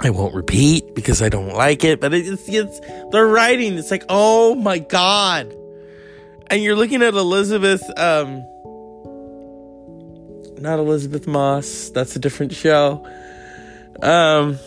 I 0.00 0.10
won't 0.10 0.34
repeat 0.34 0.94
because 0.94 1.22
I 1.22 1.28
don't 1.28 1.54
like 1.54 1.84
it, 1.84 2.00
but 2.00 2.14
it's, 2.14 2.48
it's 2.48 2.80
the 3.10 3.24
writing. 3.24 3.76
It's 3.78 3.90
like, 3.90 4.04
oh 4.08 4.54
my 4.54 4.78
god! 4.78 5.54
And 6.48 6.62
you're 6.62 6.76
looking 6.76 7.02
at 7.02 7.14
Elizabeth, 7.14 7.82
um, 7.98 8.42
not 10.60 10.78
Elisabeth 10.78 11.26
Moss. 11.26 11.90
That's 11.90 12.14
a 12.16 12.18
different 12.18 12.52
show. 12.52 13.06
Um, 14.02 14.58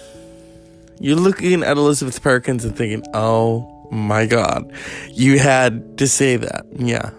you're 1.00 1.16
looking 1.16 1.64
at 1.64 1.78
Elizabeth 1.78 2.22
Perkins 2.22 2.66
and 2.66 2.76
thinking, 2.76 3.04
oh 3.14 3.88
my 3.90 4.26
god, 4.26 4.72
you 5.10 5.40
had 5.40 5.98
to 5.98 6.08
say 6.08 6.36
that. 6.36 6.66
Yeah. 6.76 7.12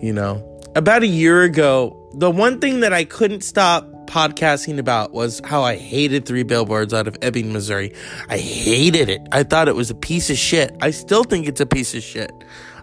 You 0.00 0.12
know, 0.12 0.60
about 0.76 1.02
a 1.02 1.08
year 1.08 1.42
ago, 1.42 2.08
the 2.14 2.30
one 2.30 2.60
thing 2.60 2.80
that 2.80 2.92
I 2.92 3.04
couldn't 3.04 3.42
stop 3.42 3.86
podcasting 4.08 4.78
about 4.78 5.12
was 5.12 5.40
how 5.44 5.62
I 5.62 5.76
hated 5.76 6.26
Three 6.26 6.42
Billboards 6.42 6.92
out 6.92 7.06
of 7.06 7.16
Ebbing, 7.22 7.52
Missouri. 7.52 7.94
I 8.28 8.38
hated 8.38 9.08
it. 9.08 9.20
I 9.30 9.44
thought 9.44 9.68
it 9.68 9.76
was 9.76 9.90
a 9.90 9.94
piece 9.94 10.30
of 10.30 10.36
shit. 10.36 10.74
I 10.80 10.90
still 10.90 11.22
think 11.22 11.46
it's 11.46 11.60
a 11.60 11.66
piece 11.66 11.94
of 11.94 12.02
shit. 12.02 12.32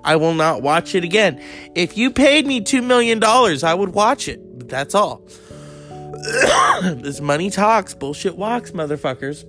I 0.03 0.15
will 0.15 0.35
not 0.35 0.61
watch 0.61 0.93
it 0.93 1.03
again. 1.03 1.41
If 1.73 1.97
you 1.97 2.11
paid 2.11 2.45
me 2.45 2.61
$2 2.61 2.85
million, 2.85 3.21
I 3.23 3.73
would 3.73 3.89
watch 3.89 4.27
it. 4.27 4.39
But 4.57 4.69
that's 4.69 4.93
all. 4.93 5.27
this 6.83 7.19
money 7.19 7.49
talks, 7.49 7.95
bullshit 7.95 8.37
walks, 8.37 8.71
motherfuckers. 8.71 9.45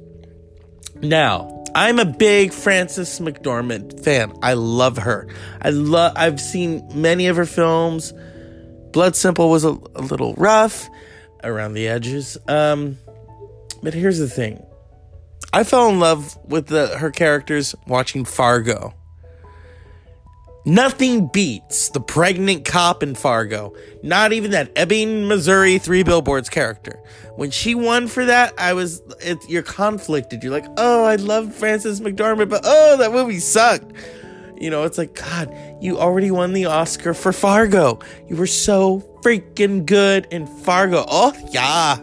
Now, 1.02 1.64
I'm 1.74 1.98
a 1.98 2.06
big 2.06 2.52
Frances 2.54 3.20
McDormand 3.20 4.02
fan. 4.02 4.32
I 4.42 4.54
love 4.54 4.96
her. 4.96 5.28
I 5.60 5.70
love 5.70 6.14
I've 6.16 6.40
seen 6.40 6.88
many 6.94 7.26
of 7.26 7.36
her 7.36 7.44
films. 7.44 8.14
Blood 8.92 9.14
Simple 9.14 9.50
was 9.50 9.64
a, 9.64 9.76
a 9.94 10.00
little 10.00 10.32
rough 10.34 10.88
around 11.46 11.74
the 11.74 11.88
edges. 11.88 12.36
Um, 12.48 12.98
but 13.82 13.94
here's 13.94 14.18
the 14.18 14.28
thing. 14.28 14.64
I 15.52 15.64
fell 15.64 15.88
in 15.88 16.00
love 16.00 16.36
with 16.46 16.66
the, 16.66 16.98
her 16.98 17.10
characters 17.10 17.74
watching 17.86 18.24
Fargo. 18.24 18.94
Nothing 20.66 21.28
beats 21.28 21.90
the 21.90 22.00
pregnant 22.00 22.64
cop 22.64 23.04
in 23.04 23.14
Fargo. 23.14 23.72
Not 24.02 24.32
even 24.32 24.50
that 24.50 24.72
Ebbing, 24.74 25.28
Missouri 25.28 25.78
Three 25.78 26.02
Billboards 26.02 26.48
character. 26.48 26.98
When 27.36 27.52
she 27.52 27.76
won 27.76 28.08
for 28.08 28.24
that, 28.24 28.52
I 28.58 28.72
was, 28.72 29.00
it, 29.20 29.38
you're 29.48 29.62
conflicted. 29.62 30.42
You're 30.42 30.52
like, 30.52 30.66
oh, 30.76 31.04
I 31.04 31.16
love 31.16 31.54
Frances 31.54 32.00
McDormand, 32.00 32.48
but 32.48 32.62
oh, 32.64 32.96
that 32.96 33.12
movie 33.12 33.38
sucked. 33.38 33.92
You 34.60 34.70
know, 34.70 34.84
it's 34.84 34.98
like, 34.98 35.14
God, 35.14 35.54
you 35.80 35.98
already 35.98 36.30
won 36.30 36.52
the 36.52 36.66
Oscar 36.66 37.14
for 37.14 37.32
Fargo. 37.32 37.98
You 38.28 38.36
were 38.36 38.46
so 38.46 39.00
freaking 39.22 39.84
good 39.84 40.26
in 40.30 40.46
Fargo. 40.46 41.04
Oh, 41.08 41.34
yeah. 41.50 41.98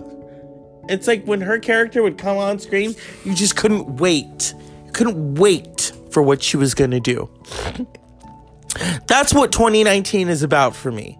It's 0.89 1.07
like 1.07 1.25
when 1.25 1.41
her 1.41 1.59
character 1.59 2.03
would 2.03 2.17
come 2.17 2.37
on 2.37 2.59
screen, 2.59 2.95
you 3.23 3.33
just 3.33 3.55
couldn't 3.55 3.97
wait. 3.97 4.53
You 4.85 4.91
couldn't 4.91 5.35
wait 5.35 5.93
for 6.11 6.21
what 6.21 6.43
she 6.43 6.57
was 6.57 6.73
going 6.73 6.91
to 6.91 6.99
do. 6.99 7.29
That's 9.07 9.33
what 9.33 9.51
2019 9.51 10.29
is 10.29 10.43
about 10.43 10.75
for 10.75 10.91
me. 10.91 11.17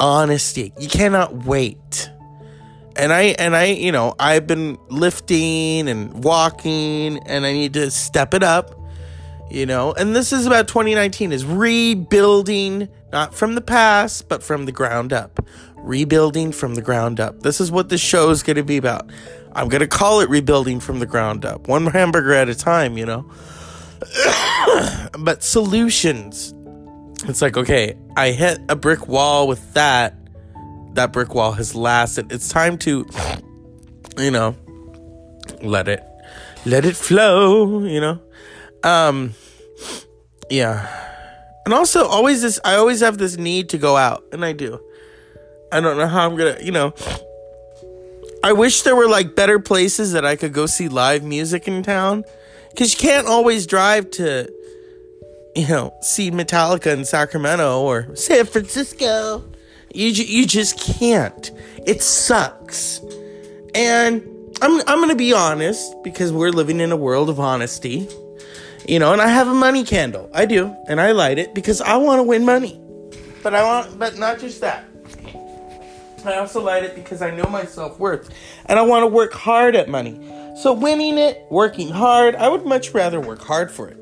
Honesty. 0.00 0.72
You 0.78 0.88
cannot 0.88 1.44
wait. 1.44 2.10
And 2.96 3.12
I 3.12 3.34
and 3.38 3.56
I, 3.56 3.66
you 3.66 3.90
know, 3.90 4.14
I've 4.18 4.46
been 4.46 4.78
lifting 4.88 5.88
and 5.88 6.22
walking 6.22 7.18
and 7.26 7.44
I 7.44 7.52
need 7.52 7.74
to 7.74 7.90
step 7.90 8.34
it 8.34 8.42
up. 8.42 8.78
You 9.50 9.66
know, 9.66 9.92
and 9.92 10.16
this 10.16 10.32
is 10.32 10.46
about 10.46 10.68
2019 10.68 11.30
is 11.30 11.44
rebuilding 11.44 12.88
not 13.12 13.34
from 13.34 13.54
the 13.54 13.60
past, 13.60 14.28
but 14.28 14.42
from 14.42 14.64
the 14.66 14.72
ground 14.72 15.12
up. 15.12 15.46
Rebuilding 15.76 16.50
from 16.50 16.74
the 16.74 16.82
ground 16.82 17.20
up. 17.20 17.40
This 17.42 17.60
is 17.60 17.70
what 17.70 17.88
the 17.88 17.98
show 17.98 18.30
is 18.30 18.42
going 18.42 18.56
to 18.56 18.64
be 18.64 18.78
about. 18.78 19.10
I'm 19.52 19.68
going 19.68 19.82
to 19.82 19.86
call 19.86 20.20
it 20.20 20.28
rebuilding 20.28 20.80
from 20.80 20.98
the 20.98 21.06
ground 21.06 21.44
up, 21.44 21.68
one 21.68 21.86
hamburger 21.86 22.32
at 22.32 22.48
a 22.48 22.54
time, 22.54 22.98
you 22.98 23.06
know? 23.06 23.30
but 25.18 25.42
solutions. 25.42 26.54
It's 27.28 27.40
like, 27.40 27.56
okay, 27.56 27.96
I 28.16 28.32
hit 28.32 28.58
a 28.68 28.76
brick 28.76 29.06
wall 29.06 29.46
with 29.46 29.74
that. 29.74 30.16
That 30.94 31.12
brick 31.12 31.34
wall 31.34 31.52
has 31.52 31.74
lasted. 31.74 32.32
It's 32.32 32.48
time 32.48 32.78
to, 32.78 33.06
you 34.18 34.30
know, 34.30 34.56
let 35.62 35.86
it, 35.86 36.02
let 36.66 36.84
it 36.84 36.96
flow, 36.96 37.84
you 37.84 38.00
know? 38.00 38.20
Um, 38.84 39.34
yeah. 40.50 40.88
And 41.64 41.74
also, 41.74 42.06
always 42.06 42.42
this, 42.42 42.60
I 42.64 42.76
always 42.76 43.00
have 43.00 43.18
this 43.18 43.36
need 43.36 43.70
to 43.70 43.78
go 43.78 43.96
out, 43.96 44.24
and 44.32 44.44
I 44.44 44.52
do. 44.52 44.80
I 45.72 45.80
don't 45.80 45.96
know 45.96 46.06
how 46.06 46.28
I'm 46.28 46.36
gonna, 46.36 46.58
you 46.62 46.70
know. 46.70 46.94
I 48.44 48.52
wish 48.52 48.82
there 48.82 48.94
were 48.94 49.08
like 49.08 49.34
better 49.34 49.58
places 49.58 50.12
that 50.12 50.24
I 50.24 50.36
could 50.36 50.52
go 50.52 50.66
see 50.66 50.88
live 50.88 51.24
music 51.24 51.66
in 51.66 51.82
town. 51.82 52.24
Because 52.74 52.92
you 52.92 52.98
can't 52.98 53.28
always 53.28 53.66
drive 53.66 54.10
to, 54.12 54.52
you 55.54 55.68
know, 55.68 55.94
see 56.02 56.32
Metallica 56.32 56.92
in 56.92 57.04
Sacramento 57.04 57.80
or 57.80 58.14
San 58.16 58.46
Francisco. 58.46 59.44
You, 59.94 60.08
you 60.08 60.44
just 60.44 60.78
can't. 60.78 61.52
It 61.86 62.02
sucks. 62.02 63.00
And 63.76 64.22
I'm, 64.60 64.82
I'm 64.88 65.08
to 65.08 65.14
be 65.14 65.32
honest 65.32 65.94
because 66.02 66.32
we're 66.32 66.50
living 66.50 66.80
in 66.80 66.90
a 66.90 66.96
world 66.96 67.30
of 67.30 67.38
honesty. 67.38 68.08
You 68.86 68.98
know, 68.98 69.12
and 69.12 69.22
I 69.22 69.28
have 69.28 69.48
a 69.48 69.54
money 69.54 69.84
candle. 69.84 70.28
I 70.32 70.46
do. 70.46 70.74
And 70.88 71.00
I 71.00 71.12
light 71.12 71.38
it 71.38 71.54
because 71.54 71.80
I 71.80 71.96
want 71.96 72.18
to 72.18 72.22
win 72.22 72.44
money. 72.44 72.80
But 73.42 73.54
I 73.54 73.62
want, 73.62 73.98
but 73.98 74.18
not 74.18 74.38
just 74.38 74.60
that. 74.60 74.84
I 76.24 76.36
also 76.36 76.62
light 76.62 76.84
it 76.84 76.94
because 76.94 77.20
I 77.20 77.30
know 77.30 77.44
my 77.44 77.64
self 77.64 77.98
worth 77.98 78.30
and 78.66 78.78
I 78.78 78.82
want 78.82 79.02
to 79.02 79.06
work 79.06 79.32
hard 79.32 79.76
at 79.76 79.88
money. 79.88 80.18
So, 80.56 80.72
winning 80.72 81.18
it, 81.18 81.44
working 81.50 81.88
hard, 81.88 82.36
I 82.36 82.48
would 82.48 82.64
much 82.64 82.94
rather 82.94 83.20
work 83.20 83.42
hard 83.42 83.70
for 83.70 83.88
it. 83.88 83.98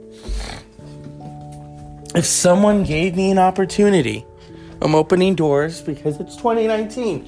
If 2.14 2.26
someone 2.26 2.84
gave 2.84 3.16
me 3.16 3.30
an 3.30 3.38
opportunity, 3.38 4.26
I'm 4.82 4.94
opening 4.94 5.34
doors 5.34 5.80
because 5.80 6.20
it's 6.20 6.36
2019. 6.36 7.26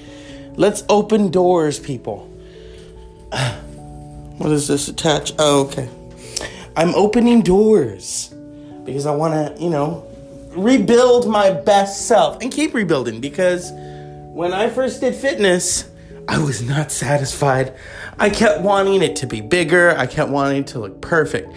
Let's 0.57 0.84
open 0.88 1.30
doors, 1.30 1.78
people. 1.78 2.30
What 4.34 4.50
is 4.50 4.66
this 4.66 4.88
attach? 4.88 5.32
Oh, 5.38 5.66
okay. 5.66 5.88
I'm 6.77 6.95
opening 6.95 7.43
doors 7.43 8.35
because 8.85 9.07
I 9.07 9.14
want 9.14 9.35
to, 9.35 9.62
you 9.62 9.70
know, 9.70 10.07
rebuild 10.51 11.29
my 11.29 11.51
best 11.51 12.07
self 12.07 12.41
and 12.43 12.51
keep 12.51 12.75
rebuilding 12.75 13.20
because 13.20 13.70
when 13.72 14.53
I 14.53 14.68
first 14.70 15.01
did 15.01 15.14
fitness, 15.14 15.89
I 16.29 16.39
was 16.43 16.62
not 16.62 16.91
satisfied. 16.91 17.75
I 18.18 18.31
kept 18.31 18.62
wanting 18.62 19.03
it 19.03 19.16
to 19.16 19.27
be 19.27 19.41
bigger. 19.41 19.97
I 19.97 20.07
kept 20.07 20.31
wanting 20.31 20.62
it 20.62 20.66
to 20.68 20.81
look 20.81 21.01
perfect. 21.01 21.55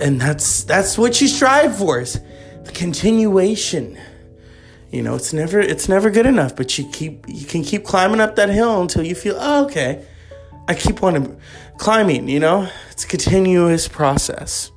And 0.00 0.20
that's 0.20 0.64
that's 0.64 0.96
what 0.96 1.20
you 1.20 1.28
strive 1.28 1.76
for 1.76 2.00
is 2.00 2.20
the 2.64 2.72
continuation. 2.72 3.98
You 4.90 5.02
know, 5.02 5.14
it's 5.14 5.32
never 5.32 5.60
it's 5.60 5.88
never 5.88 6.10
good 6.10 6.26
enough, 6.26 6.56
but 6.56 6.78
you 6.78 6.88
keep 6.90 7.24
you 7.28 7.46
can 7.46 7.62
keep 7.62 7.84
climbing 7.84 8.20
up 8.20 8.36
that 8.36 8.48
hill 8.48 8.80
until 8.80 9.04
you 9.04 9.14
feel, 9.14 9.36
oh, 9.38 9.64
okay. 9.66 10.04
I 10.68 10.74
keep 10.74 11.02
wanting 11.02 11.40
climbing, 11.80 12.28
you 12.28 12.38
know? 12.38 12.68
It's 12.90 13.04
a 13.04 13.08
continuous 13.08 13.88
process. 13.88 14.70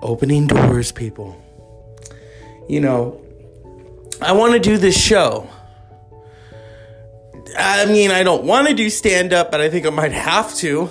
Opening 0.00 0.46
doors, 0.46 0.92
people. 0.92 1.36
You 2.68 2.80
know, 2.80 3.20
I 4.22 4.32
want 4.32 4.54
to 4.54 4.60
do 4.60 4.78
this 4.78 4.98
show. 4.98 5.50
I 7.58 7.84
mean, 7.86 8.12
I 8.12 8.22
don't 8.22 8.44
want 8.44 8.68
to 8.68 8.74
do 8.74 8.88
stand 8.88 9.32
up, 9.32 9.50
but 9.50 9.60
I 9.60 9.68
think 9.68 9.86
I 9.86 9.90
might 9.90 10.12
have 10.12 10.54
to 10.56 10.88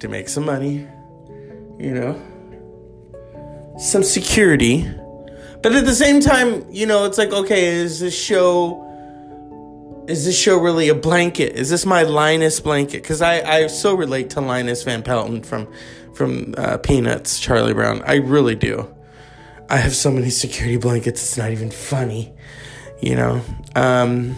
to 0.00 0.08
make 0.08 0.28
some 0.28 0.44
money. 0.44 0.88
You 1.78 1.94
know, 1.94 3.76
some 3.78 4.02
security. 4.02 4.90
But 5.62 5.72
at 5.72 5.84
the 5.84 5.94
same 5.94 6.20
time, 6.20 6.66
you 6.68 6.86
know, 6.86 7.04
it's 7.04 7.16
like, 7.16 7.32
okay, 7.32 7.66
is 7.66 8.00
this 8.00 8.18
show 8.18 8.89
is 10.10 10.24
this 10.24 10.38
show 10.38 10.58
really 10.58 10.88
a 10.88 10.94
blanket? 10.94 11.54
Is 11.54 11.70
this 11.70 11.86
my 11.86 12.02
Linus 12.02 12.58
blanket? 12.58 13.02
Because 13.02 13.22
I, 13.22 13.40
I 13.40 13.66
so 13.68 13.94
relate 13.94 14.30
to 14.30 14.40
Linus 14.40 14.82
Van 14.82 15.02
Pelton 15.02 15.42
from 15.42 15.68
from 16.14 16.54
uh, 16.58 16.76
Peanuts, 16.78 17.38
Charlie 17.38 17.72
Brown. 17.72 18.02
I 18.04 18.16
really 18.16 18.56
do. 18.56 18.92
I 19.68 19.76
have 19.76 19.94
so 19.94 20.10
many 20.10 20.30
security 20.30 20.76
blankets. 20.76 21.22
It's 21.22 21.36
not 21.38 21.52
even 21.52 21.70
funny, 21.70 22.32
you 23.00 23.14
know. 23.14 23.40
Um, 23.76 24.34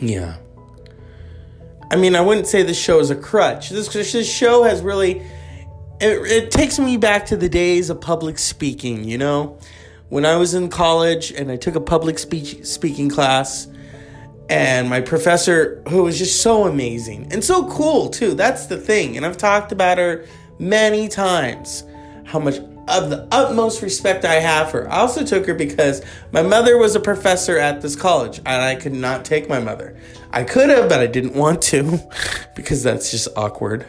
yeah. 0.00 0.36
I 1.90 1.96
mean, 1.96 2.14
I 2.14 2.20
wouldn't 2.20 2.46
say 2.46 2.62
this 2.62 2.80
show 2.80 3.00
is 3.00 3.10
a 3.10 3.16
crutch. 3.16 3.70
This, 3.70 3.88
this 3.88 4.32
show 4.32 4.62
has 4.62 4.80
really. 4.82 5.20
It, 6.00 6.30
it 6.30 6.50
takes 6.50 6.78
me 6.78 6.96
back 6.96 7.26
to 7.26 7.36
the 7.36 7.48
days 7.48 7.90
of 7.90 8.00
public 8.00 8.38
speaking, 8.38 9.04
you 9.04 9.18
know? 9.18 9.58
When 10.08 10.24
I 10.24 10.36
was 10.36 10.54
in 10.54 10.70
college 10.70 11.30
and 11.30 11.50
I 11.50 11.56
took 11.56 11.74
a 11.74 11.80
public 11.80 12.18
speech, 12.18 12.64
speaking 12.64 13.10
class, 13.10 13.68
and 14.50 14.90
my 14.90 15.00
professor, 15.00 15.80
who 15.88 16.02
was 16.02 16.18
just 16.18 16.42
so 16.42 16.66
amazing 16.66 17.28
and 17.30 17.42
so 17.42 17.70
cool, 17.70 18.08
too. 18.08 18.34
That's 18.34 18.66
the 18.66 18.76
thing. 18.76 19.16
And 19.16 19.24
I've 19.24 19.36
talked 19.36 19.70
about 19.70 19.98
her 19.98 20.26
many 20.58 21.06
times, 21.08 21.84
how 22.24 22.40
much 22.40 22.56
of 22.88 23.10
the 23.10 23.28
utmost 23.30 23.80
respect 23.80 24.24
I 24.24 24.34
have 24.34 24.72
for 24.72 24.82
her. 24.82 24.90
I 24.90 24.98
also 24.98 25.24
took 25.24 25.46
her 25.46 25.54
because 25.54 26.02
my 26.32 26.42
mother 26.42 26.76
was 26.78 26.96
a 26.96 27.00
professor 27.00 27.58
at 27.58 27.80
this 27.80 27.94
college 27.94 28.38
and 28.38 28.48
I 28.48 28.74
could 28.74 28.92
not 28.92 29.24
take 29.24 29.48
my 29.48 29.60
mother. 29.60 29.96
I 30.32 30.42
could 30.42 30.68
have, 30.68 30.88
but 30.88 30.98
I 30.98 31.06
didn't 31.06 31.34
want 31.34 31.62
to 31.62 32.00
because 32.56 32.82
that's 32.82 33.12
just 33.12 33.28
awkward. 33.36 33.86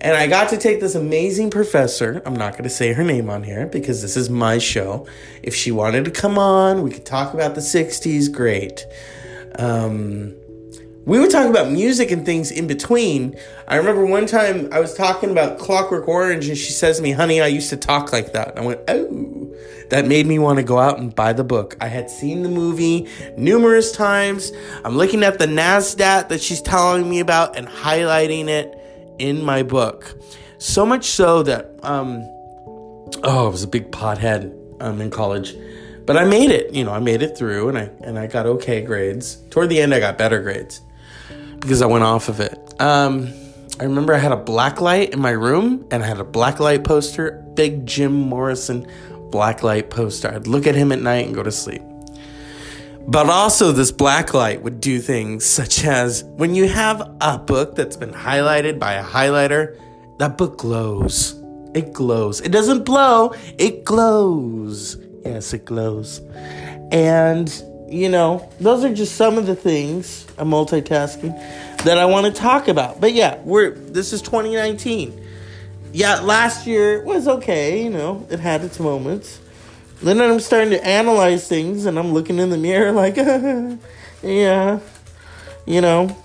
And 0.00 0.16
I 0.16 0.26
got 0.26 0.48
to 0.48 0.56
take 0.56 0.80
this 0.80 0.96
amazing 0.96 1.50
professor. 1.50 2.20
I'm 2.26 2.34
not 2.34 2.54
going 2.54 2.64
to 2.64 2.70
say 2.70 2.92
her 2.92 3.04
name 3.04 3.30
on 3.30 3.44
here 3.44 3.68
because 3.68 4.02
this 4.02 4.16
is 4.16 4.28
my 4.28 4.58
show. 4.58 5.06
If 5.44 5.54
she 5.54 5.70
wanted 5.70 6.06
to 6.06 6.10
come 6.10 6.38
on, 6.38 6.82
we 6.82 6.90
could 6.90 7.06
talk 7.06 7.34
about 7.34 7.54
the 7.54 7.60
60s, 7.60 8.32
great. 8.32 8.84
Um, 9.58 10.34
we 11.04 11.18
would 11.18 11.30
talk 11.30 11.48
about 11.48 11.70
music 11.70 12.12
and 12.12 12.24
things 12.24 12.52
in 12.52 12.68
between. 12.68 13.36
I 13.66 13.76
remember 13.76 14.06
one 14.06 14.26
time 14.26 14.68
I 14.72 14.78
was 14.78 14.94
talking 14.94 15.30
about 15.30 15.58
Clockwork 15.58 16.06
Orange, 16.06 16.48
and 16.48 16.56
she 16.56 16.70
says 16.70 16.98
to 16.98 17.02
me, 17.02 17.10
Honey, 17.10 17.40
I 17.40 17.48
used 17.48 17.70
to 17.70 17.76
talk 17.76 18.12
like 18.12 18.32
that. 18.34 18.50
And 18.50 18.60
I 18.60 18.62
went, 18.62 18.80
Oh, 18.86 19.52
that 19.90 20.06
made 20.06 20.26
me 20.26 20.38
want 20.38 20.58
to 20.58 20.62
go 20.62 20.78
out 20.78 20.98
and 20.98 21.12
buy 21.14 21.32
the 21.32 21.42
book. 21.42 21.76
I 21.80 21.88
had 21.88 22.08
seen 22.08 22.42
the 22.42 22.48
movie 22.48 23.08
numerous 23.36 23.90
times. 23.90 24.52
I'm 24.84 24.96
looking 24.96 25.24
at 25.24 25.40
the 25.40 25.46
Nadsat 25.46 26.28
that 26.28 26.40
she's 26.40 26.62
telling 26.62 27.10
me 27.10 27.18
about 27.18 27.56
and 27.56 27.66
highlighting 27.66 28.46
it 28.46 28.78
in 29.18 29.44
my 29.44 29.64
book. 29.64 30.16
So 30.58 30.86
much 30.86 31.06
so 31.06 31.42
that, 31.42 31.72
um, 31.82 32.22
oh, 33.24 33.46
I 33.46 33.48
was 33.48 33.64
a 33.64 33.68
big 33.68 33.90
pothead 33.90 34.56
um, 34.80 35.00
in 35.00 35.10
college. 35.10 35.56
But 36.06 36.16
I 36.16 36.24
made 36.24 36.50
it, 36.50 36.74
you 36.74 36.84
know, 36.84 36.92
I 36.92 36.98
made 36.98 37.22
it 37.22 37.36
through 37.36 37.68
and 37.68 37.78
I 37.78 37.90
and 38.00 38.18
I 38.18 38.26
got 38.26 38.46
okay 38.46 38.82
grades. 38.82 39.36
Toward 39.50 39.68
the 39.68 39.80
end 39.80 39.94
I 39.94 40.00
got 40.00 40.18
better 40.18 40.42
grades 40.42 40.80
because 41.60 41.80
I 41.82 41.86
went 41.86 42.04
off 42.04 42.28
of 42.28 42.40
it. 42.40 42.80
Um, 42.80 43.32
I 43.78 43.84
remember 43.84 44.14
I 44.14 44.18
had 44.18 44.32
a 44.32 44.36
black 44.36 44.80
light 44.80 45.12
in 45.12 45.20
my 45.20 45.30
room 45.30 45.86
and 45.90 46.02
I 46.02 46.06
had 46.06 46.18
a 46.18 46.24
black 46.24 46.60
light 46.60 46.84
poster, 46.84 47.44
big 47.54 47.86
Jim 47.86 48.12
Morrison 48.12 48.86
black 49.32 49.62
light 49.64 49.90
poster. 49.90 50.32
I'd 50.32 50.46
look 50.46 50.68
at 50.68 50.76
him 50.76 50.92
at 50.92 51.00
night 51.00 51.26
and 51.26 51.34
go 51.34 51.42
to 51.42 51.50
sleep. 51.50 51.82
But 53.08 53.28
also, 53.28 53.72
this 53.72 53.90
black 53.90 54.32
light 54.32 54.62
would 54.62 54.80
do 54.80 55.00
things 55.00 55.44
such 55.44 55.84
as 55.84 56.22
when 56.22 56.54
you 56.54 56.68
have 56.68 57.00
a 57.20 57.38
book 57.38 57.74
that's 57.74 57.96
been 57.96 58.12
highlighted 58.12 58.78
by 58.78 58.94
a 58.94 59.04
highlighter, 59.04 59.76
that 60.18 60.38
book 60.38 60.58
glows. 60.58 61.34
It 61.74 61.92
glows. 61.92 62.40
It 62.40 62.52
doesn't 62.52 62.84
blow, 62.84 63.34
it 63.58 63.84
glows. 63.84 65.01
Yes, 65.24 65.52
it 65.54 65.64
glows. 65.64 66.20
And, 66.90 67.50
you 67.88 68.08
know, 68.08 68.50
those 68.60 68.84
are 68.84 68.92
just 68.92 69.16
some 69.16 69.38
of 69.38 69.46
the 69.46 69.54
things, 69.54 70.26
I'm 70.38 70.50
multitasking, 70.50 71.36
that 71.84 71.98
I 71.98 72.04
want 72.06 72.26
to 72.26 72.32
talk 72.32 72.68
about. 72.68 73.00
But 73.00 73.12
yeah, 73.12 73.38
we're 73.44 73.70
this 73.70 74.12
is 74.12 74.22
2019. 74.22 75.20
Yeah, 75.92 76.20
last 76.20 76.66
year 76.66 77.02
was 77.04 77.28
okay, 77.28 77.84
you 77.84 77.90
know, 77.90 78.26
it 78.30 78.40
had 78.40 78.62
its 78.62 78.80
moments. 78.80 79.40
Then 80.02 80.20
I'm 80.20 80.40
starting 80.40 80.70
to 80.70 80.84
analyze 80.84 81.46
things 81.46 81.86
and 81.86 81.98
I'm 81.98 82.12
looking 82.12 82.38
in 82.38 82.50
the 82.50 82.58
mirror 82.58 82.92
like, 82.92 83.16
yeah, 84.22 84.80
you 85.66 85.80
know. 85.80 86.16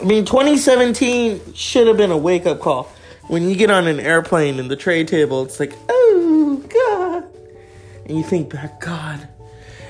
I 0.00 0.04
mean, 0.04 0.24
2017 0.24 1.54
should 1.54 1.86
have 1.86 1.96
been 1.96 2.10
a 2.10 2.18
wake 2.18 2.46
up 2.46 2.60
call. 2.60 2.90
When 3.28 3.48
you 3.48 3.56
get 3.56 3.70
on 3.70 3.86
an 3.86 4.00
airplane 4.00 4.58
and 4.58 4.70
the 4.70 4.76
tray 4.76 5.04
table, 5.04 5.44
it's 5.44 5.58
like, 5.60 5.72
oh. 5.88 6.03
And 8.06 8.16
you 8.16 8.22
think 8.24 8.50
back, 8.52 8.80
God, 8.80 9.28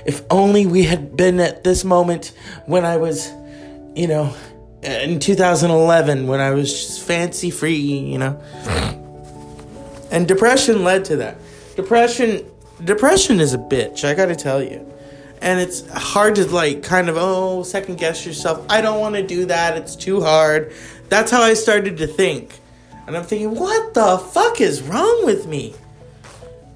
if 0.06 0.22
only 0.30 0.66
we 0.66 0.84
had 0.84 1.16
been 1.16 1.40
at 1.40 1.64
this 1.64 1.84
moment 1.84 2.32
when 2.66 2.84
I 2.84 2.96
was, 2.96 3.30
you 3.94 4.06
know, 4.06 4.34
in 4.82 5.18
2011 5.18 6.26
when 6.26 6.40
I 6.40 6.50
was 6.50 6.70
just 6.72 7.02
fancy 7.02 7.50
free, 7.50 7.74
you 7.76 8.18
know. 8.18 8.40
And 10.10 10.28
depression 10.28 10.84
led 10.84 11.04
to 11.06 11.16
that. 11.16 11.38
Depression 11.76 12.44
depression 12.84 13.40
is 13.40 13.54
a 13.54 13.58
bitch, 13.58 14.04
I 14.04 14.14
got 14.14 14.26
to 14.26 14.36
tell 14.36 14.62
you. 14.62 14.84
and 15.40 15.60
it's 15.60 15.86
hard 15.92 16.34
to 16.36 16.46
like 16.46 16.82
kind 16.82 17.08
of 17.08 17.16
oh 17.18 17.62
second 17.62 17.98
guess 17.98 18.24
yourself. 18.26 18.64
I 18.68 18.80
don't 18.80 19.00
want 19.00 19.14
to 19.16 19.22
do 19.26 19.46
that. 19.46 19.76
It's 19.76 19.94
too 19.96 20.20
hard. 20.22 20.72
That's 21.08 21.30
how 21.30 21.42
I 21.42 21.54
started 21.54 21.98
to 21.98 22.06
think. 22.06 22.58
And 23.06 23.16
I'm 23.16 23.24
thinking, 23.24 23.54
what 23.54 23.92
the 23.92 24.18
fuck 24.18 24.60
is 24.60 24.82
wrong 24.82 25.26
with 25.26 25.46
me? 25.46 25.74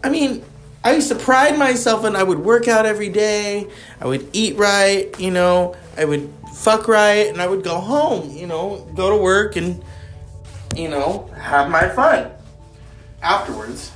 I 0.05 0.11
mean, 0.11 0.45
I 0.89 0.95
used 0.95 1.11
to 1.11 1.17
pride 1.17 1.59
myself 1.59 2.05
and 2.05 2.17
I 2.17 2.23
would 2.23 2.39
work 2.39 2.67
out 2.67 2.87
every 2.87 3.11
day. 3.11 3.69
I 4.01 4.07
would 4.07 4.27
eat 4.33 4.57
right, 4.57 5.15
you 5.21 5.31
know, 5.31 5.77
I 5.99 6.07
would 6.07 6.33
fuck 6.55 6.89
right, 6.89 7.27
and 7.27 7.43
I 7.43 7.47
would 7.47 7.63
go 7.63 7.79
home, 7.79 8.31
you 8.31 8.47
know, 8.47 8.91
go 8.95 9.11
to 9.11 9.23
work 9.23 9.57
and, 9.57 9.85
you 10.75 10.89
know, 10.89 11.31
have 11.37 11.71
my 11.71 11.91
fun 11.91 12.31
afterwards. 13.21 13.93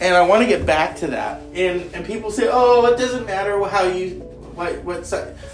And 0.00 0.16
I 0.16 0.26
want 0.26 0.42
to 0.42 0.48
get 0.48 0.66
back 0.66 0.96
to 0.96 1.06
that. 1.06 1.40
And 1.54 1.94
and 1.94 2.04
people 2.04 2.32
say, 2.32 2.48
oh, 2.50 2.86
it 2.86 2.98
doesn't 2.98 3.26
matter 3.26 3.64
how 3.68 3.84
you 3.84 4.18
what 4.56 4.82
what 4.82 5.08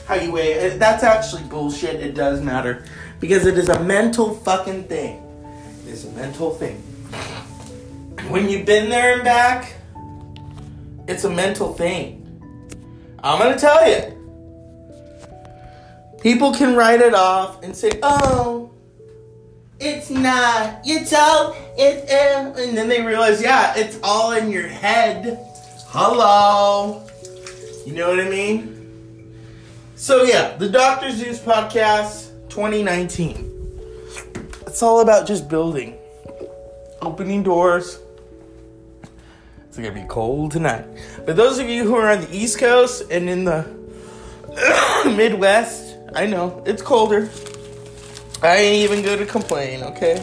how 0.06 0.14
you 0.14 0.32
weigh. 0.32 0.78
That's 0.78 1.02
actually 1.02 1.42
bullshit. 1.42 1.96
It 1.96 2.14
does 2.14 2.40
matter 2.40 2.86
because 3.20 3.44
it 3.44 3.58
is 3.58 3.68
a 3.68 3.84
mental 3.84 4.34
fucking 4.34 4.84
thing. 4.84 5.22
It 5.86 5.92
is 5.92 6.06
a 6.06 6.10
mental 6.12 6.52
thing. 6.52 6.76
When 8.30 8.48
you've 8.48 8.64
been 8.64 8.88
there 8.88 9.16
and 9.16 9.22
back, 9.22 9.75
it's 11.08 11.24
a 11.24 11.30
mental 11.30 11.72
thing. 11.72 12.22
I'm 13.22 13.38
gonna 13.38 13.58
tell 13.58 13.88
you. 13.88 14.12
People 16.20 16.52
can 16.52 16.74
write 16.74 17.00
it 17.00 17.14
off 17.14 17.62
and 17.62 17.76
say, 17.76 17.90
"Oh, 18.02 18.70
it's 19.78 20.10
not. 20.10 20.80
It's 20.84 21.12
all. 21.12 21.54
It." 21.76 22.08
Uh, 22.10 22.60
and 22.60 22.76
then 22.76 22.88
they 22.88 23.02
realize, 23.02 23.42
yeah, 23.42 23.74
it's 23.76 23.98
all 24.02 24.32
in 24.32 24.50
your 24.50 24.66
head. 24.66 25.38
Hello. 25.88 27.02
You 27.84 27.92
know 27.92 28.08
what 28.10 28.20
I 28.20 28.28
mean? 28.28 28.76
So 29.94 30.24
yeah, 30.24 30.56
the 30.56 30.68
Doctor 30.68 31.10
Zeus 31.10 31.38
podcast 31.38 32.30
2019. 32.48 33.52
It's 34.66 34.82
all 34.82 35.00
about 35.00 35.26
just 35.26 35.48
building, 35.48 35.96
opening 37.00 37.42
doors. 37.42 37.98
It's 39.76 39.86
gonna 39.86 40.00
be 40.00 40.08
cold 40.08 40.52
tonight. 40.52 40.86
But 41.26 41.36
those 41.36 41.58
of 41.58 41.68
you 41.68 41.84
who 41.84 41.96
are 41.96 42.10
on 42.10 42.22
the 42.22 42.34
East 42.34 42.58
Coast 42.58 43.10
and 43.10 43.28
in 43.28 43.44
the 43.44 43.66
Midwest, 45.04 45.98
I 46.14 46.24
know 46.24 46.62
it's 46.64 46.80
colder. 46.80 47.28
I 48.42 48.56
ain't 48.56 48.90
even 48.90 49.04
gonna 49.04 49.26
complain, 49.26 49.82
okay? 49.82 50.16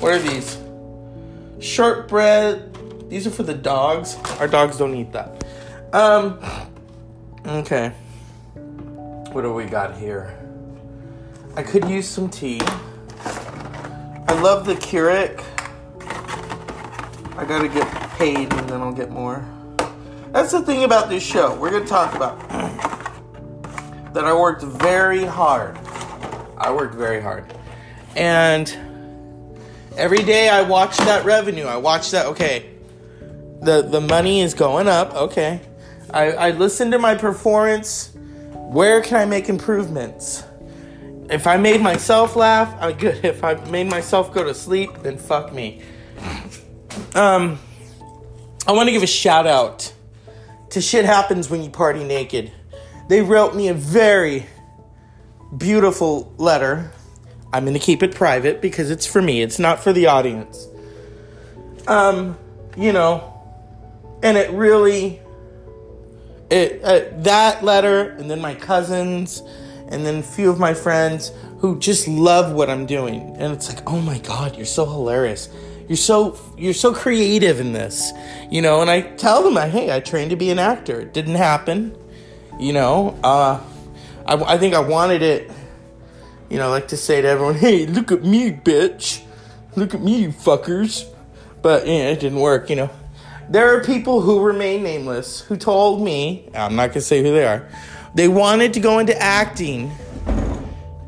What 0.00 0.14
are 0.14 0.18
these? 0.18 0.56
Shortbread. 1.60 3.10
These 3.10 3.26
are 3.26 3.30
for 3.30 3.42
the 3.42 3.52
dogs. 3.52 4.16
Our 4.40 4.48
dogs 4.48 4.78
don't 4.78 4.94
eat 4.94 5.12
that. 5.12 5.44
Um, 5.92 6.40
okay. 7.46 7.90
What 9.32 9.42
do 9.42 9.52
we 9.52 9.66
got 9.66 9.98
here? 9.98 10.34
I 11.56 11.62
could 11.62 11.86
use 11.90 12.08
some 12.08 12.30
tea. 12.30 12.62
I 13.22 14.40
love 14.40 14.64
the 14.64 14.76
Keurig. 14.76 15.44
I 17.44 17.46
gotta 17.46 17.68
get 17.68 17.86
paid 18.12 18.50
and 18.54 18.70
then 18.70 18.80
I'll 18.80 18.90
get 18.90 19.10
more. 19.10 19.46
That's 20.32 20.50
the 20.50 20.62
thing 20.62 20.82
about 20.82 21.10
this 21.10 21.22
show. 21.22 21.54
We're 21.56 21.70
gonna 21.70 21.84
talk 21.84 22.14
about 22.14 22.40
that 24.14 24.24
I 24.24 24.32
worked 24.32 24.62
very 24.62 25.26
hard. 25.26 25.76
I 26.56 26.72
worked 26.72 26.94
very 26.94 27.20
hard. 27.20 27.52
And 28.16 28.74
every 29.98 30.22
day 30.22 30.48
I 30.48 30.62
watch 30.62 30.96
that 30.96 31.26
revenue. 31.26 31.66
I 31.66 31.76
watch 31.76 32.12
that, 32.12 32.24
okay, 32.28 32.70
the, 33.60 33.82
the 33.82 34.00
money 34.00 34.40
is 34.40 34.54
going 34.54 34.88
up, 34.88 35.14
okay. 35.14 35.60
I, 36.08 36.32
I 36.32 36.50
listen 36.52 36.92
to 36.92 36.98
my 36.98 37.14
performance. 37.14 38.10
Where 38.54 39.02
can 39.02 39.18
I 39.18 39.26
make 39.26 39.50
improvements? 39.50 40.44
If 41.28 41.46
I 41.46 41.58
made 41.58 41.82
myself 41.82 42.36
laugh, 42.36 42.74
I'm 42.80 42.96
good. 42.98 43.22
If 43.22 43.44
I 43.44 43.56
made 43.68 43.90
myself 43.90 44.32
go 44.32 44.44
to 44.44 44.54
sleep, 44.54 45.02
then 45.02 45.18
fuck 45.18 45.52
me. 45.52 45.82
Um, 47.14 47.58
I 48.66 48.72
want 48.72 48.88
to 48.88 48.92
give 48.92 49.02
a 49.02 49.06
shout 49.06 49.46
out 49.46 49.92
to 50.70 50.80
Shit 50.80 51.04
Happens 51.04 51.50
When 51.50 51.62
You 51.62 51.70
Party 51.70 52.04
Naked. 52.04 52.52
They 53.08 53.22
wrote 53.22 53.54
me 53.54 53.68
a 53.68 53.74
very 53.74 54.46
beautiful 55.56 56.32
letter. 56.38 56.92
I'm 57.52 57.64
going 57.64 57.74
to 57.74 57.80
keep 57.80 58.02
it 58.02 58.14
private 58.14 58.60
because 58.60 58.90
it's 58.90 59.06
for 59.06 59.22
me, 59.22 59.42
it's 59.42 59.58
not 59.58 59.80
for 59.80 59.92
the 59.92 60.06
audience. 60.06 60.66
Um, 61.86 62.38
you 62.76 62.92
know, 62.92 63.34
and 64.22 64.36
it 64.36 64.50
really 64.50 65.20
it 66.50 66.82
uh, 66.82 67.00
that 67.22 67.62
letter 67.62 68.10
and 68.10 68.30
then 68.30 68.40
my 68.40 68.54
cousins 68.54 69.42
and 69.88 70.04
then 70.04 70.16
a 70.16 70.22
few 70.22 70.50
of 70.50 70.58
my 70.58 70.74
friends 70.74 71.30
who 71.58 71.78
just 71.78 72.08
love 72.08 72.52
what 72.52 72.70
I'm 72.70 72.86
doing 72.86 73.36
and 73.38 73.52
it's 73.52 73.68
like 73.68 73.88
oh 73.88 74.00
my 74.00 74.18
god 74.18 74.56
you're 74.56 74.66
so 74.66 74.84
hilarious 74.86 75.48
you're 75.88 75.96
so 75.96 76.38
you're 76.56 76.74
so 76.74 76.92
creative 76.92 77.60
in 77.60 77.72
this 77.72 78.12
you 78.50 78.62
know? 78.62 78.80
And 78.80 78.90
I 78.90 79.02
tell 79.02 79.42
them 79.42 79.56
hey 79.70 79.94
I 79.94 80.00
trained 80.00 80.30
to 80.30 80.36
be 80.36 80.50
an 80.50 80.58
actor. 80.58 81.00
It 81.00 81.12
didn't 81.12 81.36
happen 81.36 81.96
you 82.58 82.72
know? 82.72 83.18
Uh 83.22 83.60
I, 84.26 84.54
I 84.54 84.58
think 84.58 84.74
I 84.74 84.80
wanted 84.80 85.22
it 85.22 85.50
you 86.50 86.58
know 86.58 86.70
like 86.70 86.88
to 86.88 86.96
say 86.96 87.20
to 87.20 87.28
everyone 87.28 87.54
hey 87.66 87.86
look 87.86 88.12
at 88.12 88.24
me 88.24 88.50
bitch. 88.50 89.22
Look 89.76 89.94
at 89.94 90.00
me 90.00 90.22
you 90.22 90.28
fuckers. 90.30 91.10
But 91.62 91.86
yeah, 91.86 92.10
it 92.10 92.20
didn't 92.20 92.40
work 92.40 92.70
you 92.70 92.76
know? 92.76 92.90
There 93.48 93.76
are 93.76 93.84
people 93.84 94.22
who 94.22 94.40
remain 94.40 94.82
nameless 94.82 95.42
who 95.42 95.56
told 95.56 96.02
me, 96.02 96.48
I'm 96.54 96.76
not 96.76 96.94
to 96.94 97.00
say 97.02 97.22
who 97.22 97.30
they 97.32 97.44
are, 97.44 97.68
they 98.14 98.26
wanted 98.26 98.72
to 98.74 98.80
go 98.80 98.98
into 99.00 99.16
acting 99.20 99.92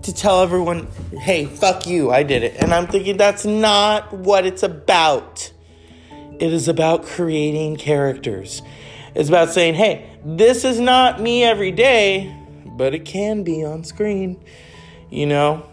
to 0.06 0.14
tell 0.14 0.42
everyone, 0.42 0.88
hey, 1.12 1.46
fuck 1.46 1.86
you, 1.86 2.10
I 2.10 2.22
did 2.22 2.42
it. 2.42 2.56
And 2.62 2.72
I'm 2.72 2.86
thinking 2.86 3.16
that's 3.16 3.44
not 3.44 4.12
what 4.12 4.46
it's 4.46 4.62
about. 4.62 5.52
It 6.38 6.52
is 6.52 6.68
about 6.68 7.04
creating 7.04 7.76
characters. 7.76 8.62
It's 9.14 9.28
about 9.28 9.50
saying, 9.50 9.74
hey, 9.74 10.10
this 10.24 10.64
is 10.64 10.80
not 10.80 11.20
me 11.20 11.42
every 11.44 11.72
day, 11.72 12.34
but 12.64 12.94
it 12.94 13.04
can 13.04 13.42
be 13.42 13.64
on 13.64 13.84
screen, 13.84 14.42
you 15.10 15.26
know? 15.26 15.66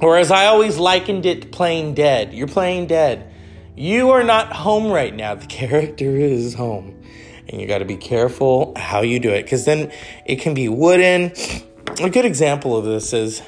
Or 0.00 0.16
as 0.18 0.30
I 0.30 0.46
always 0.46 0.76
likened 0.76 1.24
it 1.24 1.42
to 1.42 1.48
playing 1.48 1.94
dead. 1.94 2.34
You're 2.34 2.48
playing 2.48 2.88
dead. 2.88 3.32
You 3.76 4.10
are 4.10 4.22
not 4.22 4.52
home 4.52 4.92
right 4.92 5.14
now. 5.14 5.34
The 5.34 5.46
character 5.48 6.16
is 6.16 6.54
home. 6.54 7.00
And 7.48 7.60
you 7.60 7.66
got 7.66 7.78
to 7.78 7.84
be 7.84 7.96
careful 7.96 8.74
how 8.76 9.02
you 9.02 9.18
do 9.20 9.30
it 9.30 9.42
because 9.42 9.64
then 9.64 9.92
it 10.24 10.36
can 10.36 10.54
be 10.54 10.68
wooden. 10.68 11.32
A 12.00 12.10
good 12.10 12.24
example 12.24 12.76
of 12.76 12.84
this 12.84 13.12
is 13.12 13.42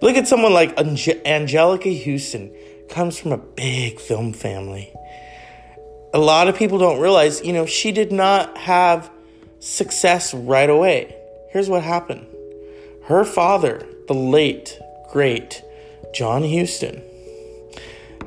look 0.00 0.16
at 0.16 0.28
someone 0.28 0.52
like 0.52 0.78
Ange- 0.78 1.22
Anjelica 1.24 2.04
Huston, 2.04 2.54
comes 2.90 3.18
from 3.18 3.32
a 3.32 3.38
big 3.38 4.00
film 4.00 4.32
family. 4.32 4.92
A 6.12 6.18
lot 6.18 6.48
of 6.48 6.56
people 6.56 6.78
don't 6.78 7.00
realize, 7.00 7.42
you 7.42 7.52
know, 7.52 7.66
she 7.66 7.92
did 7.92 8.12
not 8.12 8.58
have 8.58 9.10
success 9.60 10.34
right 10.34 10.68
away. 10.68 11.16
Here's 11.50 11.68
what 11.68 11.82
happened 11.82 12.26
her 13.04 13.24
father, 13.24 13.86
the 14.06 14.14
late, 14.14 14.78
great 15.12 15.62
John 16.12 16.42
Huston, 16.42 17.02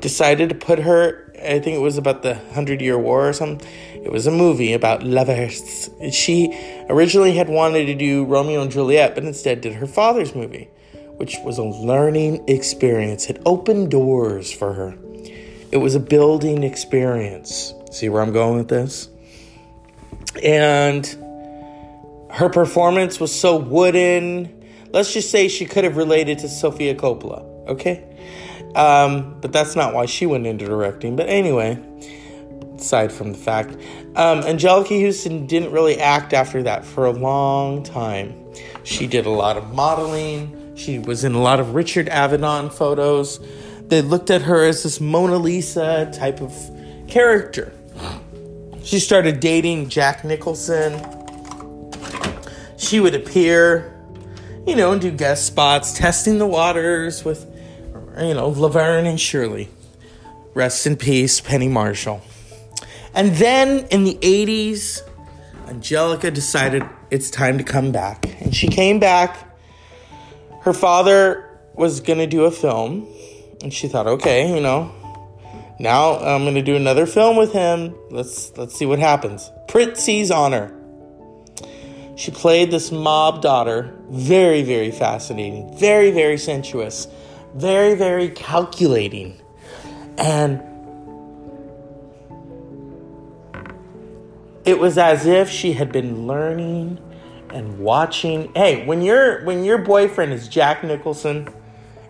decided 0.00 0.48
to 0.48 0.54
put 0.54 0.80
her 0.80 1.23
i 1.44 1.58
think 1.58 1.76
it 1.76 1.80
was 1.80 1.96
about 1.96 2.22
the 2.22 2.34
hundred 2.52 2.80
year 2.80 2.98
war 2.98 3.28
or 3.28 3.32
something 3.32 3.66
it 3.94 4.12
was 4.12 4.26
a 4.26 4.30
movie 4.30 4.74
about 4.74 5.02
lovers. 5.02 5.88
She 6.12 6.52
originally 6.90 7.32
had 7.32 7.48
wanted 7.48 7.86
to 7.86 7.94
do 7.94 8.24
romeo 8.24 8.60
and 8.62 8.70
juliet 8.70 9.14
but 9.14 9.24
instead 9.24 9.60
did 9.60 9.74
her 9.74 9.86
father's 9.86 10.34
movie 10.34 10.68
which 11.16 11.38
was 11.44 11.58
a 11.58 11.62
learning 11.62 12.42
experience. 12.48 13.30
It 13.30 13.40
opened 13.46 13.92
doors 13.92 14.52
for 14.52 14.72
her. 14.72 14.98
It 15.70 15.76
was 15.76 15.94
a 15.94 16.00
building 16.00 16.64
experience. 16.64 17.72
See 17.90 18.08
where 18.08 18.20
i'm 18.20 18.32
going 18.32 18.58
with 18.58 18.68
this? 18.68 19.08
And 20.42 21.06
her 22.30 22.48
performance 22.48 23.20
was 23.20 23.32
so 23.32 23.56
wooden. 23.56 24.64
Let's 24.90 25.12
just 25.12 25.30
say 25.30 25.48
she 25.48 25.66
could 25.66 25.84
have 25.84 25.96
related 25.96 26.38
to 26.38 26.48
sofia 26.48 26.94
coppola 26.94 27.54
okay 27.68 28.04
um, 28.74 29.38
but 29.40 29.52
that's 29.52 29.76
not 29.76 29.94
why 29.94 30.06
she 30.06 30.26
went 30.26 30.46
into 30.46 30.66
directing. 30.66 31.16
But 31.16 31.28
anyway, 31.28 31.78
aside 32.76 33.12
from 33.12 33.32
the 33.32 33.38
fact, 33.38 33.70
um, 34.16 34.42
Anjelica 34.42 35.04
Huston 35.04 35.46
didn't 35.46 35.72
really 35.72 36.00
act 36.00 36.32
after 36.32 36.62
that 36.64 36.84
for 36.84 37.06
a 37.06 37.12
long 37.12 37.82
time. 37.82 38.34
She 38.84 39.06
did 39.06 39.26
a 39.26 39.30
lot 39.30 39.56
of 39.56 39.72
modeling. 39.72 40.74
She 40.76 40.98
was 40.98 41.24
in 41.24 41.34
a 41.34 41.40
lot 41.40 41.60
of 41.60 41.74
Richard 41.74 42.06
Avedon 42.06 42.72
photos. 42.72 43.40
They 43.88 44.02
looked 44.02 44.30
at 44.30 44.42
her 44.42 44.64
as 44.64 44.82
this 44.82 45.00
Mona 45.00 45.36
Lisa 45.36 46.10
type 46.14 46.40
of 46.40 46.52
character. 47.06 47.72
She 48.82 48.98
started 48.98 49.40
dating 49.40 49.88
Jack 49.88 50.24
Nicholson. 50.24 51.00
She 52.76 53.00
would 53.00 53.14
appear, 53.14 53.94
you 54.66 54.76
know, 54.76 54.92
and 54.92 55.00
do 55.00 55.10
guest 55.10 55.46
spots, 55.46 55.92
testing 55.92 56.38
the 56.38 56.46
waters 56.46 57.24
with 57.24 57.53
you 58.18 58.34
know, 58.34 58.48
Laverne 58.48 59.06
and 59.06 59.20
Shirley. 59.20 59.68
Rest 60.54 60.86
in 60.86 60.96
peace, 60.96 61.40
Penny 61.40 61.68
Marshall. 61.68 62.22
And 63.14 63.32
then 63.36 63.86
in 63.90 64.04
the 64.04 64.14
80s, 64.14 65.02
Anjelica 65.66 66.32
decided 66.32 66.84
it's 67.10 67.30
time 67.30 67.58
to 67.58 67.64
come 67.64 67.92
back. 67.92 68.26
And 68.40 68.54
she 68.54 68.68
came 68.68 68.98
back. 68.98 69.36
Her 70.60 70.72
father 70.72 71.58
was 71.74 72.00
going 72.00 72.18
to 72.18 72.26
do 72.26 72.44
a 72.44 72.50
film. 72.50 73.06
And 73.62 73.72
she 73.72 73.88
thought, 73.88 74.06
okay, 74.06 74.54
you 74.54 74.60
know, 74.60 74.92
now 75.78 76.18
I'm 76.18 76.42
going 76.42 76.54
to 76.54 76.62
do 76.62 76.76
another 76.76 77.06
film 77.06 77.36
with 77.36 77.52
him. 77.52 77.94
Let's 78.10 78.56
let's 78.56 78.76
see 78.76 78.86
what 78.86 78.98
happens. 78.98 79.50
Prizzi's 79.68 80.30
honor. 80.30 80.72
She 82.16 82.30
played 82.30 82.70
this 82.70 82.92
mob 82.92 83.42
daughter, 83.42 83.92
very 84.08 84.62
very 84.62 84.92
fascinating, 84.92 85.76
very 85.76 86.10
very 86.10 86.38
sensuous, 86.38 87.08
very 87.54 87.94
very 87.94 88.28
calculating. 88.30 89.40
And 90.16 90.62
it 94.64 94.78
was 94.78 94.98
as 94.98 95.26
if 95.26 95.50
she 95.50 95.72
had 95.72 95.92
been 95.92 96.26
learning 96.26 96.98
and 97.50 97.78
watching. 97.78 98.52
Hey, 98.54 98.84
when 98.84 99.02
your 99.02 99.44
when 99.44 99.64
your 99.64 99.78
boyfriend 99.78 100.32
is 100.32 100.48
Jack 100.48 100.82
Nicholson, 100.82 101.48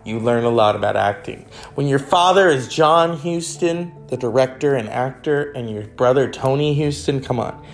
you 0.04 0.18
learn 0.18 0.44
a 0.44 0.50
lot 0.50 0.76
about 0.76 0.96
acting. 0.96 1.46
When 1.74 1.86
your 1.86 1.98
father 1.98 2.48
is 2.48 2.68
John 2.68 3.18
Huston, 3.18 3.92
the 4.08 4.16
director 4.16 4.74
and 4.74 4.88
actor, 4.88 5.52
and 5.52 5.70
your 5.70 5.86
brother 5.86 6.30
Tony 6.30 6.80
Huston, 6.82 7.20
come 7.20 7.40
on, 7.40 7.64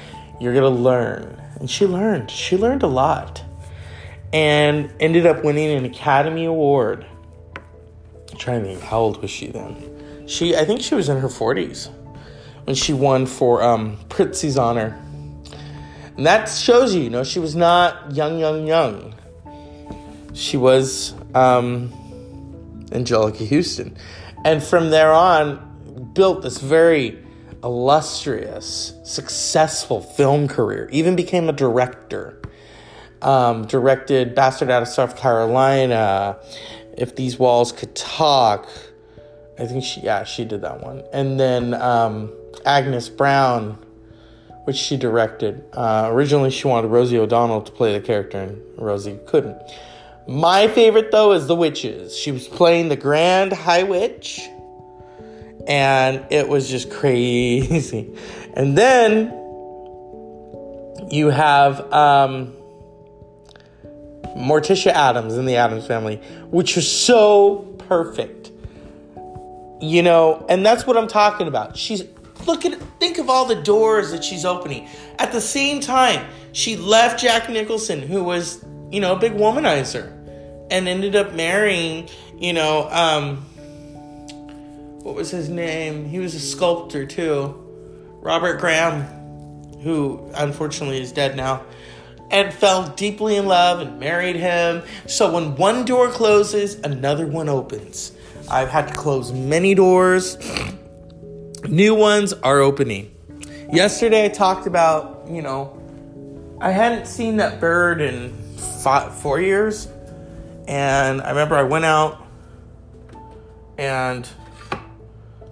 you're 0.41 0.55
gonna 0.55 0.69
learn. 0.69 1.41
And 1.61 1.71
she 1.71 1.87
learned. 1.87 2.31
She 2.31 2.57
learned 2.57 2.83
a 2.83 2.89
lot, 2.89 3.45
and 4.33 4.93
ended 4.99 5.27
up 5.27 5.45
winning 5.45 5.71
an 5.71 5.85
Academy 5.85 6.47
Award. 6.47 7.07
Trying 8.39 8.63
to 8.63 8.69
think, 8.69 8.81
how 8.81 9.01
old 9.01 9.21
was 9.21 9.31
she 9.31 9.49
then? 9.49 10.27
She, 10.27 10.57
I 10.57 10.65
think 10.65 10.81
she 10.81 10.95
was 10.95 11.09
in 11.09 11.19
her 11.19 11.29
40s 11.29 11.91
when 12.65 12.77
she 12.77 12.93
won 12.93 13.27
for 13.27 13.63
um, 13.63 13.99
Prizzi's 14.09 14.57
honor. 14.57 15.01
And 16.17 16.27
that 16.27 16.49
shows 16.49 16.95
you, 16.95 17.03
you 17.03 17.11
know, 17.11 17.25
she 17.25 17.39
was 17.39 17.57
not 17.57 18.15
young, 18.15 18.39
young, 18.39 18.67
young. 18.67 19.15
She 20.35 20.57
was 20.57 21.15
um, 21.35 21.91
Anjelica 22.91 23.49
Huston. 23.49 23.97
And 24.45 24.63
from 24.63 24.91
there 24.91 25.13
on, 25.13 26.11
built 26.15 26.43
this 26.43 26.59
very 26.59 27.19
illustrious, 27.63 28.95
successful 29.05 30.01
film 30.01 30.49
career. 30.49 30.89
Even 30.93 31.17
became 31.17 31.49
a 31.49 31.53
director. 31.53 32.41
Um, 33.23 33.67
directed 33.67 34.35
Bastard 34.35 34.71
Out 34.71 34.81
of 34.81 34.89
South 34.89 35.15
Carolina, 35.15 36.39
If 37.01 37.17
These 37.17 37.39
Walls 37.39 37.73
Could 37.73 37.95
Talk. 37.95 38.69
I 39.59 39.67
think 39.67 39.85
she, 39.85 40.01
yeah, 40.01 40.25
she 40.25 40.45
did 40.45 40.63
that 40.63 40.83
one. 40.83 41.03
And 41.13 41.39
then 41.39 41.75
um, 41.75 42.33
Agnes 42.65 43.09
Browne, 43.09 43.79
which 44.65 44.77
she 44.77 44.97
directed. 44.97 45.65
Uh, 45.73 46.09
originally, 46.11 46.51
she 46.51 46.67
wanted 46.67 46.89
Rosie 46.89 47.19
O'Donnell 47.19 47.63
to 47.63 47.73
play 47.73 47.93
the 47.93 48.01
character, 48.01 48.39
and 48.39 48.63
Rosie 48.77 49.19
couldn't. 49.27 49.61
My 50.29 50.69
favorite, 50.69 51.11
though, 51.11 51.33
is 51.33 51.47
The 51.47 51.57
Witches. 51.57 52.17
She 52.17 52.31
was 52.31 52.47
playing 52.47 52.89
the 52.89 52.97
Grand 52.97 53.53
High 53.53 53.83
Witch, 53.83 54.41
and 55.67 56.25
it 56.31 56.49
was 56.49 56.69
just 56.71 56.91
crazy. 56.91 58.15
And 58.53 58.77
then 58.77 59.33
you 61.09 61.31
have 61.31 61.93
um, 61.93 62.57
Morticia 64.37 64.93
Addams 64.93 65.37
in 65.37 65.47
the 65.47 65.57
Addams 65.57 65.87
family, 65.87 66.17
which 66.51 66.77
was 66.77 66.91
so 66.91 67.77
perfect. 67.89 68.51
You 69.81 70.03
know, 70.03 70.45
and 70.49 70.65
that's 70.65 70.87
what 70.87 70.97
I'm 70.97 71.09
talking 71.09 71.49
about. 71.49 71.77
She's 71.77 72.05
look 72.47 72.65
at 72.65 72.81
think 72.99 73.19
of 73.19 73.31
all 73.31 73.47
the 73.47 73.61
doors 73.63 74.11
that 74.13 74.23
she's 74.23 74.45
opening. 74.45 74.89
At 75.19 75.33
the 75.33 75.41
same 75.41 75.81
time, 75.81 76.27
she 76.53 76.77
left 76.77 77.21
Jack 77.21 77.49
Nicholson, 77.49 78.03
who 78.03 78.23
was, 78.23 78.65
you 78.91 79.01
know, 79.01 79.17
a 79.17 79.19
big 79.19 79.33
womanizer, 79.33 80.11
and 80.71 80.87
ended 80.87 81.17
up 81.17 81.33
marrying, 81.35 82.09
you 82.39 82.53
know, 82.53 82.89
um, 82.91 83.39
what 85.03 85.15
was 85.15 85.31
his 85.31 85.49
name? 85.49 86.05
He 86.07 86.19
was 86.19 86.35
a 86.35 86.41
sculptor 86.41 87.07
too, 87.07 87.55
Robert 88.21 88.61
Graham, 88.61 89.03
who 89.83 90.31
unfortunately 90.35 91.01
is 91.01 91.11
dead 91.11 91.37
now, 91.37 91.65
and 92.31 92.53
fell 92.53 92.89
deeply 92.89 93.37
in 93.37 93.47
love 93.47 93.81
and 93.81 93.99
married 93.99 94.37
him. 94.37 94.83
So 95.07 95.33
when 95.33 95.57
one 95.57 95.85
door 95.85 96.09
closes, 96.11 96.77
another 96.77 97.27
one 97.27 97.49
opens. 97.49 98.13
I've 98.51 98.69
had 98.69 98.89
to 98.89 98.95
close 98.95 99.33
many 99.33 99.75
doors. 99.75 100.37
New 101.69 101.95
ones 101.95 102.33
are 102.33 102.61
opening. 102.61 103.15
Yesterday 103.73 104.25
I 104.25 104.29
talked 104.29 104.67
about, 104.67 105.27
you 105.29 105.43
know, 105.43 105.77
I 106.61 106.71
hadn't 106.73 107.07
seen 107.07 107.37
that 107.37 107.61
bird 107.61 108.01
in 108.01 108.33
five, 108.83 109.15
four 109.15 109.41
years. 109.41 109.89
And 110.67 111.21
I 111.23 111.31
remember 111.31 111.57
I 111.57 111.63
went 111.63 111.85
out 111.85 112.27
and 113.79 114.29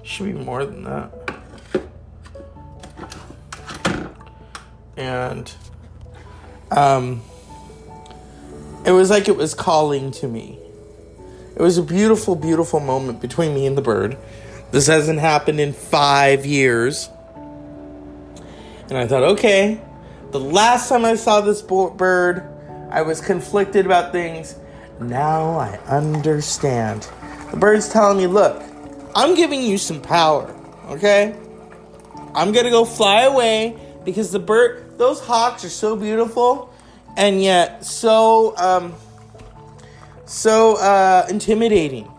should 0.03 0.26
be 0.26 0.33
more 0.33 0.64
than 0.64 0.85
that. 0.85 1.12
And 4.97 5.53
um 6.70 7.22
it 8.84 8.92
was 8.92 9.10
like 9.10 9.28
it 9.28 9.36
was 9.36 9.54
calling 9.54 10.10
to 10.12 10.28
me. 10.28 10.58
It 11.56 11.62
was 11.62 11.76
a 11.76 11.82
beautiful, 11.82 12.36
beautiful 12.36 12.80
moment 12.80 13.20
between 13.20 13.54
me 13.54 13.66
and 13.66 13.76
the 13.76 13.82
bird. 13.82 14.16
This 14.70 14.86
hasn't 14.86 15.18
happened 15.18 15.60
in 15.60 15.72
five 15.72 16.46
years. 16.46 17.10
And 18.88 18.96
I 18.96 19.06
thought, 19.06 19.24
okay, 19.24 19.80
the 20.30 20.40
last 20.40 20.88
time 20.88 21.04
I 21.04 21.16
saw 21.16 21.40
this 21.40 21.60
bird, 21.60 22.48
I 22.90 23.02
was 23.02 23.20
conflicted 23.20 23.84
about 23.84 24.12
things. 24.12 24.54
Now 25.00 25.58
I 25.58 25.78
understand. 25.86 27.08
The 27.50 27.56
bird's 27.56 27.88
telling 27.88 28.18
me, 28.18 28.26
look, 28.26 28.62
I'm 29.14 29.34
giving 29.34 29.62
you 29.62 29.78
some 29.78 30.00
power, 30.00 30.54
okay? 30.86 31.36
I'm 32.34 32.52
gonna 32.52 32.70
go 32.70 32.84
fly 32.84 33.22
away 33.22 33.76
because 34.04 34.32
the 34.32 34.38
bird, 34.38 34.88
those 34.99 35.20
hawks 35.20 35.64
are 35.64 35.70
so 35.70 35.96
beautiful 35.96 36.74
and 37.16 37.42
yet 37.42 37.84
so, 37.84 38.57
um, 38.59 38.94
so 40.26 40.76
uh, 40.76 41.26
intimidating. 41.30 42.11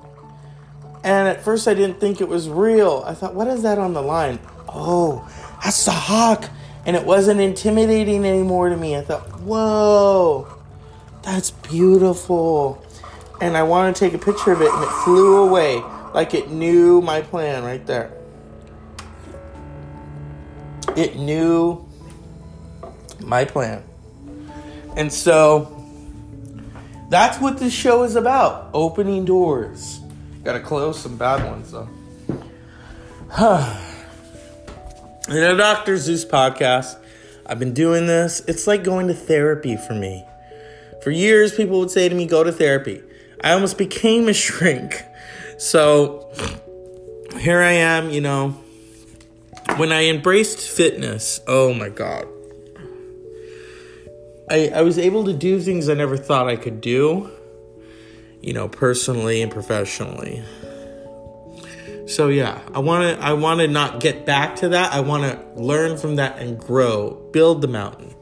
And 1.03 1.27
at 1.27 1.43
first, 1.43 1.67
I 1.67 1.73
didn't 1.73 1.99
think 1.99 2.19
it 2.19 2.27
was 2.27 2.49
real. 2.49 3.03
I 3.05 3.13
thought, 3.13 3.36
what 3.36 3.47
is 3.47 3.63
that 3.63 3.77
on 3.77 3.93
the 3.93 4.01
line? 4.01 4.39
Oh, 4.67 5.25
that's 5.63 5.86
the 5.86 5.91
hawk. 5.91 6.49
And 6.86 6.95
it 6.95 7.05
wasn't 7.05 7.39
intimidating 7.39 8.25
anymore 8.25 8.69
to 8.69 8.75
me. 8.75 8.95
I 8.95 9.01
thought, 9.01 9.41
whoa, 9.41 10.47
that's 11.21 11.51
beautiful. 11.51 12.84
And 13.41 13.55
I 13.55 13.63
wanted 13.63 13.95
to 13.95 13.99
take 13.99 14.13
a 14.13 14.17
picture 14.23 14.51
of 14.51 14.61
it, 14.61 14.71
and 14.71 14.84
it 14.84 14.89
flew 15.03 15.47
away 15.47 15.82
like 16.13 16.34
it 16.34 16.49
knew 16.49 17.01
my 17.01 17.21
plan 17.21 17.63
right 17.63 17.86
there. 17.86 18.11
It 20.97 21.15
knew 21.15 21.88
my 23.30 23.45
plan. 23.45 23.84
And 24.97 25.13
so 25.13 25.86
that's 27.09 27.39
what 27.39 27.59
this 27.59 27.71
show 27.71 28.03
is 28.03 28.15
about 28.15 28.71
opening 28.73 29.23
doors. 29.23 29.99
Gotta 30.43 30.59
close 30.59 30.99
some 30.99 31.15
bad 31.15 31.45
ones 31.49 31.71
though. 31.71 31.88
In 35.30 35.43
a 35.43 35.55
Dr. 35.55 35.95
Zeus 35.97 36.25
podcast, 36.25 36.97
I've 37.45 37.59
been 37.59 37.75
doing 37.75 38.07
this. 38.07 38.41
It's 38.47 38.65
like 38.65 38.84
going 38.84 39.07
to 39.07 39.13
therapy 39.13 39.77
for 39.77 39.93
me. 39.93 40.25
For 41.03 41.11
years, 41.11 41.55
people 41.55 41.80
would 41.80 41.91
say 41.91 42.09
to 42.09 42.15
me, 42.15 42.25
go 42.25 42.43
to 42.43 42.51
therapy. 42.51 43.03
I 43.43 43.51
almost 43.51 43.77
became 43.77 44.27
a 44.27 44.34
shrink. 44.45 45.03
So 45.59 46.32
here 47.38 47.61
I 47.61 47.73
am, 47.73 48.09
you 48.09 48.21
know. 48.21 48.57
When 49.75 49.91
I 49.91 50.05
embraced 50.05 50.67
fitness, 50.67 51.39
oh 51.47 51.73
my 51.75 51.89
God. 51.89 52.27
I, 54.49 54.71
I 54.75 54.81
was 54.81 54.97
able 54.97 55.25
to 55.25 55.33
do 55.33 55.59
things 55.61 55.89
I 55.89 55.93
never 55.93 56.17
thought 56.17 56.47
I 56.47 56.55
could 56.55 56.81
do 56.81 57.29
you 58.41 58.53
know, 58.53 58.67
personally 58.67 59.41
and 59.41 59.51
professionally. 59.51 60.43
So 62.07 62.29
yeah, 62.29 62.61
I 62.73 62.79
want 62.79 63.03
to 63.03 63.23
I 63.23 63.33
want 63.33 63.59
to 63.59 63.67
not 63.67 63.99
get 63.99 64.25
back 64.25 64.55
to 64.57 64.69
that. 64.69 64.93
I 64.93 65.01
want 65.01 65.23
to 65.23 65.61
learn 65.61 65.97
from 65.97 66.15
that 66.15 66.39
and 66.39 66.57
grow, 66.57 67.11
build 67.31 67.61
the 67.61 67.67
mountain. 67.67 68.15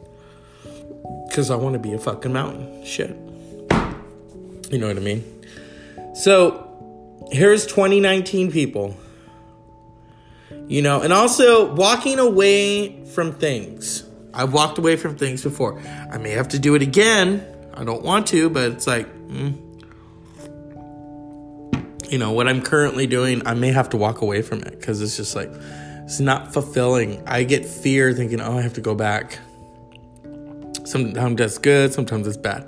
Cuz 1.31 1.49
I 1.49 1.55
want 1.55 1.73
to 1.73 1.79
be 1.79 1.93
a 1.93 1.99
fucking 1.99 2.33
mountain. 2.33 2.83
Shit. 2.83 3.15
You 4.71 4.79
know 4.79 4.87
what 4.87 4.97
I 4.97 5.01
mean? 5.01 5.23
So, 6.13 6.67
here's 7.31 7.65
2019 7.65 8.51
people. 8.51 8.97
You 10.67 10.81
know, 10.81 11.01
and 11.01 11.13
also 11.13 11.73
walking 11.73 12.19
away 12.19 13.05
from 13.05 13.31
things. 13.33 14.03
I've 14.37 14.53
walked 14.53 14.77
away 14.77 14.95
from 14.95 15.17
things 15.17 15.43
before. 15.43 15.81
I 16.11 16.17
may 16.17 16.31
have 16.31 16.49
to 16.49 16.59
do 16.59 16.75
it 16.75 16.81
again. 16.81 17.45
I 17.73 17.83
don't 17.83 18.03
want 18.03 18.27
to, 18.27 18.49
but 18.49 18.71
it's 18.71 18.87
like, 18.87 19.07
mm, 19.27 19.67
you 22.09 22.17
know 22.17 22.31
what 22.31 22.47
i'm 22.47 22.61
currently 22.61 23.07
doing 23.07 23.45
i 23.45 23.53
may 23.53 23.71
have 23.71 23.89
to 23.89 23.97
walk 23.97 24.21
away 24.21 24.41
from 24.41 24.59
it 24.59 24.71
because 24.79 25.01
it's 25.01 25.17
just 25.17 25.35
like 25.35 25.49
it's 26.05 26.19
not 26.19 26.53
fulfilling 26.53 27.21
i 27.27 27.43
get 27.43 27.65
fear 27.65 28.13
thinking 28.13 28.39
oh 28.39 28.57
i 28.57 28.61
have 28.61 28.73
to 28.73 28.81
go 28.81 28.95
back 28.95 29.39
Sometimes 30.87 31.37
that's 31.37 31.57
good, 31.57 31.93
sometimes 31.93 32.25
it's 32.27 32.37
bad. 32.37 32.65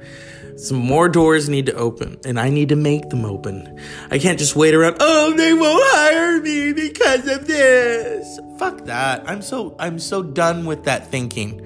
Some 0.57 0.75
more 0.75 1.07
doors 1.07 1.47
need 1.47 1.67
to 1.67 1.73
open, 1.75 2.19
and 2.25 2.37
I 2.37 2.49
need 2.49 2.67
to 2.67 2.75
make 2.75 3.09
them 3.09 3.23
open. 3.23 3.79
I 4.11 4.19
can't 4.19 4.37
just 4.37 4.57
wait 4.57 4.73
around. 4.73 4.97
Oh, 4.99 5.33
they 5.37 5.53
won't 5.53 5.81
hire 5.85 6.41
me 6.41 6.73
because 6.73 7.25
of 7.29 7.47
this. 7.47 8.41
Fuck 8.57 8.83
that. 8.85 9.23
I'm 9.25 9.41
so 9.41 9.73
I'm 9.79 9.99
so 9.99 10.21
done 10.21 10.65
with 10.65 10.83
that 10.83 11.07
thinking. 11.07 11.65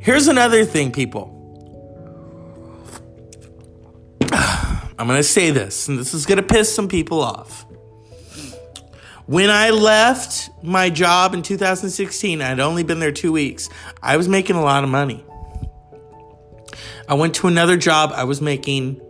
Here's 0.00 0.26
another 0.26 0.64
thing, 0.64 0.90
people. 0.90 1.30
I'm 4.32 5.06
gonna 5.06 5.22
say 5.22 5.52
this, 5.52 5.86
and 5.86 5.96
this 5.96 6.12
is 6.12 6.26
gonna 6.26 6.42
piss 6.42 6.74
some 6.74 6.88
people 6.88 7.20
off. 7.20 7.64
When 9.26 9.48
I 9.48 9.70
left 9.70 10.50
my 10.60 10.90
job 10.90 11.34
in 11.34 11.42
2016, 11.42 12.42
I'd 12.42 12.58
only 12.58 12.82
been 12.82 12.98
there 12.98 13.12
two 13.12 13.30
weeks. 13.30 13.68
I 14.02 14.16
was 14.16 14.28
making 14.28 14.56
a 14.56 14.62
lot 14.62 14.82
of 14.82 14.90
money. 14.90 15.24
I 17.08 17.14
went 17.14 17.34
to 17.36 17.46
another 17.46 17.76
job. 17.76 18.12
I 18.14 18.24
was 18.24 18.40
making 18.40 19.00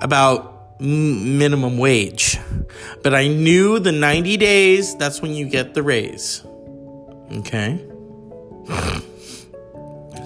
about 0.00 0.80
minimum 0.80 1.78
wage. 1.78 2.38
But 3.02 3.14
I 3.14 3.28
knew 3.28 3.78
the 3.78 3.92
90 3.92 4.36
days, 4.36 4.96
that's 4.96 5.20
when 5.20 5.34
you 5.34 5.48
get 5.48 5.74
the 5.74 5.82
raise. 5.82 6.44
Okay? 7.32 7.84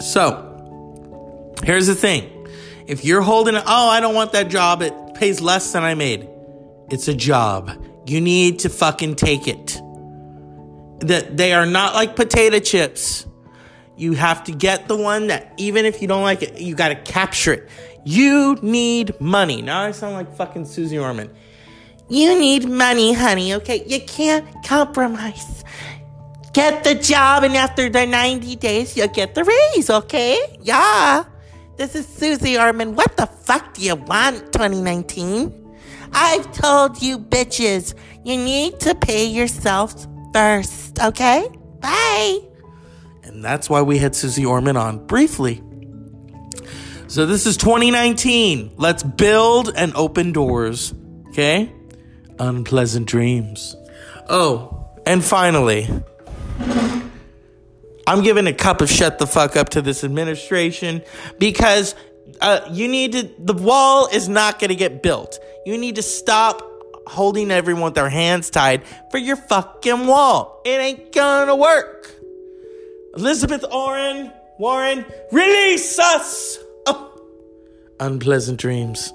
So, 0.01 1.55
here's 1.63 1.87
the 1.87 1.95
thing. 1.95 2.31
If 2.87 3.05
you're 3.05 3.23
holding, 3.23 3.57
oh, 3.57 3.63
I 3.65 4.01
don't 4.01 4.15
want 4.15 4.33
that 4.33 4.49
job, 4.49 4.83
it 4.83 4.93
pays 5.15 5.41
less 5.41 5.73
than 5.73 5.83
I 5.83 5.95
made. 5.95 6.29
It's 6.91 7.09
a 7.09 7.15
job. 7.15 7.71
You 8.07 8.21
need 8.21 8.59
to 8.61 8.69
fucking 8.69 9.15
take 9.15 9.49
it. 9.49 9.81
That 11.01 11.37
they 11.37 11.55
are 11.55 11.65
not 11.65 11.95
like 11.95 12.17
potato 12.17 12.59
chips. 12.59 13.27
You 13.97 14.15
have 14.15 14.45
to 14.45 14.53
get 14.53 14.89
the 14.89 14.97
one 14.97 15.29
that, 15.29 15.53
even 15.57 15.85
if 15.85 16.03
you 16.03 16.09
don't 16.09 16.23
like 16.23 16.43
it, 16.43 16.61
you 16.61 16.75
got 16.75 16.89
to 16.89 16.97
capture 16.97 17.53
it. 17.53 17.69
You 18.05 18.59
need 18.61 19.21
money. 19.21 19.63
Now 19.63 19.83
I 19.83 19.93
sound 19.93 20.15
like 20.15 20.35
fucking 20.37 20.67
Suze 20.67 20.93
Orman. 20.93 21.31
You 22.09 22.39
need 22.39 22.69
money, 22.69 23.13
honey, 23.15 23.55
okay? 23.55 23.85
You 23.87 24.01
can't 24.01 24.47
compromise. 24.65 25.65
Get 26.53 26.85
the 26.85 26.95
job, 26.95 27.45
and 27.45 27.57
after 27.57 27.89
the 27.89 28.07
90 28.07 28.57
days, 28.57 28.97
you'll 28.97 29.09
get 29.09 29.35
the 29.35 29.45
raise, 29.45 29.91
okay? 29.91 30.59
Yeah. 30.61 31.25
This 31.77 31.95
is 31.95 32.07
Suze 32.07 32.57
Orman. 32.57 32.95
What 32.95 33.17
the 33.17 33.27
fuck 33.27 33.75
do 33.75 33.83
you 33.83 33.97
want, 33.97 34.53
2019? 34.53 35.77
I've 36.13 36.53
told 36.53 37.03
you 37.03 37.19
bitches, 37.19 37.95
you 38.25 38.37
need 38.37 38.79
to 38.81 38.95
pay 38.95 39.27
yourself 39.27 40.07
first, 40.33 41.01
okay? 41.01 41.49
Bye. 41.81 42.39
And 43.35 43.45
that's 43.45 43.69
why 43.69 43.83
we 43.83 43.99
had 43.99 44.15
Suze 44.15 44.39
Orman 44.39 44.77
on 44.77 45.05
briefly. 45.07 45.61
So 47.09 47.27
this 47.27 47.47
is 47.47 47.57
2019. 47.57 48.75
Let's 48.77 49.03
build 49.03 49.73
and 49.77 49.93
open 49.95 50.33
doors, 50.33 50.95
okay? 51.29 51.73
Unpleasant 52.39 53.07
dreams. 53.07 53.75
Oh, 54.29 54.89
and 55.05 55.23
finally, 55.23 55.89
I'm 58.07 58.23
giving 58.23 58.47
a 58.47 58.53
cup 58.53 58.81
of 58.81 58.89
shut 58.89 59.19
the 59.19 59.27
fuck 59.27 59.57
up 59.57 59.71
to 59.71 59.83
this 59.83 60.05
administration 60.05 61.03
because 61.39 61.97
uh, 62.41 62.61
you 62.71 62.87
need 62.87 63.13
to, 63.13 63.31
the 63.39 63.55
wall 63.55 64.07
is 64.07 64.29
not 64.29 64.61
going 64.61 64.71
to 64.71 64.77
get 64.77 65.03
built. 65.03 65.41
You 65.67 65.77
need 65.77 65.97
to 65.97 66.03
stop 66.03 66.63
holding 67.07 67.51
everyone 67.51 67.85
with 67.85 67.95
their 67.95 68.09
hands 68.09 68.51
tied 68.51 68.83
for 69.11 69.19
your 69.19 69.37
fucking 69.37 70.07
wall. 70.07 70.63
It 70.65 70.81
ain't 70.81 71.13
gonna 71.13 71.57
work. 71.57 72.14
Elizabeth 73.17 73.65
Warren, 73.71 74.33
Warren, 74.59 75.05
release 75.31 75.99
us! 75.99 76.59
Oh. 76.87 77.13
Unpleasant 78.01 78.59
dreams. 78.59 79.13